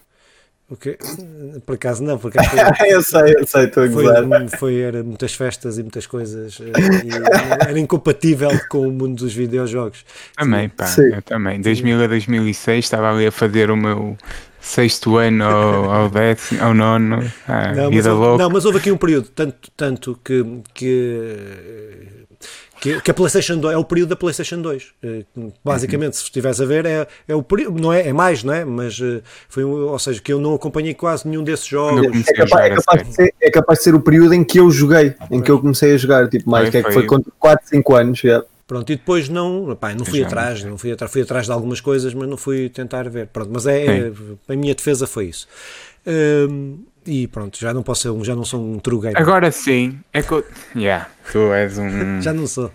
o 0.69 0.75
quê? 0.75 0.97
Por 1.65 1.75
acaso 1.75 2.03
não, 2.03 2.17
por 2.17 2.29
acaso 2.29 2.49
foi, 2.49 2.59
eu 2.89 3.01
sei, 3.03 3.35
eu 3.39 3.47
sei, 3.47 3.65
estou 3.65 3.83
a 3.83 3.87
Foi, 3.87 4.47
foi, 4.49 4.79
era 4.81 5.03
muitas 5.03 5.33
festas 5.35 5.77
e 5.77 5.83
muitas 5.83 6.07
coisas 6.07 6.59
eh, 6.59 6.83
e 7.03 7.69
era 7.69 7.79
incompatível 7.79 8.59
com 8.69 8.87
o 8.87 8.91
mundo 8.91 9.17
dos 9.23 9.33
videojogos. 9.33 10.03
Também, 10.35 10.69
pá, 10.69 10.85
Sim. 10.85 11.13
eu 11.13 11.21
também. 11.21 11.61
2000 11.61 12.03
a 12.03 12.07
2006 12.07 12.85
estava 12.85 13.11
ali 13.11 13.27
a 13.27 13.31
fazer 13.31 13.71
o 13.71 13.77
meu 13.77 14.17
sexto 14.59 15.17
ano 15.17 15.43
ao, 15.45 15.91
ao 15.91 16.09
décimo, 16.09 16.61
ao 16.63 16.73
nono, 16.73 17.31
a 17.47 17.73
Não 17.73 17.91
mas, 17.91 18.07
vida 18.07 18.09
houve, 18.09 18.21
louca. 18.21 18.43
não, 18.43 18.49
mas 18.49 18.65
houve 18.65 18.77
aqui 18.79 18.91
um 18.91 18.97
período, 18.97 19.29
tanto, 19.29 19.71
tanto 19.75 20.19
que, 20.23 20.43
que, 20.73 22.24
que, 22.85 23.01
que 23.01 23.09
a 23.09 23.13
PlayStation 23.15 23.57
2 23.57 23.73
é 23.73 23.77
o 23.77 23.83
período 23.83 24.09
da 24.09 24.15
PlayStation 24.15 24.61
2. 24.61 24.91
Eh, 25.01 25.23
Basicamente, 25.63 26.17
se 26.17 26.23
estiveres 26.23 26.61
a 26.61 26.65
ver, 26.65 26.85
é, 26.85 27.07
é 27.27 27.33
o 27.33 27.41
período, 27.41 27.81
não 27.81 27.91
é, 27.91 28.07
é 28.07 28.13
mais, 28.13 28.43
não 28.43 28.53
é? 28.53 28.63
Mas 28.63 28.99
eh, 29.01 29.21
foi, 29.49 29.63
ou 29.63 29.97
seja, 29.97 30.21
que 30.21 30.31
eu 30.31 30.39
não 30.39 30.53
acompanhei 30.53 30.93
quase 30.93 31.27
nenhum 31.27 31.43
desses 31.43 31.65
jogos. 31.65 32.05
É 32.27 32.33
capaz, 32.33 32.65
é, 32.65 32.75
capaz 32.75 33.15
ser, 33.15 33.33
é 33.41 33.49
capaz 33.49 33.79
de 33.79 33.85
ser 33.85 33.95
o 33.95 33.99
período 33.99 34.33
em 34.35 34.43
que 34.43 34.59
eu 34.59 34.69
joguei, 34.69 35.15
em 35.31 35.41
que 35.41 35.49
eu 35.49 35.59
comecei 35.59 35.95
a 35.95 35.97
jogar, 35.97 36.29
tipo, 36.29 36.47
mais 36.47 36.69
que 36.69 36.77
é 36.77 36.83
que 36.83 36.91
foi. 36.91 37.07
foi 37.07 37.19
com 37.19 37.23
4, 37.39 37.69
5 37.69 37.95
anos. 37.95 38.19
já. 38.19 38.43
Pronto, 38.67 38.91
e 38.91 38.95
depois 38.95 39.29
não, 39.29 39.75
pá, 39.75 39.93
não 39.95 40.05
fui 40.05 40.19
Já 40.19 40.27
atrás, 40.27 40.63
não 40.63 40.77
fui 40.77 40.91
atrás, 40.91 41.11
fui 41.11 41.21
atrás 41.23 41.45
de 41.47 41.51
algumas 41.51 41.81
coisas, 41.81 42.13
mas 42.13 42.27
não 42.29 42.37
fui 42.37 42.69
tentar 42.69 43.09
ver. 43.09 43.27
Pronto, 43.27 43.49
mas 43.51 43.65
é, 43.65 43.85
é- 44.07 44.11
a 44.47 44.55
minha 44.55 44.75
defesa 44.75 45.07
foi 45.07 45.25
isso. 45.25 45.47
Hum, 46.05 46.79
e 47.05 47.27
pronto, 47.27 47.57
já 47.59 47.73
não 47.73 47.83
posso 47.83 48.01
ser 48.03 48.09
um, 48.09 48.23
já 48.23 48.35
não 48.35 48.43
sou 48.45 48.59
um 48.61 48.79
gamer. 48.99 49.17
Agora 49.19 49.51
sim, 49.51 49.99
é 50.13 50.21
que. 50.21 50.31
eu- 50.33 50.45
Yeah, 50.75 51.07
tu 51.31 51.53
és 51.53 51.77
um. 51.77 52.21
Já 52.21 52.33
não 52.33 52.47
sou. 52.47 52.71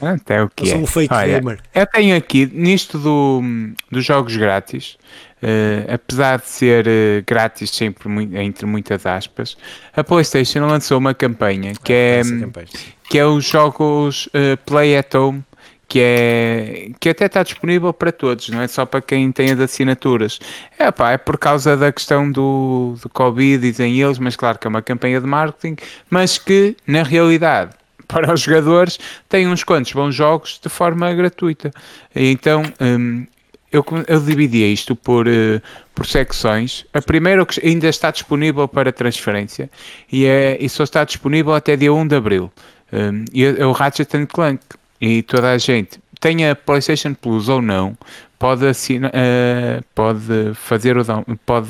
Até 0.00 0.42
o 0.42 0.48
que 0.48 0.62
Eu 0.62 0.66
sou 0.68 0.76
é. 0.76 0.80
um 0.82 0.86
fake 0.86 1.12
Olha, 1.14 1.40
gamer. 1.40 1.60
Eu 1.74 1.86
tenho 1.86 2.16
aqui, 2.16 2.46
nisto 2.52 2.98
do, 2.98 3.42
dos 3.90 4.02
jogos 4.04 4.34
grátis, 4.34 4.96
eh, 5.42 5.84
apesar 5.92 6.38
de 6.38 6.48
ser 6.48 6.86
eh, 6.88 7.22
grátis 7.26 7.68
sempre 7.70 8.08
entre 8.42 8.64
muitas 8.64 9.04
aspas, 9.04 9.58
a 9.94 10.02
PlayStation 10.02 10.60
lançou 10.66 10.96
uma 10.96 11.12
campanha 11.12 11.74
que 11.84 11.92
é, 11.92 12.18
Essa 12.20 12.34
campanha. 12.38 12.66
que 13.10 13.18
é 13.18 13.26
os 13.26 13.44
jogos 13.44 14.26
eh, 14.32 14.56
Play 14.64 14.96
at 14.96 15.14
Home, 15.14 15.44
que, 15.90 15.98
é, 16.00 16.90
que 17.00 17.08
até 17.08 17.26
está 17.26 17.42
disponível 17.42 17.92
para 17.92 18.12
todos, 18.12 18.48
não 18.48 18.62
é 18.62 18.68
só 18.68 18.86
para 18.86 19.02
quem 19.02 19.32
tem 19.32 19.50
as 19.50 19.58
assinaturas. 19.58 20.38
É, 20.78 20.88
pá, 20.92 21.10
é 21.10 21.18
por 21.18 21.36
causa 21.36 21.76
da 21.76 21.90
questão 21.90 22.30
do, 22.30 22.94
do 23.02 23.08
Covid, 23.08 23.60
dizem 23.60 24.00
eles, 24.00 24.20
mas 24.20 24.36
claro 24.36 24.56
que 24.56 24.68
é 24.68 24.70
uma 24.70 24.82
campanha 24.82 25.20
de 25.20 25.26
marketing, 25.26 25.74
mas 26.08 26.38
que 26.38 26.76
na 26.86 27.02
realidade 27.02 27.72
para 28.06 28.32
os 28.32 28.40
jogadores 28.40 29.00
tem 29.28 29.48
uns 29.48 29.64
quantos 29.64 29.92
bons 29.92 30.14
jogos 30.14 30.60
de 30.62 30.68
forma 30.68 31.12
gratuita. 31.12 31.72
Então 32.14 32.62
hum, 32.80 33.26
eu, 33.72 33.84
eu 34.06 34.20
dividi 34.20 34.72
isto 34.72 34.94
por, 34.94 35.26
eh, 35.26 35.60
por 35.92 36.06
secções. 36.06 36.86
A 36.94 37.02
primeira 37.02 37.44
que 37.44 37.66
ainda 37.66 37.88
está 37.88 38.12
disponível 38.12 38.68
para 38.68 38.92
transferência 38.92 39.68
e, 40.10 40.24
é, 40.24 40.56
e 40.60 40.68
só 40.68 40.84
está 40.84 41.02
disponível 41.02 41.52
até 41.52 41.74
dia 41.74 41.92
1 41.92 42.06
de 42.06 42.14
abril. 42.14 42.52
Hum, 42.92 43.24
e 43.32 43.44
é 43.44 43.66
o 43.66 43.72
Ratchet 43.72 44.16
and 44.16 44.26
Clank. 44.26 44.60
E 45.00 45.22
toda 45.22 45.52
a 45.52 45.58
gente, 45.58 45.98
tenha 46.20 46.54
PlayStation 46.54 47.14
Plus 47.14 47.48
ou 47.48 47.62
não, 47.62 47.96
pode, 48.38 48.66
assina, 48.66 49.10
eh, 49.14 49.80
pode, 49.94 50.52
fazer 50.54 50.96
o 50.96 51.04
down- 51.04 51.24
pode 51.46 51.68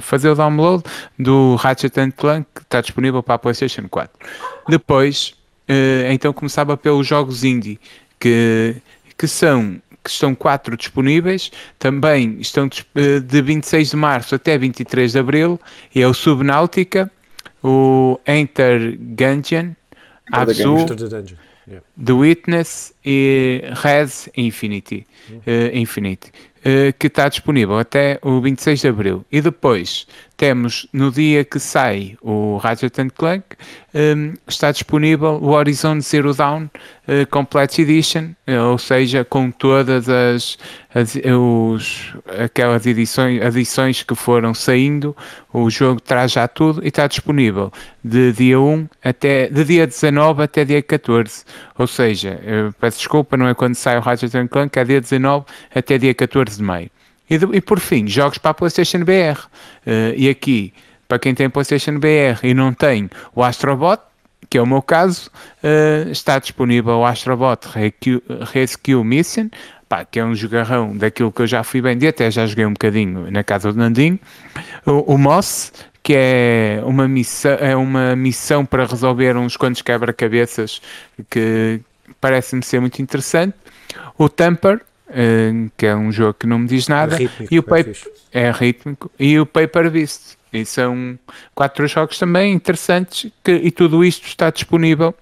fazer 0.00 0.30
o 0.30 0.34
download 0.34 0.84
do 1.18 1.56
Ratchet 1.56 1.98
and 1.98 2.10
Clank 2.12 2.46
que 2.54 2.62
está 2.62 2.80
disponível 2.80 3.22
para 3.22 3.34
a 3.34 3.38
PlayStation 3.38 3.88
4. 3.88 4.10
Depois, 4.68 5.34
eh, 5.68 6.08
então 6.12 6.32
começava 6.32 6.76
pelos 6.76 7.06
jogos 7.06 7.44
indie, 7.44 7.78
que, 8.18 8.76
que 9.16 9.26
são 9.28 9.80
que 10.02 10.08
estão 10.08 10.34
quatro 10.34 10.78
disponíveis, 10.78 11.50
também 11.78 12.38
estão 12.40 12.70
eh, 12.94 13.20
de 13.20 13.42
26 13.42 13.90
de 13.90 13.96
março 13.96 14.34
até 14.34 14.56
23 14.56 15.12
de 15.12 15.18
abril, 15.18 15.60
e 15.94 16.00
é 16.00 16.06
o 16.08 16.14
Subnautica, 16.14 17.10
o 17.62 18.18
Enter 18.26 18.96
Gungeon, 18.98 19.72
Abzu. 20.32 20.76
Yeah. 21.70 21.84
The 22.04 22.12
Witness 22.12 22.92
e 23.04 23.62
Res 23.80 24.28
Infinity, 24.36 25.06
uh, 25.30 25.70
Infinity 25.72 26.32
uh, 26.60 26.92
que 26.98 27.06
está 27.06 27.28
disponível 27.28 27.78
até 27.78 28.18
o 28.22 28.40
26 28.40 28.80
de 28.80 28.88
Abril. 28.88 29.24
E 29.30 29.40
depois 29.40 30.06
temos, 30.40 30.86
no 30.90 31.12
dia 31.12 31.44
que 31.44 31.58
sai 31.58 32.16
o 32.22 32.56
Ratchet 32.56 33.10
Clank, 33.14 33.44
um, 33.94 34.32
está 34.48 34.72
disponível 34.72 35.32
o 35.32 35.50
Horizon 35.50 36.00
Zero 36.00 36.32
Dawn 36.32 36.64
uh, 36.64 37.26
Complete 37.30 37.82
Edition, 37.82 38.30
ou 38.66 38.78
seja, 38.78 39.22
com 39.22 39.50
todas 39.50 40.08
as, 40.08 40.56
as 40.94 41.14
os, 41.14 42.14
aquelas 42.42 42.86
edições, 42.86 43.42
edições 43.42 44.02
que 44.02 44.14
foram 44.14 44.54
saindo, 44.54 45.14
o 45.52 45.68
jogo 45.68 46.00
traz 46.00 46.32
já 46.32 46.48
tudo 46.48 46.82
e 46.82 46.88
está 46.88 47.06
disponível 47.06 47.70
de 48.02 48.32
dia 48.32 48.58
1 48.58 48.88
até, 49.04 49.46
de 49.46 49.62
dia 49.62 49.86
19 49.86 50.42
até 50.42 50.64
dia 50.64 50.82
14. 50.82 51.44
Ou 51.76 51.86
seja, 51.86 52.40
peço 52.80 52.96
desculpa, 52.96 53.36
não 53.36 53.46
é 53.46 53.52
quando 53.52 53.74
sai 53.74 53.98
o 53.98 54.00
Ratchet 54.00 54.48
Clank, 54.48 54.78
é 54.78 54.84
dia 54.86 55.02
19 55.02 55.44
até 55.74 55.98
dia 55.98 56.14
14 56.14 56.56
de 56.56 56.62
maio. 56.62 56.90
E, 57.30 57.38
de, 57.38 57.46
e 57.56 57.60
por 57.60 57.78
fim, 57.78 58.08
jogos 58.08 58.38
para 58.38 58.50
a 58.50 58.54
PlayStation 58.54 58.98
BR. 59.04 59.38
Uh, 59.86 60.12
e 60.16 60.28
aqui, 60.28 60.74
para 61.06 61.18
quem 61.18 61.34
tem 61.34 61.48
PlayStation 61.48 61.98
BR 61.98 62.44
e 62.44 62.52
não 62.52 62.74
tem 62.74 63.08
o 63.34 63.42
Astrobot, 63.42 64.02
que 64.48 64.58
é 64.58 64.62
o 64.62 64.66
meu 64.66 64.82
caso, 64.82 65.30
uh, 65.62 66.10
está 66.10 66.38
disponível 66.40 66.98
o 66.98 67.06
Astrobot 67.06 67.68
Rescue, 67.72 68.22
Rescue 68.52 69.04
Mission, 69.04 69.48
pá, 69.88 70.04
que 70.04 70.18
é 70.18 70.24
um 70.24 70.34
jogarrão 70.34 70.96
daquilo 70.96 71.30
que 71.30 71.42
eu 71.42 71.46
já 71.46 71.62
fui 71.62 71.80
vender, 71.80 72.08
até 72.08 72.30
já 72.30 72.46
joguei 72.46 72.66
um 72.66 72.72
bocadinho 72.72 73.30
na 73.30 73.44
casa 73.44 73.72
do 73.72 73.78
Nandinho. 73.78 74.18
O, 74.84 75.14
o 75.14 75.18
Moss, 75.18 75.72
que 76.02 76.14
é 76.16 76.80
uma 76.84 77.06
missão, 77.06 77.52
é 77.60 77.76
uma 77.76 78.16
missão 78.16 78.64
para 78.64 78.86
resolver 78.86 79.36
uns 79.36 79.56
quantos 79.56 79.82
quebra-cabeças 79.82 80.80
que 81.28 81.80
parece-me 82.20 82.62
ser 82.62 82.80
muito 82.80 83.00
interessante. 83.00 83.54
O 84.16 84.28
Tamper, 84.28 84.80
que 85.76 85.86
é 85.86 85.94
um 85.94 86.12
jogo 86.12 86.34
que 86.34 86.46
não 86.46 86.58
me 86.58 86.68
diz 86.68 86.88
nada, 86.88 87.16
é 87.16 87.18
rítmico, 87.18 87.54
e 87.54 87.58
o 87.58 87.62
paper, 87.62 87.96
é 88.32 88.50
rítmico, 88.50 89.10
e 89.18 89.38
o 89.38 89.46
Paper 89.46 89.90
Beast. 89.90 90.38
E 90.52 90.64
são 90.64 91.18
quatro 91.54 91.86
jogos 91.86 92.18
também 92.18 92.52
interessantes 92.52 93.30
que, 93.44 93.52
e 93.52 93.70
tudo 93.70 94.04
isto 94.04 94.26
está 94.26 94.50
disponível 94.50 95.14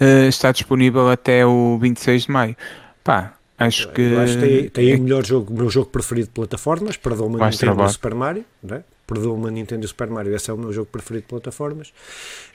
uh, 0.00 0.28
está 0.28 0.52
disponível 0.52 1.10
até 1.10 1.44
o 1.46 1.78
26 1.78 2.24
de 2.24 2.30
maio. 2.30 2.56
Pá, 3.02 3.34
acho 3.58 3.90
que. 3.92 4.16
acho 4.16 4.38
que 4.38 4.40
tem, 4.40 4.68
tem 4.68 4.92
é, 4.92 4.96
o 4.96 5.00
melhor 5.00 5.24
jogo, 5.24 5.52
o 5.52 5.56
meu 5.56 5.70
jogo 5.70 5.90
preferido 5.90 6.28
de 6.28 6.32
plataformas, 6.34 6.96
perdoa-me 6.96 7.42
a 7.42 7.50
Nintendo 7.50 7.88
Super 7.88 8.14
Mario, 8.14 8.44
não 8.62 8.76
é? 8.76 8.84
Perdoa-me 9.06 9.48
a 9.48 9.50
Nintendo 9.50 9.86
Super 9.86 10.08
Mario, 10.08 10.34
esse 10.34 10.50
é 10.50 10.54
o 10.54 10.58
meu 10.58 10.72
jogo 10.72 10.88
preferido 10.90 11.22
de 11.22 11.28
plataformas. 11.28 11.92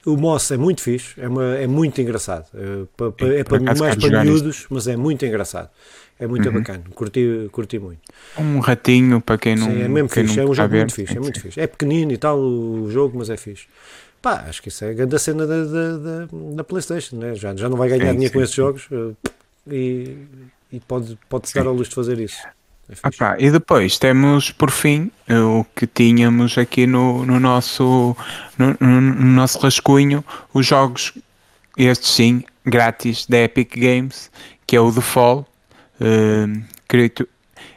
O 0.06 0.18
Moss 0.18 0.52
é 0.52 0.58
muito 0.58 0.82
fixe, 0.82 1.20
é, 1.20 1.28
uma, 1.28 1.56
é 1.56 1.68
muito 1.68 2.02
engraçado. 2.02 2.46
É, 2.54 2.86
para, 2.96 3.36
é 3.36 3.44
para, 3.44 3.60
mais 3.60 3.80
para 3.80 4.24
miúdos, 4.24 4.66
mas 4.70 4.88
é 4.88 4.96
muito 4.96 5.26
engraçado. 5.26 5.70
É 6.20 6.28
muito 6.28 6.50
uhum. 6.50 6.56
bacana, 6.56 6.84
curti, 6.94 7.48
curti 7.52 7.80
muito. 7.80 8.02
Um 8.38 8.60
ratinho 8.60 9.22
para 9.22 9.38
quem 9.38 9.56
não. 9.56 9.68
Sim, 9.68 9.82
é 9.82 9.88
mesmo 9.88 10.10
fixe, 10.10 10.40
é 10.40 10.46
um 10.46 10.54
jogo 10.54 10.76
muito 10.76 10.94
fixe, 10.94 11.18
é 11.18 11.20
muito 11.20 11.40
fixe. 11.40 11.60
É 11.60 11.66
pequenino 11.66 12.12
e 12.12 12.18
tal 12.18 12.38
o 12.38 12.92
jogo, 12.92 13.18
mas 13.18 13.30
é 13.30 13.38
fixe. 13.38 13.68
Pá, 14.22 14.46
acho 14.50 14.62
que 14.62 14.68
isso 14.68 14.84
é 14.84 14.90
a 14.90 14.94
grande 14.94 15.18
cena 15.18 15.48
da, 15.48 15.64
da, 15.64 15.98
da, 15.98 16.28
da 16.56 16.64
PlayStation, 16.66 17.16
né? 17.16 17.36
já, 17.36 17.56
já 17.56 17.70
não 17.70 17.78
vai 17.78 17.88
ganhar 17.88 18.08
sim, 18.08 18.12
dinheiro 18.12 18.34
sim, 18.34 18.34
com 18.34 18.44
esses 18.44 18.54
sim. 18.54 18.62
jogos 18.62 18.88
eh, 18.92 19.32
e, 19.72 20.18
e 20.74 20.80
pode, 20.82 21.18
pode-se 21.30 21.56
dar 21.56 21.68
a 21.68 21.72
luz 21.72 21.88
de 21.88 21.96
fazer 21.96 22.20
isso. 22.20 22.38
É 22.90 23.24
ah, 23.24 23.36
e 23.38 23.52
depois 23.52 24.00
temos, 24.00 24.50
por 24.50 24.72
fim, 24.72 25.12
o 25.30 25.64
que 25.76 25.86
tínhamos 25.86 26.58
aqui 26.58 26.88
no, 26.88 27.24
no, 27.24 27.40
nosso, 27.40 28.18
no, 28.58 28.76
no, 28.80 29.02
nosso 29.02 29.60
rascunho, 29.60 30.26
os 30.52 30.66
jogos, 30.66 31.14
estes 31.78 32.10
sim, 32.10 32.44
grátis 32.66 33.28
da 33.28 33.38
Epic 33.44 33.76
Games, 33.78 34.32
que 34.66 34.76
é 34.76 34.82
o 34.82 34.92
The 34.92 35.02
Fall, 35.02 35.48
uh, 36.02 37.28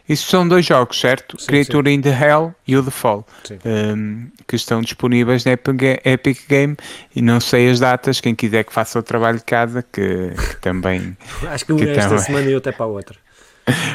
isso 0.08 0.28
são 0.28 0.48
dois 0.48 0.64
jogos, 0.64 0.98
certo? 0.98 1.40
Sim, 1.40 1.46
Creature 1.46 1.88
sim. 1.88 1.94
in 1.94 2.00
the 2.00 2.10
Hell 2.10 2.54
e 2.66 2.76
o 2.76 2.82
The 2.82 2.90
Fall, 2.90 3.26
um, 3.64 4.28
que 4.48 4.56
estão 4.56 4.80
disponíveis 4.80 5.44
na 5.44 5.52
Epic 5.52 6.48
Game 6.48 6.76
e 7.14 7.20
não 7.20 7.38
sei 7.38 7.70
as 7.70 7.80
datas, 7.80 8.18
quem 8.18 8.34
quiser 8.34 8.64
que 8.64 8.72
faça 8.72 8.98
o 8.98 9.02
trabalho 9.02 9.38
de 9.38 9.44
casa, 9.44 9.82
que, 9.82 10.30
que 10.30 10.56
também... 10.60 11.16
acho 11.48 11.66
que, 11.66 11.74
que 11.74 11.84
esta 11.84 12.08
também... 12.08 12.24
semana 12.24 12.50
e 12.50 12.54
até 12.54 12.72
para 12.72 12.86
a 12.86 12.88
outra. 12.88 13.18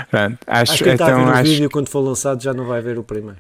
Pronto, 0.09 0.37
acho, 0.47 0.73
acho 0.73 0.83
que 0.83 0.89
então, 0.89 1.07
está 1.07 1.21
a 1.21 1.25
ver 1.25 1.31
acho... 1.31 1.41
o 1.41 1.53
vídeo 1.53 1.69
quando 1.69 1.89
for 1.89 1.99
lançado 1.99 2.41
já 2.41 2.53
não 2.53 2.65
vai 2.65 2.81
ver 2.81 2.97
o 2.97 3.03
primeiro. 3.03 3.39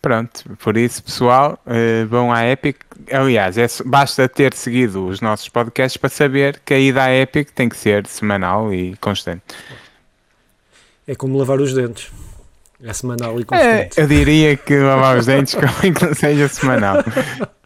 Pronto, 0.00 0.44
por 0.58 0.76
isso, 0.76 1.02
pessoal, 1.02 1.58
uh, 1.66 2.06
vão 2.06 2.32
à 2.32 2.46
Epic. 2.46 2.76
Aliás, 3.12 3.58
é, 3.58 3.66
basta 3.84 4.28
ter 4.28 4.54
seguido 4.54 5.06
os 5.06 5.20
nossos 5.20 5.48
podcasts 5.48 5.96
para 5.96 6.08
saber 6.08 6.60
que 6.64 6.72
a 6.72 6.78
ida 6.78 7.02
à 7.02 7.12
Epic 7.12 7.50
tem 7.50 7.68
que 7.68 7.76
ser 7.76 8.06
semanal 8.06 8.72
e 8.72 8.96
constante. 8.96 9.42
É 11.06 11.14
como 11.14 11.36
lavar 11.36 11.60
os 11.60 11.74
dentes. 11.74 12.12
É 12.82 12.92
semanal 12.92 13.40
e 13.40 13.44
constante. 13.44 13.98
É, 13.98 14.02
eu 14.02 14.06
diria 14.06 14.56
que 14.56 14.78
lavar 14.78 15.18
os 15.18 15.26
dentes 15.26 15.54
como 15.58 15.94
que 15.94 16.04
não 16.04 16.14
seja 16.14 16.46
semanal. 16.48 16.98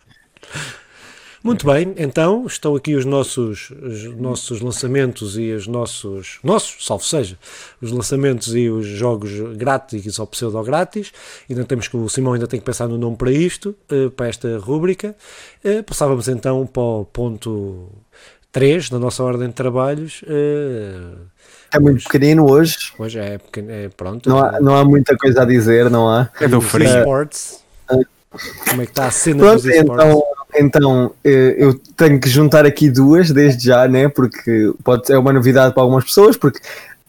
Muito 1.43 1.67
bem, 1.67 1.93
então 1.97 2.47
estão 2.47 2.77
aqui 2.77 2.95
os 2.95 3.05
nossos, 3.05 3.71
os 3.71 4.05
nossos 4.17 4.61
lançamentos 4.61 5.37
e 5.37 5.51
os 5.51 5.67
nossos, 5.67 6.39
nossos, 6.45 6.87
salvo 6.87 7.05
seja, 7.05 7.37
os 7.81 7.91
lançamentos 7.91 8.55
e 8.55 8.69
os 8.69 8.87
jogos 8.87 9.33
grátis 9.57 10.21
ou 10.21 10.27
pseudo-grátis. 10.29 11.13
Ainda 11.51 11.65
temos 11.65 11.89
que 11.89 11.97
o 11.97 12.09
Simão 12.09 12.35
ainda 12.35 12.47
tem 12.47 12.61
que 12.61 12.67
pensar 12.67 12.87
no 12.87 12.97
nome 12.97 13.17
para 13.17 13.33
isto, 13.33 13.75
eh, 13.91 14.09
para 14.11 14.29
esta 14.29 14.57
rúbrica. 14.59 15.17
Eh, 15.65 15.83
passávamos 15.83 16.29
então 16.29 16.65
para 16.65 16.83
o 16.83 17.05
ponto 17.07 17.89
3 18.53 18.89
da 18.89 19.01
nossa 19.01 19.25
ordem 19.25 19.49
de 19.49 19.55
trabalhos. 19.55 20.23
Eh, 20.29 21.15
é 21.73 21.81
muito 21.81 22.05
pequenino 22.05 22.49
hoje. 22.49 22.93
Hoje 22.97 23.19
é, 23.19 23.39
pequeno, 23.39 23.71
é 23.73 23.89
pronto. 23.89 24.29
Não 24.29 24.39
há, 24.39 24.61
não 24.61 24.77
há 24.77 24.85
muita 24.85 25.17
coisa 25.17 25.43
a 25.43 25.45
dizer, 25.45 25.91
não 25.91 26.09
há? 26.09 26.29
É 26.41 26.47
do 26.47 26.61
frio. 26.61 26.87
Sports. 26.99 27.63
Como 28.69 28.81
é 28.81 28.85
que 28.87 28.93
está 28.93 29.07
a 29.07 29.11
cena 29.11 29.41
Pronto, 29.41 29.63
dos 29.63 29.75
então, 29.75 30.23
então 30.57 31.13
eh, 31.25 31.57
eu 31.59 31.75
tenho 31.97 32.21
que 32.21 32.29
juntar 32.29 32.67
aqui 32.67 32.91
duas 32.91 33.31
desde 33.31 33.67
já, 33.67 33.87
né? 33.89 34.09
Porque 34.09 34.73
pode 34.85 35.07
ser 35.07 35.17
uma 35.17 35.33
novidade 35.33 35.75
para 35.75 35.83
algumas 35.83 36.05
pessoas, 36.05 36.37
porque 36.37 36.61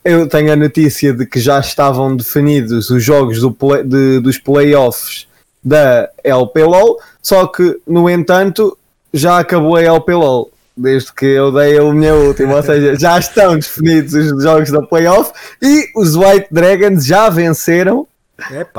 eu 0.04 0.28
tenho 0.28 0.52
a 0.52 0.56
notícia 0.56 1.14
de 1.14 1.26
que 1.26 1.40
já 1.40 1.60
estavam 1.60 2.16
definidos 2.16 2.90
os 2.90 3.04
jogos 3.04 3.40
do 3.40 3.52
play, 3.52 3.84
de, 3.84 4.20
dos 4.20 4.38
playoffs 4.38 5.28
da 5.64 6.10
LPLOL, 6.24 7.00
só 7.22 7.48
que, 7.48 7.80
no 7.88 8.10
entanto, 8.10 8.78
já 9.14 9.40
acabou 9.40 9.78
a 9.78 9.82
LPLOL 9.82 10.52
desde 10.76 11.14
que 11.14 11.26
eu 11.26 11.52
dei 11.52 11.78
a 11.78 11.84
minha 11.94 12.16
última, 12.16 12.56
ou 12.56 12.64
seja, 12.64 12.96
já 12.98 13.18
estão 13.20 13.56
definidos 13.56 14.14
os 14.14 14.44
jogos 14.44 14.72
da 14.72 14.82
playoff 14.82 15.32
e 15.62 15.88
os 15.96 16.16
White 16.16 16.48
Dragons 16.52 17.06
já 17.06 17.30
venceram 17.30 18.08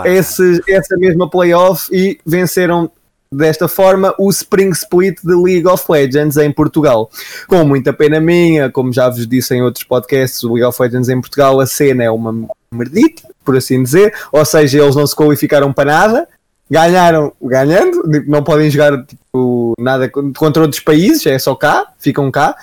essa 0.05 0.97
mesma 0.97 1.31
playoff 1.31 1.89
e 1.93 2.19
venceram 2.27 2.91
desta 3.37 3.69
forma 3.69 4.15
o 4.19 4.31
Spring 4.31 4.71
Split 4.71 5.19
de 5.23 5.35
League 5.35 5.67
of 5.67 5.85
Legends 5.91 6.37
em 6.37 6.51
Portugal. 6.53 7.11
Com 7.47 7.65
muita 7.65 7.93
pena 7.93 8.21
minha, 8.21 8.71
como 8.71 8.93
já 8.93 9.09
vos 9.09 9.27
disse 9.27 9.55
em 9.55 9.63
outros 9.63 9.85
podcasts, 9.85 10.43
o 10.43 10.53
League 10.55 10.65
of 10.65 10.81
Legends 10.81 11.09
em 11.09 11.21
Portugal, 11.21 11.61
a 11.61 11.67
cena 11.67 12.05
é 12.05 12.11
uma 12.11 12.49
merdita, 12.73 13.23
por 13.45 13.57
assim 13.57 13.83
dizer, 13.83 14.15
ou 14.33 14.45
seja, 14.45 14.83
eles 14.83 14.97
não 14.97 15.07
se 15.07 15.15
qualificaram 15.15 15.73
para 15.73 15.93
nada, 15.93 16.29
ganharam 16.71 17.33
ganhando, 17.41 18.03
não 18.27 18.43
podem 18.43 18.71
jogar 18.71 19.05
tipo, 19.05 19.75
nada 19.79 20.09
contra 20.09 20.63
outros 20.63 20.81
países, 20.81 21.25
é 21.27 21.39
só 21.39 21.55
cá, 21.55 21.87
ficam 21.99 22.31
cá. 22.31 22.57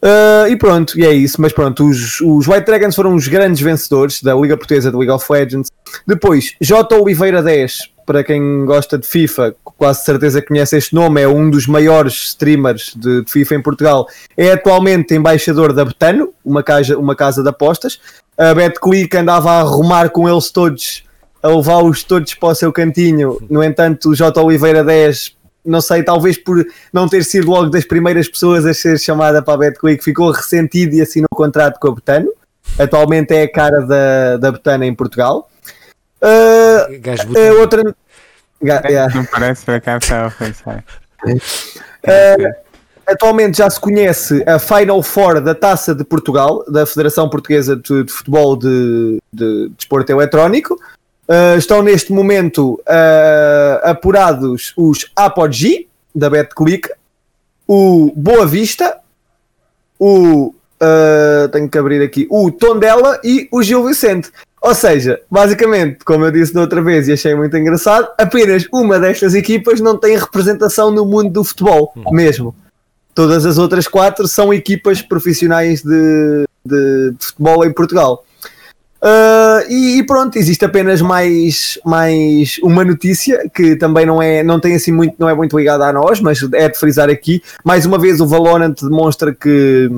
Uh, 0.00 0.46
e 0.48 0.56
pronto, 0.56 0.98
e 0.98 1.04
é 1.04 1.12
isso. 1.12 1.40
Mas 1.40 1.52
pronto, 1.52 1.88
os, 1.88 2.20
os 2.20 2.46
White 2.46 2.66
Dragons 2.66 2.94
foram 2.94 3.14
os 3.14 3.26
grandes 3.26 3.60
vencedores 3.60 4.22
da 4.22 4.34
Liga 4.34 4.56
Portuguesa 4.56 4.90
de 4.90 4.96
League 4.96 5.10
of 5.10 5.26
Legends. 5.30 5.70
Depois, 6.06 6.54
J. 6.60 6.96
Oliveira 6.96 7.42
10, 7.42 7.90
para 8.08 8.24
quem 8.24 8.64
gosta 8.64 8.96
de 8.96 9.06
FIFA, 9.06 9.54
quase 9.62 10.02
certeza 10.02 10.40
conhece 10.40 10.78
este 10.78 10.94
nome, 10.94 11.20
é 11.20 11.28
um 11.28 11.50
dos 11.50 11.66
maiores 11.66 12.14
streamers 12.14 12.94
de, 12.96 13.22
de 13.22 13.30
FIFA 13.30 13.56
em 13.56 13.62
Portugal. 13.62 14.06
É 14.34 14.52
atualmente 14.52 15.14
embaixador 15.14 15.74
da 15.74 15.84
Betano, 15.84 16.32
uma 16.42 16.62
casa, 16.62 16.96
uma 16.96 17.14
casa 17.14 17.42
de 17.42 17.50
apostas. 17.50 18.00
A 18.38 18.54
BetClick 18.54 19.14
andava 19.14 19.50
a 19.50 19.60
arrumar 19.60 20.08
com 20.08 20.26
eles 20.26 20.50
todos 20.50 21.04
a 21.42 21.48
levá-los 21.48 22.02
todos 22.02 22.32
para 22.32 22.48
o 22.48 22.54
seu 22.54 22.72
cantinho. 22.72 23.36
No 23.50 23.62
entanto, 23.62 24.08
o 24.08 24.14
J. 24.14 24.42
Oliveira 24.42 24.82
10, 24.82 25.36
não 25.62 25.82
sei, 25.82 26.02
talvez 26.02 26.38
por 26.38 26.64
não 26.90 27.06
ter 27.06 27.22
sido 27.26 27.50
logo 27.50 27.68
das 27.68 27.84
primeiras 27.84 28.26
pessoas 28.26 28.64
a 28.64 28.72
ser 28.72 28.98
chamada 28.98 29.42
para 29.42 29.52
a 29.52 29.58
BetClick, 29.58 30.02
ficou 30.02 30.30
ressentido 30.30 30.94
e 30.94 31.02
assinou 31.02 31.28
um 31.30 31.36
contrato 31.36 31.78
com 31.78 31.88
a 31.88 31.94
Betano. 31.94 32.32
Atualmente 32.78 33.34
é 33.34 33.42
a 33.42 33.52
cara 33.52 33.82
da, 33.82 34.38
da 34.38 34.50
Betano 34.50 34.84
em 34.84 34.94
Portugal. 34.94 35.50
Uh, 36.22 37.56
uh, 37.56 37.60
outra. 37.60 37.94
Ga, 38.60 38.82
yeah. 38.86 39.14
Não 39.14 39.24
parece 39.24 39.64
para 39.64 39.80
cá 39.80 39.98
estava 39.98 40.28
a 40.28 40.30
pensar. 40.30 40.84
Uh, 41.24 42.68
atualmente 43.06 43.58
já 43.58 43.70
se 43.70 43.80
conhece 43.80 44.42
a 44.46 44.58
Final 44.58 45.02
Four 45.02 45.40
da 45.40 45.54
Taça 45.54 45.94
de 45.94 46.04
Portugal, 46.04 46.64
da 46.68 46.84
Federação 46.84 47.28
Portuguesa 47.28 47.76
de, 47.76 48.04
de 48.04 48.12
Futebol 48.12 48.56
de, 48.56 49.18
de 49.32 49.70
Desporto 49.76 50.10
Eletrónico. 50.12 50.74
Uh, 51.28 51.58
estão 51.58 51.82
neste 51.82 52.10
momento 52.12 52.80
uh, 52.88 53.80
apurados 53.82 54.72
os 54.76 55.10
Apogee, 55.14 55.88
da 56.14 56.30
BetClick, 56.30 56.88
o 57.66 58.12
Boa 58.16 58.46
Vista, 58.46 58.98
o. 59.98 60.54
Uh, 60.80 61.48
tenho 61.50 61.68
que 61.68 61.76
abrir 61.76 62.00
aqui. 62.00 62.26
O 62.30 62.52
Tondela 62.52 63.20
e 63.24 63.48
o 63.50 63.62
Gil 63.62 63.84
Vicente. 63.84 64.30
Ou 64.60 64.74
seja, 64.74 65.20
basicamente, 65.30 66.04
como 66.04 66.24
eu 66.24 66.30
disse 66.30 66.52
da 66.52 66.62
outra 66.62 66.82
vez 66.82 67.08
e 67.08 67.12
achei 67.12 67.34
muito 67.34 67.56
engraçado, 67.56 68.08
apenas 68.18 68.66
uma 68.72 68.98
destas 68.98 69.34
equipas 69.34 69.80
não 69.80 69.96
tem 69.96 70.16
representação 70.16 70.90
no 70.90 71.06
mundo 71.06 71.30
do 71.30 71.44
futebol, 71.44 71.92
mesmo. 72.10 72.54
Todas 73.14 73.46
as 73.46 73.58
outras 73.58 73.86
quatro 73.86 74.26
são 74.28 74.52
equipas 74.52 75.02
profissionais 75.02 75.82
de, 75.82 76.44
de, 76.64 77.12
de 77.12 77.26
futebol 77.26 77.64
em 77.64 77.72
Portugal. 77.72 78.24
Uh, 79.00 79.62
e, 79.68 79.98
e, 79.98 80.02
pronto, 80.02 80.36
existe 80.36 80.64
apenas 80.64 81.00
mais, 81.00 81.78
mais 81.84 82.58
uma 82.64 82.84
notícia 82.84 83.48
que 83.54 83.76
também 83.76 84.04
não 84.04 84.20
é, 84.20 84.42
não 84.42 84.58
tem 84.58 84.74
assim 84.74 84.90
muito, 84.90 85.14
não 85.18 85.28
é 85.28 85.34
muito 85.34 85.56
ligada 85.56 85.86
a 85.86 85.92
nós, 85.92 86.20
mas 86.20 86.42
é 86.52 86.68
de 86.68 86.78
frisar 86.78 87.08
aqui. 87.08 87.40
Mais 87.64 87.86
uma 87.86 87.98
vez, 87.98 88.20
o 88.20 88.26
Valorant 88.26 88.74
demonstra 88.82 89.32
que 89.32 89.88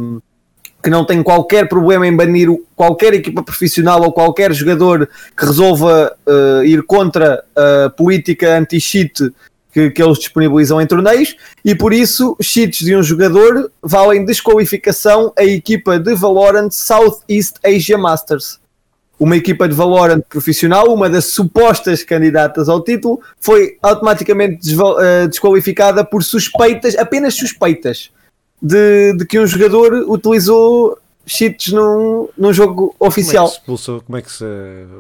que 0.83 0.91
não 0.91 1.05
tem 1.05 1.23
qualquer 1.23 1.69
problema 1.69 2.07
em 2.07 2.15
banir 2.15 2.49
qualquer 2.75 3.15
equipa 3.15 3.43
profissional 3.43 4.03
ou 4.03 4.13
qualquer 4.13 4.53
jogador 4.53 5.09
que 5.37 5.45
resolva 5.45 6.15
uh, 6.27 6.65
ir 6.65 6.83
contra 6.85 7.45
a 7.55 7.91
política 7.91 8.57
anti-cheat 8.57 9.33
que, 9.73 9.91
que, 9.91 10.03
eles 10.03 10.19
disponibilizam 10.19 10.81
em 10.81 10.87
torneios 10.87 11.37
e 11.65 11.75
por 11.75 11.93
isso 11.93 12.37
cheats 12.41 12.81
de 12.81 12.97
um 12.97 13.03
jogador 13.03 13.71
valem 13.83 14.25
desqualificação 14.25 15.33
a 15.39 15.45
equipa 15.45 15.99
de 15.99 16.15
Valorant 16.15 16.71
Southeast 16.71 17.57
Asia 17.65 17.99
Masters. 17.99 18.59
Uma 19.19 19.37
equipa 19.37 19.69
de 19.69 19.75
Valorant 19.75 20.23
profissional, 20.27 20.93
uma 20.93 21.09
das 21.11 21.27
supostas 21.27 22.03
candidatas 22.03 22.71
ao 22.71 22.83
título, 22.83 23.21
foi 23.39 23.77
automaticamente 23.83 24.75
uh, 24.75 25.29
desqualificada 25.29 26.03
por 26.03 26.25
suspeitas, 26.25 26.97
apenas 26.97 27.35
suspeitas 27.35 28.11
de, 28.61 29.15
de 29.17 29.27
que 29.27 29.39
um 29.39 29.47
jogador 29.47 29.93
utilizou 30.09 30.99
cheats 31.31 31.73
num, 31.73 32.29
num 32.37 32.53
jogo 32.53 32.95
oficial. 32.99 33.49
Como 33.49 33.49
é 33.49 33.53
que 33.53 33.55
se, 33.55 33.61
expulsa, 33.61 34.05
como 34.05 34.19
é 34.19 34.23
que 34.23 34.33
se 34.33 34.45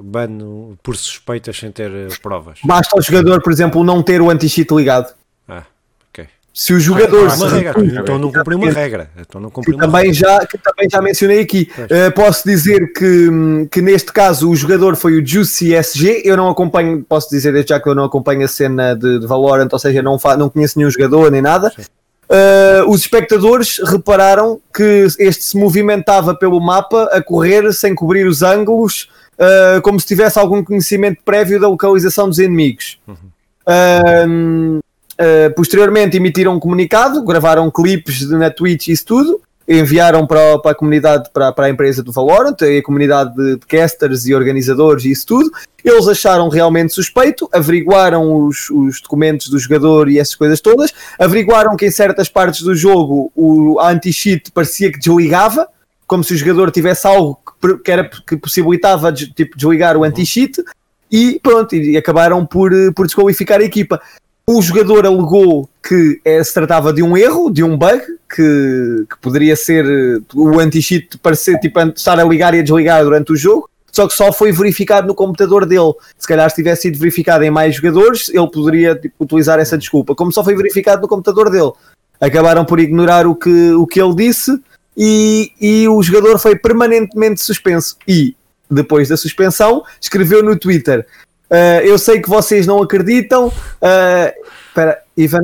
bane 0.02 0.76
por 0.82 0.96
suspeitas 0.96 1.58
sem 1.58 1.72
ter 1.72 1.90
eh, 1.90 2.08
provas? 2.22 2.60
Basta 2.64 2.96
o 2.96 3.02
jogador, 3.02 3.42
por 3.42 3.52
exemplo, 3.52 3.82
não 3.82 4.02
ter 4.02 4.20
o 4.20 4.30
anti-cheat 4.30 4.72
ligado. 4.72 5.12
Ah, 5.48 5.64
ok. 6.08 6.26
Se 6.54 6.72
o 6.72 6.78
jogador. 6.78 7.28
Ah, 7.30 7.34
uma 7.34 7.48
regra. 7.48 7.84
Então 8.00 8.18
não 8.18 8.30
cumpriu 8.30 8.58
uma 8.58 8.70
regra. 8.70 9.10
Então 9.18 9.40
não 9.40 9.50
cumpriu 9.50 9.76
também 9.76 10.12
regra. 10.12 10.14
Já, 10.14 10.46
que 10.46 10.58
também 10.58 10.88
já 10.88 11.02
mencionei 11.02 11.40
aqui. 11.40 11.68
Uh, 11.78 12.12
posso 12.14 12.46
dizer 12.48 12.92
que, 12.92 13.68
que 13.70 13.82
neste 13.82 14.12
caso 14.12 14.48
o 14.48 14.54
jogador 14.54 14.94
foi 14.94 15.20
o 15.20 15.26
Juicy 15.26 15.74
SG. 15.74 16.22
Eu 16.24 16.36
não 16.36 16.48
acompanho, 16.48 17.04
posso 17.08 17.28
dizer 17.28 17.52
desde 17.52 17.70
já 17.70 17.80
que 17.80 17.88
eu 17.88 17.94
não 17.94 18.04
acompanho 18.04 18.44
a 18.44 18.48
cena 18.48 18.94
de, 18.94 19.18
de 19.18 19.26
Valorant, 19.26 19.68
ou 19.72 19.78
seja, 19.80 20.00
não, 20.00 20.16
fa, 20.16 20.36
não 20.36 20.48
conheço 20.48 20.78
nenhum 20.78 20.90
jogador 20.90 21.30
nem 21.30 21.42
nada. 21.42 21.70
Sim. 21.70 21.82
Uh, 22.30 22.88
os 22.88 23.00
espectadores 23.00 23.80
repararam 23.84 24.60
que 24.72 25.08
este 25.18 25.42
se 25.42 25.58
movimentava 25.58 26.32
pelo 26.32 26.60
mapa 26.60 27.08
a 27.10 27.20
correr 27.20 27.72
sem 27.72 27.92
cobrir 27.92 28.24
os 28.24 28.40
ângulos, 28.40 29.10
uh, 29.34 29.82
como 29.82 29.98
se 29.98 30.06
tivesse 30.06 30.38
algum 30.38 30.62
conhecimento 30.62 31.20
prévio 31.24 31.60
da 31.60 31.66
localização 31.66 32.28
dos 32.28 32.38
inimigos. 32.38 33.00
Uhum. 33.08 34.78
Uh, 34.78 35.54
posteriormente 35.56 36.16
emitiram 36.16 36.54
um 36.54 36.60
comunicado, 36.60 37.20
gravaram 37.24 37.68
clipes 37.68 38.30
na 38.30 38.48
Twitch 38.48 38.86
e 38.86 38.92
isso 38.92 39.06
tudo, 39.06 39.42
enviaram 39.70 40.26
para, 40.26 40.58
para 40.58 40.72
a 40.72 40.74
comunidade, 40.74 41.30
para, 41.32 41.52
para 41.52 41.66
a 41.66 41.70
empresa 41.70 42.02
do 42.02 42.10
Valorant, 42.10 42.56
a 42.60 42.82
comunidade 42.82 43.32
de, 43.36 43.58
casters 43.68 44.26
e 44.26 44.34
organizadores 44.34 45.04
e 45.04 45.12
isso 45.12 45.24
tudo. 45.24 45.50
Eles 45.84 46.08
acharam 46.08 46.48
realmente 46.48 46.92
suspeito, 46.92 47.48
averiguaram 47.52 48.46
os, 48.46 48.68
os 48.68 49.00
documentos 49.00 49.48
do 49.48 49.58
jogador 49.60 50.08
e 50.08 50.18
essas 50.18 50.34
coisas 50.34 50.60
todas, 50.60 50.92
averiguaram 51.16 51.76
que 51.76 51.86
em 51.86 51.90
certas 51.90 52.28
partes 52.28 52.62
do 52.62 52.74
jogo 52.74 53.30
o 53.36 53.78
anti-cheat 53.80 54.50
parecia 54.50 54.90
que 54.90 54.98
desligava, 54.98 55.68
como 56.04 56.24
se 56.24 56.34
o 56.34 56.36
jogador 56.36 56.72
tivesse 56.72 57.06
algo 57.06 57.38
que, 57.62 57.78
que, 57.78 57.92
era, 57.92 58.10
que 58.26 58.36
possibilitava 58.36 59.12
tipo, 59.12 59.56
desligar 59.56 59.96
o 59.96 60.02
anti-cheat, 60.02 60.64
e 61.12 61.38
pronto, 61.40 61.76
e 61.76 61.96
acabaram 61.96 62.44
por, 62.44 62.72
por 62.94 63.06
desqualificar 63.06 63.60
a 63.60 63.64
equipa. 63.64 64.00
O 64.46 64.60
jogador 64.60 65.06
alegou 65.06 65.68
que 65.82 66.20
é, 66.24 66.42
se 66.42 66.52
tratava 66.52 66.92
de 66.92 67.02
um 67.02 67.16
erro, 67.16 67.50
de 67.50 67.62
um 67.62 67.76
bug, 67.76 68.02
que, 68.34 69.06
que 69.08 69.18
poderia 69.20 69.56
ser 69.56 69.84
eh, 69.84 70.20
o 70.34 70.58
anti-cheat 70.58 71.18
parecer 71.18 71.58
tipo, 71.58 71.80
estar 71.80 72.18
a 72.18 72.24
ligar 72.24 72.54
e 72.54 72.60
a 72.60 72.62
desligar 72.62 73.02
durante 73.02 73.32
o 73.32 73.36
jogo, 73.36 73.68
só 73.92 74.06
que 74.06 74.14
só 74.14 74.32
foi 74.32 74.52
verificado 74.52 75.06
no 75.06 75.14
computador 75.14 75.66
dele. 75.66 75.92
Se 76.18 76.26
calhar 76.26 76.48
se 76.48 76.56
tivesse 76.56 76.82
sido 76.82 76.98
verificado 76.98 77.44
em 77.44 77.50
mais 77.50 77.74
jogadores, 77.74 78.28
ele 78.28 78.48
poderia 78.48 78.94
tipo, 78.94 79.14
utilizar 79.20 79.58
essa 79.58 79.76
desculpa. 79.76 80.14
Como 80.14 80.32
só 80.32 80.44
foi 80.44 80.54
verificado 80.54 81.02
no 81.02 81.08
computador 81.08 81.50
dele, 81.50 81.72
acabaram 82.20 82.64
por 82.64 82.78
ignorar 82.78 83.26
o 83.26 83.34
que, 83.34 83.72
o 83.72 83.86
que 83.86 84.00
ele 84.00 84.14
disse 84.14 84.52
e, 84.96 85.52
e 85.60 85.88
o 85.88 86.02
jogador 86.02 86.38
foi 86.38 86.56
permanentemente 86.56 87.42
suspenso. 87.42 87.96
E 88.06 88.36
depois 88.70 89.08
da 89.08 89.16
suspensão, 89.16 89.82
escreveu 90.00 90.42
no 90.42 90.56
Twitter: 90.56 91.04
Uh, 91.50 91.84
eu 91.84 91.98
sei 91.98 92.20
que 92.20 92.28
vocês 92.28 92.66
não 92.66 92.80
acreditam. 92.80 93.48
Uh, 93.48 94.46
espera, 94.68 95.02
Ivan, 95.16 95.42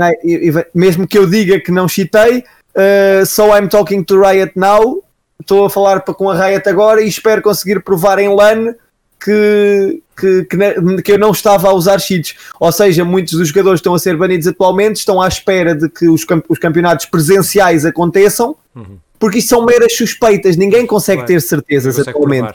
mesmo 0.72 1.06
que 1.06 1.18
eu 1.18 1.28
diga 1.28 1.58
que 1.58 1.72
não 1.72 1.88
chitei, 1.88 2.44
uh, 2.74 3.26
so 3.26 3.56
I'm 3.56 3.68
talking 3.68 4.04
to 4.04 4.20
Riot 4.20 4.52
now. 4.54 5.02
Estou 5.40 5.66
a 5.66 5.70
falar 5.70 6.00
com 6.00 6.30
a 6.30 6.46
Riot 6.46 6.68
agora 6.68 7.02
e 7.02 7.08
espero 7.08 7.42
conseguir 7.42 7.80
provar 7.80 8.18
em 8.18 8.28
LAN 8.28 8.74
que, 9.22 10.02
que, 10.16 10.44
que, 10.44 11.02
que, 11.02 11.12
eu 11.12 11.18
não 11.18 11.30
estava 11.30 11.68
a 11.68 11.72
usar 11.72 11.98
cheats. 11.98 12.34
Ou 12.60 12.70
seja, 12.70 13.04
muitos 13.04 13.34
dos 13.34 13.48
jogadores 13.48 13.78
estão 13.78 13.94
a 13.94 13.98
ser 13.98 14.16
banidos 14.16 14.46
atualmente, 14.46 14.96
estão 14.96 15.20
à 15.20 15.28
espera 15.28 15.74
de 15.74 15.88
que 15.88 16.08
os, 16.08 16.24
camp 16.24 16.44
os 16.48 16.58
campeonatos 16.58 17.06
presenciais 17.06 17.84
aconteçam, 17.84 18.56
uhum. 18.74 18.98
porque 19.18 19.38
isso 19.38 19.48
são 19.48 19.64
meras 19.64 19.94
suspeitas, 19.94 20.56
ninguém 20.56 20.86
consegue 20.86 21.18
claro. 21.18 21.26
ter 21.26 21.40
certezas 21.40 21.98
atualmente. 21.98 22.54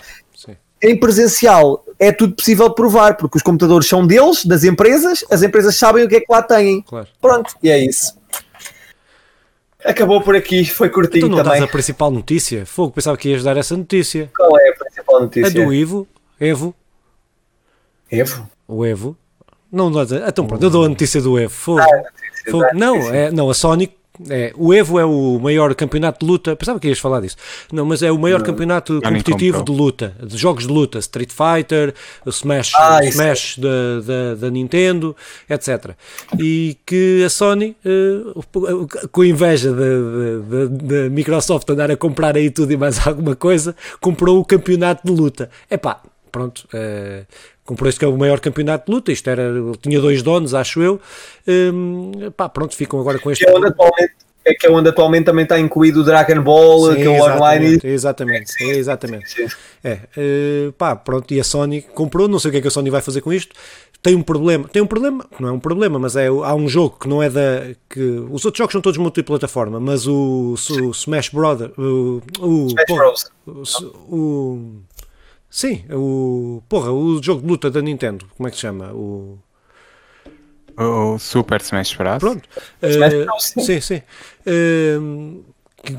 Em 0.83 0.99
presencial, 0.99 1.85
é 2.01 2.11
tudo 2.11 2.35
possível 2.35 2.67
provar, 2.71 3.15
porque 3.15 3.37
os 3.37 3.43
computadores 3.43 3.87
são 3.87 4.05
deles, 4.07 4.43
das 4.43 4.63
empresas, 4.63 5.23
as 5.29 5.43
empresas 5.43 5.75
sabem 5.75 6.03
o 6.03 6.09
que 6.09 6.15
é 6.15 6.19
que 6.19 6.25
lá 6.31 6.41
têm. 6.41 6.81
Claro. 6.81 7.07
Pronto, 7.21 7.55
e 7.61 7.69
é 7.69 7.77
isso. 7.77 8.19
Acabou 9.85 10.19
por 10.19 10.35
aqui, 10.35 10.65
foi 10.65 10.89
curtinho 10.89 11.29
tu 11.29 11.29
não 11.29 11.43
também. 11.43 11.61
a 11.61 11.67
principal 11.67 12.09
notícia? 12.09 12.65
Fogo, 12.65 12.91
pensava 12.91 13.15
que 13.17 13.29
ias 13.29 13.43
dar 13.43 13.55
essa 13.55 13.77
notícia. 13.77 14.31
Qual 14.35 14.59
é 14.59 14.69
a 14.69 14.73
principal 14.73 15.21
notícia? 15.21 15.61
A 15.61 15.65
do 15.65 15.71
Ivo, 15.71 16.07
Evo. 16.39 16.73
Evo? 18.11 18.49
O 18.67 18.83
Evo. 18.83 19.15
Não, 19.71 19.91
não, 19.91 20.01
então 20.01 20.47
pronto, 20.47 20.63
eu 20.63 20.71
dou 20.71 20.85
a 20.85 20.89
notícia 20.89 21.21
do 21.21 21.37
Evo. 21.37 21.53
Fogo. 21.53 21.81
Ah, 21.81 22.03
Fogo. 22.49 22.65
Não, 22.73 22.95
é, 23.13 23.29
não, 23.29 23.47
a 23.47 23.53
Sony 23.53 23.95
é, 24.29 24.53
o 24.55 24.73
Evo 24.73 24.99
é 24.99 25.05
o 25.05 25.39
maior 25.39 25.73
campeonato 25.73 26.25
de 26.25 26.29
luta. 26.29 26.55
Pensava 26.55 26.79
que 26.79 26.87
ias 26.87 26.99
falar 26.99 27.21
disso. 27.21 27.37
Não, 27.71 27.85
mas 27.85 28.03
é 28.03 28.11
o 28.11 28.17
maior 28.17 28.39
não, 28.39 28.45
campeonato 28.45 29.01
competitivo 29.01 29.63
de 29.63 29.71
luta, 29.71 30.15
de 30.21 30.37
jogos 30.37 30.67
de 30.67 30.73
luta, 30.73 30.99
Street 30.99 31.31
Fighter, 31.31 31.93
o 32.25 32.29
Smash, 32.29 32.73
ah, 32.75 33.03
Smash 33.05 33.57
é. 33.57 33.61
da, 33.61 33.69
da, 34.05 34.35
da, 34.35 34.49
Nintendo, 34.49 35.15
etc. 35.49 35.91
E 36.37 36.77
que 36.85 37.23
a 37.25 37.29
Sony, 37.29 37.75
uh, 37.85 38.87
com 39.11 39.23
inveja 39.23 39.71
da 39.71 41.09
Microsoft 41.09 41.69
andar 41.69 41.89
a 41.89 41.97
comprar 41.97 42.35
aí 42.35 42.49
tudo 42.49 42.71
e 42.73 42.77
mais 42.77 42.99
alguma 43.07 43.35
coisa, 43.35 43.75
comprou 43.99 44.39
o 44.39 44.45
campeonato 44.45 45.07
de 45.07 45.13
luta. 45.13 45.49
É 45.69 45.77
pá, 45.77 46.01
pronto. 46.31 46.67
Uh, 46.73 47.25
comprou 47.63 47.87
este 47.87 47.99
que 47.99 48.05
é 48.05 48.07
o 48.07 48.17
maior 48.17 48.39
campeonato 48.39 48.85
de 48.87 48.91
luta, 48.91 49.11
isto 49.11 49.29
era, 49.29 49.43
tinha 49.81 49.99
dois 50.01 50.21
donos, 50.21 50.53
acho 50.53 50.81
eu, 50.81 50.99
um, 51.47 52.31
pá, 52.35 52.49
pronto, 52.49 52.75
ficam 52.75 52.99
agora 52.99 53.17
com 53.17 53.31
este... 53.31 53.47
É 53.47 53.53
onde 53.53 53.67
atualmente, 53.67 54.13
é 54.43 54.53
que 54.53 54.67
é 54.67 54.71
onde 54.71 54.89
atualmente 54.89 55.25
também 55.25 55.43
está 55.43 55.59
incluído 55.59 56.01
o 56.01 56.03
Dragon 56.03 56.41
Ball, 56.41 56.91
sim, 56.91 56.95
que 56.97 57.03
é 57.03 57.09
o 57.09 57.23
online... 57.23 57.79
Exatamente, 57.83 58.51
sim, 58.51 58.71
exatamente. 58.71 59.29
Sim, 59.29 59.47
sim. 59.47 59.55
É, 59.83 59.99
uh, 60.17 60.71
pá, 60.73 60.95
pronto, 60.95 61.33
e 61.33 61.39
a 61.39 61.43
Sony 61.43 61.81
comprou, 61.81 62.27
não 62.27 62.39
sei 62.39 62.49
o 62.49 62.51
que 62.51 62.57
é 62.57 62.61
que 62.61 62.67
a 62.67 62.71
Sony 62.71 62.89
vai 62.89 63.01
fazer 63.01 63.21
com 63.21 63.31
isto, 63.31 63.55
tem 64.01 64.15
um 64.15 64.23
problema, 64.23 64.67
tem 64.67 64.81
um 64.81 64.87
problema, 64.87 65.25
não 65.39 65.49
é 65.49 65.51
um 65.51 65.59
problema, 65.59 65.99
mas 65.99 66.15
é, 66.15 66.25
há 66.25 66.55
um 66.55 66.67
jogo 66.67 66.97
que 66.99 67.07
não 67.07 67.21
é 67.21 67.29
da, 67.29 67.67
que, 67.87 68.01
os 68.31 68.43
outros 68.43 68.57
jogos 68.57 68.73
são 68.73 68.81
todos 68.81 68.97
multiplataforma, 68.97 69.79
mas 69.79 70.07
o, 70.07 70.55
o 70.55 70.91
Smash 70.91 71.29
Brother, 71.29 71.71
o, 71.77 72.21
o, 72.39 72.67
Smash 72.67 72.85
Bros. 72.89 73.31
o, 73.45 74.15
o 74.15 74.81
Sim, 75.51 75.83
o. 75.91 76.63
Porra, 76.69 76.93
o 76.93 77.21
jogo 77.21 77.41
de 77.41 77.47
luta 77.47 77.69
da 77.69 77.81
Nintendo, 77.81 78.25
como 78.37 78.47
é 78.47 78.49
que 78.49 78.55
se 78.55 78.61
chama? 78.61 78.93
O. 78.93 79.37
O 80.77 81.19
Super 81.19 81.59
Smash 81.59 81.93
Bros. 81.95 82.19
Pronto. 82.19 82.47
Uh, 82.81 83.61
sim, 83.61 83.81
sim. 83.81 84.01
Uh, 84.47 85.43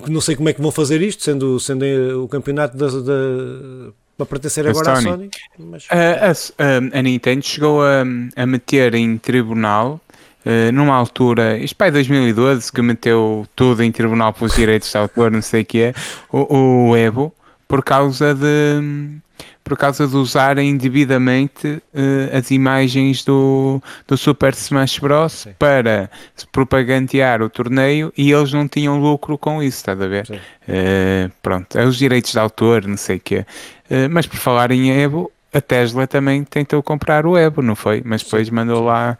não 0.08 0.22
sei 0.22 0.36
como 0.36 0.48
é 0.48 0.54
que 0.54 0.62
vão 0.62 0.72
fazer 0.72 1.02
isto, 1.02 1.22
sendo, 1.22 1.60
sendo 1.60 1.84
o 2.24 2.26
campeonato 2.28 2.76
da, 2.78 2.86
da 2.86 3.92
para 4.16 4.26
pertencer 4.26 4.66
agora 4.66 4.96
Sony. 4.96 5.06
à 5.06 5.10
Sony. 5.10 5.30
Mas... 5.58 5.86
A, 5.90 6.64
a, 6.64 6.98
a, 6.98 7.02
Nintendo 7.02 7.44
chegou 7.44 7.82
a, 7.82 8.02
a 8.34 8.46
meter 8.46 8.94
em 8.94 9.18
tribunal, 9.18 10.00
uh, 10.46 10.72
numa 10.72 10.94
altura, 10.94 11.58
isto 11.58 11.76
para 11.76 11.92
2012, 11.92 12.72
que 12.72 12.80
meteu 12.80 13.46
tudo 13.54 13.82
em 13.82 13.92
tribunal 13.92 14.32
pelos 14.32 14.54
direitos 14.54 14.90
de 14.90 14.96
autor, 14.96 15.30
não 15.30 15.42
sei 15.42 15.60
o 15.60 15.64
que 15.64 15.82
é, 15.82 15.94
o, 16.32 16.88
o 16.88 16.96
Evo, 16.96 17.34
por 17.68 17.84
causa 17.84 18.34
de 18.34 19.20
por 19.64 19.76
causa 19.76 20.06
de 20.06 20.16
usarem 20.16 20.70
indevidamente 20.70 21.66
uh, 21.66 22.36
as 22.36 22.50
imagens 22.50 23.24
do, 23.24 23.82
do 24.06 24.16
Super 24.16 24.52
Smash 24.54 24.98
Bros. 24.98 25.32
Sim. 25.32 25.54
para 25.58 26.10
propagandear 26.50 27.42
o 27.42 27.48
torneio 27.48 28.12
e 28.16 28.30
eles 28.30 28.52
não 28.52 28.68
tinham 28.68 29.00
lucro 29.00 29.38
com 29.38 29.62
isso, 29.62 29.78
estás 29.78 30.00
a 30.00 30.06
ver? 30.06 30.24
Uh, 30.68 31.30
pronto, 31.42 31.78
é 31.78 31.84
os 31.84 31.96
direitos 31.96 32.32
de 32.32 32.38
autor, 32.38 32.86
não 32.86 32.96
sei 32.96 33.16
o 33.16 33.20
quê. 33.20 33.46
Uh, 33.90 34.08
mas 34.10 34.26
por 34.26 34.36
falar 34.36 34.70
em 34.70 34.90
Evo, 34.90 35.30
a 35.52 35.60
Tesla 35.60 36.06
também 36.06 36.44
tentou 36.44 36.82
comprar 36.82 37.26
o 37.26 37.36
Evo, 37.36 37.62
não 37.62 37.76
foi? 37.76 38.02
Mas 38.04 38.22
depois 38.22 38.48
Sim. 38.48 38.54
mandou 38.54 38.82
lá 38.82 39.18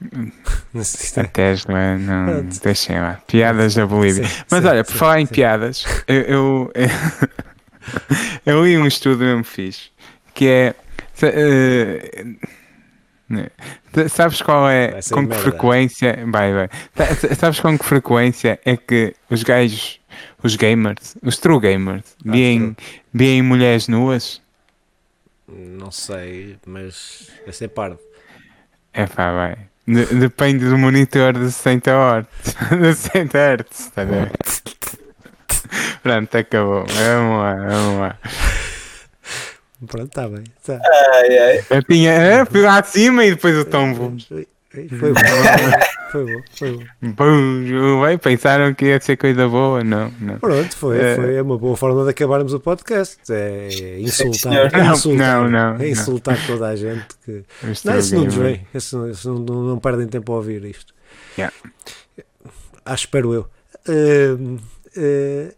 a 1.16 1.24
Tesla, 1.24 1.98
não, 1.98 2.42
deixem 2.62 2.98
lá. 2.98 3.20
Piadas 3.26 3.74
da 3.74 3.86
Bolívia. 3.86 4.28
Mas 4.50 4.64
olha, 4.64 4.84
por 4.84 4.94
falar 4.94 5.20
em 5.20 5.26
piadas, 5.26 5.84
eu, 6.06 6.22
eu, 6.22 6.72
eu, 8.46 8.64
li 8.64 8.76
um 8.76 8.86
estudo 8.86 9.24
mesmo 9.24 9.44
fiz 9.44 9.90
que 10.34 10.48
é. 10.48 10.74
Uh, 11.22 12.36
sabes 14.08 14.42
qual 14.42 14.68
é 14.68 15.00
com 15.10 15.26
que 15.26 15.34
frequência 15.36 16.24
vai, 16.26 16.52
vai. 16.52 16.68
sabes 17.36 17.60
com 17.60 17.78
que 17.78 17.84
frequência 17.84 18.60
é 18.64 18.76
que 18.76 19.14
os 19.30 19.42
gajos 19.42 20.00
os 20.42 20.56
gamers 20.56 21.16
os 21.22 21.38
true 21.38 21.58
gamers 21.58 22.16
ah, 22.26 22.32
veem, 22.32 22.76
veem 23.12 23.42
mulheres 23.42 23.88
nuas 23.88 24.42
não 25.48 25.90
sei 25.90 26.58
mas 26.66 27.30
vai 27.44 27.52
ser 27.52 27.68
pardo 27.68 27.98
é 28.92 29.06
pá 29.06 29.32
vai 29.32 29.56
Depende 29.86 30.64
do 30.64 30.78
monitor 30.78 31.34
de 31.34 31.50
60 31.52 31.90
Hz. 31.90 32.26
de 32.80 32.94
60 32.94 33.38
Hz, 33.38 33.80
está 33.80 34.02
a 34.02 34.04
ver? 34.06 34.32
Pronto, 36.02 36.36
acabou. 36.36 36.84
Vamos 36.86 37.38
lá, 37.38 37.54
vamos 37.54 38.00
lá. 38.00 38.18
Pronto, 39.86 40.06
está 40.06 40.28
bem. 40.28 40.44
Tá. 40.64 40.80
Ai, 41.14 41.38
ai. 41.38 41.64
Eu 41.70 41.82
tinha. 41.82 42.12
Eu 42.12 42.46
fui 42.46 42.62
lá 42.62 42.78
acima 42.78 43.24
e 43.24 43.30
depois 43.30 43.56
o 43.56 43.64
tombo. 43.64 44.16
Foi 44.74 45.12
bom, 45.12 45.20
foi 46.10 46.24
bom, 46.24 46.42
foi 46.50 46.72
bom. 47.12 48.02
Bem, 48.04 48.18
pensaram 48.18 48.74
que 48.74 48.86
ia 48.86 49.00
ser 49.00 49.16
coisa 49.16 49.48
boa, 49.48 49.84
não, 49.84 50.12
não. 50.20 50.38
Pronto, 50.38 50.76
foi, 50.76 50.98
é... 50.98 51.14
foi 51.14 51.40
uma 51.40 51.56
boa 51.56 51.76
forma 51.76 52.02
de 52.02 52.10
acabarmos 52.10 52.52
o 52.52 52.58
podcast. 52.58 53.20
É 53.32 54.00
insultar, 54.00 54.74
é 54.74 54.92
insultar, 54.92 55.42
não, 55.42 55.48
não, 55.48 55.76
é 55.80 55.88
insultar 55.88 56.36
não. 56.40 56.46
toda 56.46 56.68
a 56.68 56.74
gente. 56.76 57.06
Que... 57.24 57.44
Não, 57.62 57.98
isso 57.98 58.16
não 58.16 58.24
nos 58.24 58.34
vem, 58.34 58.66
isso, 58.74 59.08
isso 59.08 59.32
não, 59.32 59.38
não, 59.38 59.62
não, 59.62 59.78
perdem 59.78 60.08
tempo 60.08 60.32
a 60.32 60.36
ouvir 60.36 60.64
isto. 60.64 60.92
Yeah. 61.38 61.54
Acho, 62.84 63.04
espero 63.04 63.32
eu. 63.32 63.48
Uh, 63.88 64.58
uh, 64.96 65.54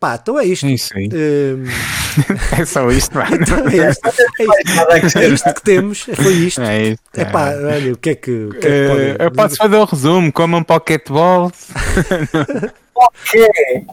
Pá, 0.00 0.18
então 0.20 0.38
é 0.38 0.44
isto. 0.44 0.66
Um... 0.66 0.70
é 2.60 2.64
só 2.64 2.90
isto, 2.90 3.16
mano. 3.16 3.36
Então 3.36 3.58
é, 3.68 3.90
isto. 3.90 4.06
É, 4.06 4.98
isto. 4.98 5.18
é 5.18 5.28
isto 5.28 5.54
que 5.54 5.62
temos. 5.62 6.00
Foi 6.00 6.32
isto. 6.32 6.60
É 6.62 6.82
isto. 6.88 7.02
É 7.14 7.24
pá, 7.24 7.50
olha, 7.50 7.92
o 7.92 7.96
que 7.96 8.10
é 8.10 8.14
que. 8.14 8.30
O 8.30 8.50
que, 8.50 8.66
é 8.66 8.70
que 8.70 8.88
pode... 8.88 9.24
Eu 9.24 9.30
posso 9.30 9.56
fazer 9.56 9.76
o 9.76 9.82
um 9.82 9.84
resumo: 9.84 10.32
comam 10.32 10.62
pocketballs. 10.62 11.68
Ok. 12.96 13.84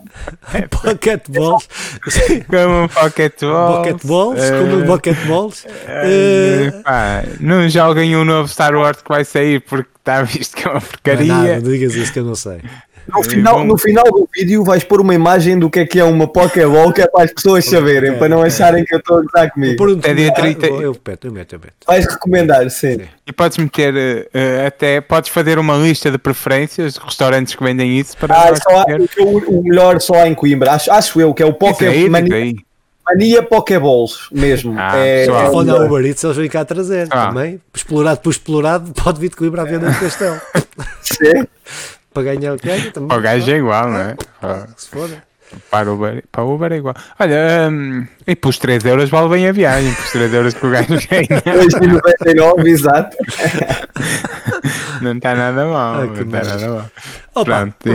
Pocketballs. 0.70 1.68
Comam 2.48 2.88
pocketballs. 2.88 3.76
Pocketballs. 3.78 4.40
Uh, 4.40 4.60
comam 4.60 4.86
pocketballs. 4.86 5.66
Uh, 5.66 6.84
pá, 6.84 7.24
não 7.40 7.68
joguem 7.68 8.16
o 8.16 8.20
um 8.20 8.26
novo 8.26 8.48
Star 8.48 8.76
Wars 8.76 9.02
que 9.02 9.10
vai 9.10 9.26
sair 9.26 9.60
porque 9.62 9.90
está 9.98 10.22
visto 10.22 10.56
que 10.56 10.68
é 10.68 10.72
uma 10.72 10.82
porcaria. 10.82 11.26
Não, 11.26 11.44
não, 11.44 11.56
não 11.56 11.72
digas 11.72 11.96
isso 11.96 12.14
que 12.14 12.20
eu 12.20 12.26
não 12.26 12.36
sei. 12.36 12.62
No 13.08 13.24
final, 13.24 13.66
no 13.66 13.78
final 13.78 14.04
do 14.06 14.28
vídeo 14.34 14.64
vais 14.64 14.84
pôr 14.84 15.02
uma 15.02 15.14
imagem 15.14 15.58
do 15.58 15.70
que 15.70 15.80
é 15.80 15.86
que 15.86 16.00
é 16.00 16.04
uma 16.04 16.28
Pokéball 16.28 16.94
que 16.94 17.02
é 17.02 17.08
para 17.08 17.26
as 17.26 17.34
pessoas 17.34 17.66
saberem, 17.66 18.18
para 18.18 18.30
não 18.30 18.42
acharem 18.42 18.86
que 18.86 18.94
eu 18.94 19.00
estou 19.00 19.18
a 19.18 19.22
gozar 19.22 19.52
comigo. 19.52 19.84
Um 19.84 20.00
é 20.04 20.14
dia 20.14 20.34
30. 20.34 20.66
Eu 20.68 20.96
meto, 21.06 21.28
eu 21.28 21.32
meto, 21.32 21.54
eu 21.56 21.60
meto. 21.60 21.74
Vais 21.88 22.06
recomendar, 22.06 22.70
sim. 22.70 23.00
sim. 23.00 23.08
E 23.26 23.34
podes 23.34 23.58
meter 23.58 23.94
uh, 23.94 24.68
até, 24.68 25.02
podes 25.02 25.30
fazer 25.30 25.58
uma 25.58 25.76
lista 25.78 26.12
de 26.12 26.18
preferências 26.18 26.94
de 26.94 27.00
restaurantes 27.00 27.56
que 27.56 27.64
vendem 27.64 28.00
isso 28.00 28.16
para 28.18 28.36
ah, 28.36 28.56
só 28.56 28.80
há, 28.80 28.86
o 29.48 29.64
melhor 29.64 30.00
só 30.00 30.16
há 30.16 30.28
em 30.28 30.36
Coimbra, 30.36 30.72
acho, 30.72 30.92
acho 30.92 31.20
eu 31.20 31.34
que 31.34 31.44
é 31.44 31.46
o 31.46 31.54
Pokémon. 31.54 32.10
Mania 33.04 33.42
Pokéballs 33.42 34.30
mesmo. 34.32 34.76
Ah, 34.78 34.96
é, 34.96 35.26
é 35.26 35.32
olha 35.32 35.76
o 35.76 35.86
Uber 35.86 36.06
Eats, 36.06 36.24
eles 36.24 36.38
vêm 36.38 36.48
cá 36.48 36.64
trazer 36.64 37.08
ah. 37.10 37.28
também. 37.28 37.60
Explorado 37.74 38.22
por 38.22 38.30
explorado, 38.30 38.94
pode 38.94 39.20
vir 39.20 39.30
de 39.30 39.36
Coimbra 39.36 39.64
à 39.64 39.66
venda 39.66 39.90
do 39.90 40.00
castelo. 40.00 40.40
Sim 41.02 41.48
para 42.14 42.24
ganhar 42.24 42.54
o 42.54 42.58
que 42.58 42.68
ganha 42.68 42.92
também. 42.92 43.18
O 43.18 43.22
gajo 43.22 43.52
é 43.52 43.58
igual, 43.58 43.90
não 43.90 44.00
é? 44.00 44.16
Ah, 44.42 44.68
se 44.76 44.90
for. 44.90 45.10
Para 45.70 45.92
o 45.92 45.96
Uber, 45.96 46.24
para 46.32 46.44
o 46.44 46.56
Uber 46.56 46.72
é 46.72 46.78
igual. 46.78 46.96
Olha, 47.20 47.70
um, 47.70 48.08
e 48.26 48.36
por 48.36 48.56
3 48.56 48.86
euros 48.86 49.10
vale 49.10 49.30
bem 49.30 49.48
a 49.50 49.52
viagem, 49.52 49.94
por 49.94 50.12
3 50.12 50.34
euros 50.34 50.54
que 50.54 50.66
o 50.66 50.72
gajo 50.72 50.88
ganha. 51.10 51.28
2,99, 51.28 52.68
exato. 52.68 53.18
Não 55.02 55.14
está 55.14 55.36
nada 55.36 55.66
mal. 55.66 55.96
Ah, 55.96 56.06
não 56.06 56.14
está 56.14 56.44
nada 56.44 56.68
mal. 56.70 56.92
Opa, 57.34 57.44
pronto, 57.44 57.90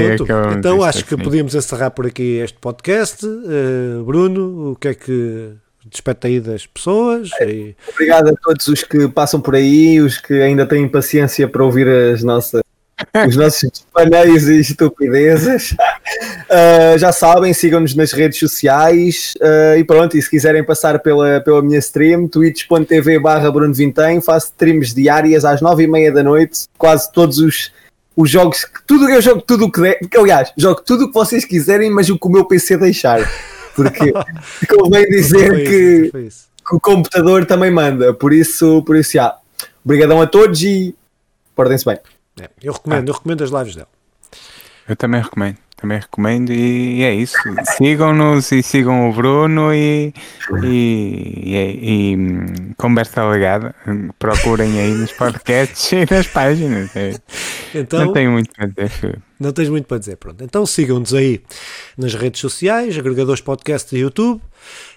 então 0.59 0.83
acho 0.83 0.99
assim. 0.99 1.07
que 1.07 1.23
podíamos 1.23 1.55
encerrar 1.55 1.91
por 1.91 2.07
aqui 2.07 2.39
este 2.39 2.59
podcast. 2.59 3.25
Uh, 3.25 4.03
Bruno, 4.05 4.73
o 4.73 4.77
que 4.77 4.89
é 4.89 4.95
que 4.95 5.53
despete 5.85 6.27
aí 6.27 6.41
das 6.41 6.67
pessoas? 6.67 7.31
É, 7.41 7.49
e... 7.49 7.77
Obrigado 7.93 8.31
a 8.31 8.35
todos 8.35 8.67
os 8.67 8.83
que 8.83 9.07
passam 9.09 9.41
por 9.41 9.55
aí, 9.55 10.01
os 10.01 10.19
que 10.19 10.35
ainda 10.43 10.67
têm 10.67 10.89
paciência 10.89 11.47
para 11.47 11.65
ouvir 11.65 11.89
as 11.89 12.25
nossas 12.25 12.66
os 13.27 13.37
nossos 13.37 13.85
paneios 13.93 14.49
e 14.49 14.61
estupidezes. 14.61 15.73
Uh, 15.73 16.99
já 16.99 17.13
sabem, 17.13 17.53
sigam-nos 17.53 17.95
nas 17.95 18.13
redes 18.13 18.39
sociais 18.39 19.35
uh, 19.41 19.79
e 19.79 19.85
pronto, 19.85 20.17
e 20.17 20.23
se 20.23 20.31
quiserem 20.31 20.65
passar 20.65 20.99
pela, 21.01 21.41
pela 21.41 21.63
minha 21.63 21.79
stream, 21.79 22.27
twitch.tv 22.27 23.19
barra 23.19 23.51
Bruno 23.51 23.75
Vintém, 23.75 24.21
faço 24.21 24.47
streams 24.47 24.95
diárias 24.95 25.45
às 25.45 25.61
nove 25.61 25.85
e 25.85 25.87
meia 25.87 26.11
da 26.11 26.23
noite, 26.23 26.67
quase 26.79 27.13
todos 27.13 27.39
os, 27.39 27.73
os 28.17 28.31
jogos, 28.31 28.67
tudo, 28.87 29.09
eu 29.09 29.21
jogo 29.21 29.43
tudo 29.43 29.67
o 29.67 29.73
que 29.73 29.81
der, 29.81 29.99
aliás, 30.17 30.53
jogo 30.57 30.81
tudo 30.83 31.05
o 31.05 31.09
que 31.09 31.15
vocês 31.15 31.45
quiserem, 31.45 31.91
mas 31.91 32.09
o 32.09 32.19
que 32.19 32.27
o 32.27 32.31
meu 32.31 32.47
PC 32.47 32.79
deixar, 32.79 33.21
porque 33.75 34.13
convém 34.75 35.07
dizer 35.07 35.49
foi 35.49 35.65
que, 35.65 36.11
que 36.67 36.75
o 36.75 36.81
computador 36.81 37.45
também 37.45 37.71
manda, 37.71 38.15
por 38.15 38.33
isso, 38.33 38.83
por 38.85 38.97
isso, 38.97 39.13
já. 39.13 39.37
Obrigadão 39.85 40.21
a 40.21 40.27
todos 40.27 40.61
e 40.63 40.97
portem-se 41.55 41.85
bem. 41.85 41.99
É, 42.41 42.51
eu 42.63 42.73
recomendo, 42.73 43.09
ah. 43.09 43.11
eu 43.11 43.15
recomendo 43.15 43.45
as 43.45 43.51
lives 43.51 43.77
dela. 43.77 43.89
Eu 44.89 44.97
também 44.97 45.21
recomendo, 45.21 45.59
também 45.77 45.99
recomendo 45.99 46.53
e, 46.53 47.03
é 47.03 47.15
isso. 47.15 47.37
Sigam-nos 47.77 48.51
e 48.51 48.63
sigam 48.63 49.09
o 49.09 49.13
Bruno 49.13 49.73
e, 49.75 50.13
e, 50.65 51.45
e, 51.45 52.15
e 52.15 52.75
conversa 52.77 53.25
legada. 53.29 53.75
Procurem 54.19 54.81
aí 54.81 54.93
nos 54.93 55.13
podcasts 55.13 55.93
e 55.93 56.07
nas 56.11 56.27
páginas. 56.27 56.95
É. 56.97 57.15
Então, 57.75 58.07
não 58.07 58.13
tenho 58.13 58.33
muito 58.33 58.51
para 58.55 58.67
dizer. 58.67 59.21
Não 59.39 59.53
tens 59.53 59.69
muito 59.69 59.87
para 59.87 59.99
dizer, 59.99 60.17
pronto. 60.17 60.43
Então 60.43 60.65
sigam-nos 60.65 61.13
aí 61.13 61.43
nas 61.97 62.15
redes 62.15 62.41
sociais, 62.41 62.97
agregadores 62.99 63.43
podcast 63.43 63.95
e 63.95 64.01
YouTube. 64.01 64.41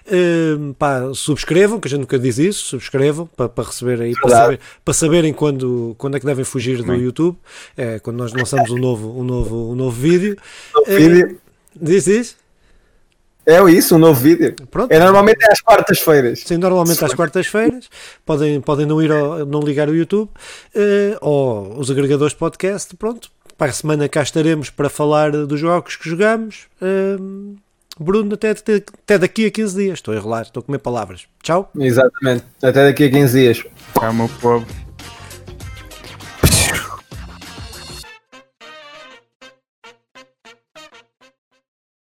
Uh, 0.06 0.74
pá, 0.74 1.12
subscrevam, 1.14 1.78
que 1.78 1.86
a 1.86 1.90
gente 1.90 2.00
nunca 2.00 2.18
diz 2.18 2.38
isso, 2.38 2.64
subscrevam 2.64 3.26
para, 3.26 3.48
para 3.48 3.64
receber 3.64 4.00
aí, 4.00 4.12
para, 4.14 4.30
saber, 4.30 4.60
para, 4.84 4.94
saberem 4.94 5.32
quando, 5.32 5.94
quando 5.98 6.16
é 6.16 6.20
que 6.20 6.26
devem 6.26 6.44
fugir 6.44 6.82
do 6.82 6.94
YouTube, 6.94 7.38
é, 7.76 8.00
quando 8.00 8.16
nós 8.16 8.32
lançamos 8.32 8.70
um 8.70 8.78
novo, 8.78 9.20
um 9.20 9.22
novo, 9.22 9.70
um 9.70 9.74
novo 9.76 9.90
vídeo. 9.90 10.36
Novo 10.74 10.90
uh, 10.90 10.96
vídeo. 10.96 11.40
Diz 11.74 12.06
isso? 12.06 12.36
É 13.46 13.60
isso, 13.70 13.96
um 13.96 13.98
novo 13.98 14.20
vídeo. 14.20 14.54
Pronto. 14.70 14.92
É 14.92 14.98
normalmente 14.98 15.44
às 15.50 15.60
quartas-feiras. 15.60 16.40
Sim, 16.46 16.58
normalmente 16.58 17.04
às 17.04 17.14
quartas-feiras. 17.14 17.88
Podem, 18.24 18.60
podem 18.60 18.86
não 18.86 19.02
ir 19.02 19.10
ao, 19.10 19.44
não 19.46 19.60
ligar 19.60 19.88
o 19.88 19.94
YouTube 19.94 20.28
uh, 20.28 21.18
ou 21.20 21.78
os 21.78 21.90
agregadores 21.90 22.32
de 22.32 22.38
podcast. 22.38 22.94
Pronto, 22.96 23.30
para 23.56 23.70
a 23.70 23.74
semana 23.74 24.08
cá 24.08 24.22
estaremos 24.22 24.70
para 24.70 24.88
falar 24.88 25.32
dos 25.32 25.58
jogos 25.58 25.96
que 25.96 26.08
jogamos. 26.08 26.66
Uh, 26.80 27.56
Bruno, 27.98 28.34
até, 28.34 28.50
até 28.50 29.18
daqui 29.18 29.46
a 29.46 29.50
15 29.50 29.76
dias. 29.76 29.98
Estou 29.98 30.14
a 30.14 30.16
enrolar, 30.16 30.42
estou 30.42 30.60
a 30.60 30.64
comer 30.64 30.78
palavras. 30.78 31.26
Tchau. 31.42 31.70
Exatamente. 31.78 32.44
Até 32.62 32.84
daqui 32.86 33.04
a 33.04 33.10
15 33.10 33.38
dias. 33.38 33.64
Tchau, 33.94 34.14
meu 34.14 34.28
povo. 34.40 34.66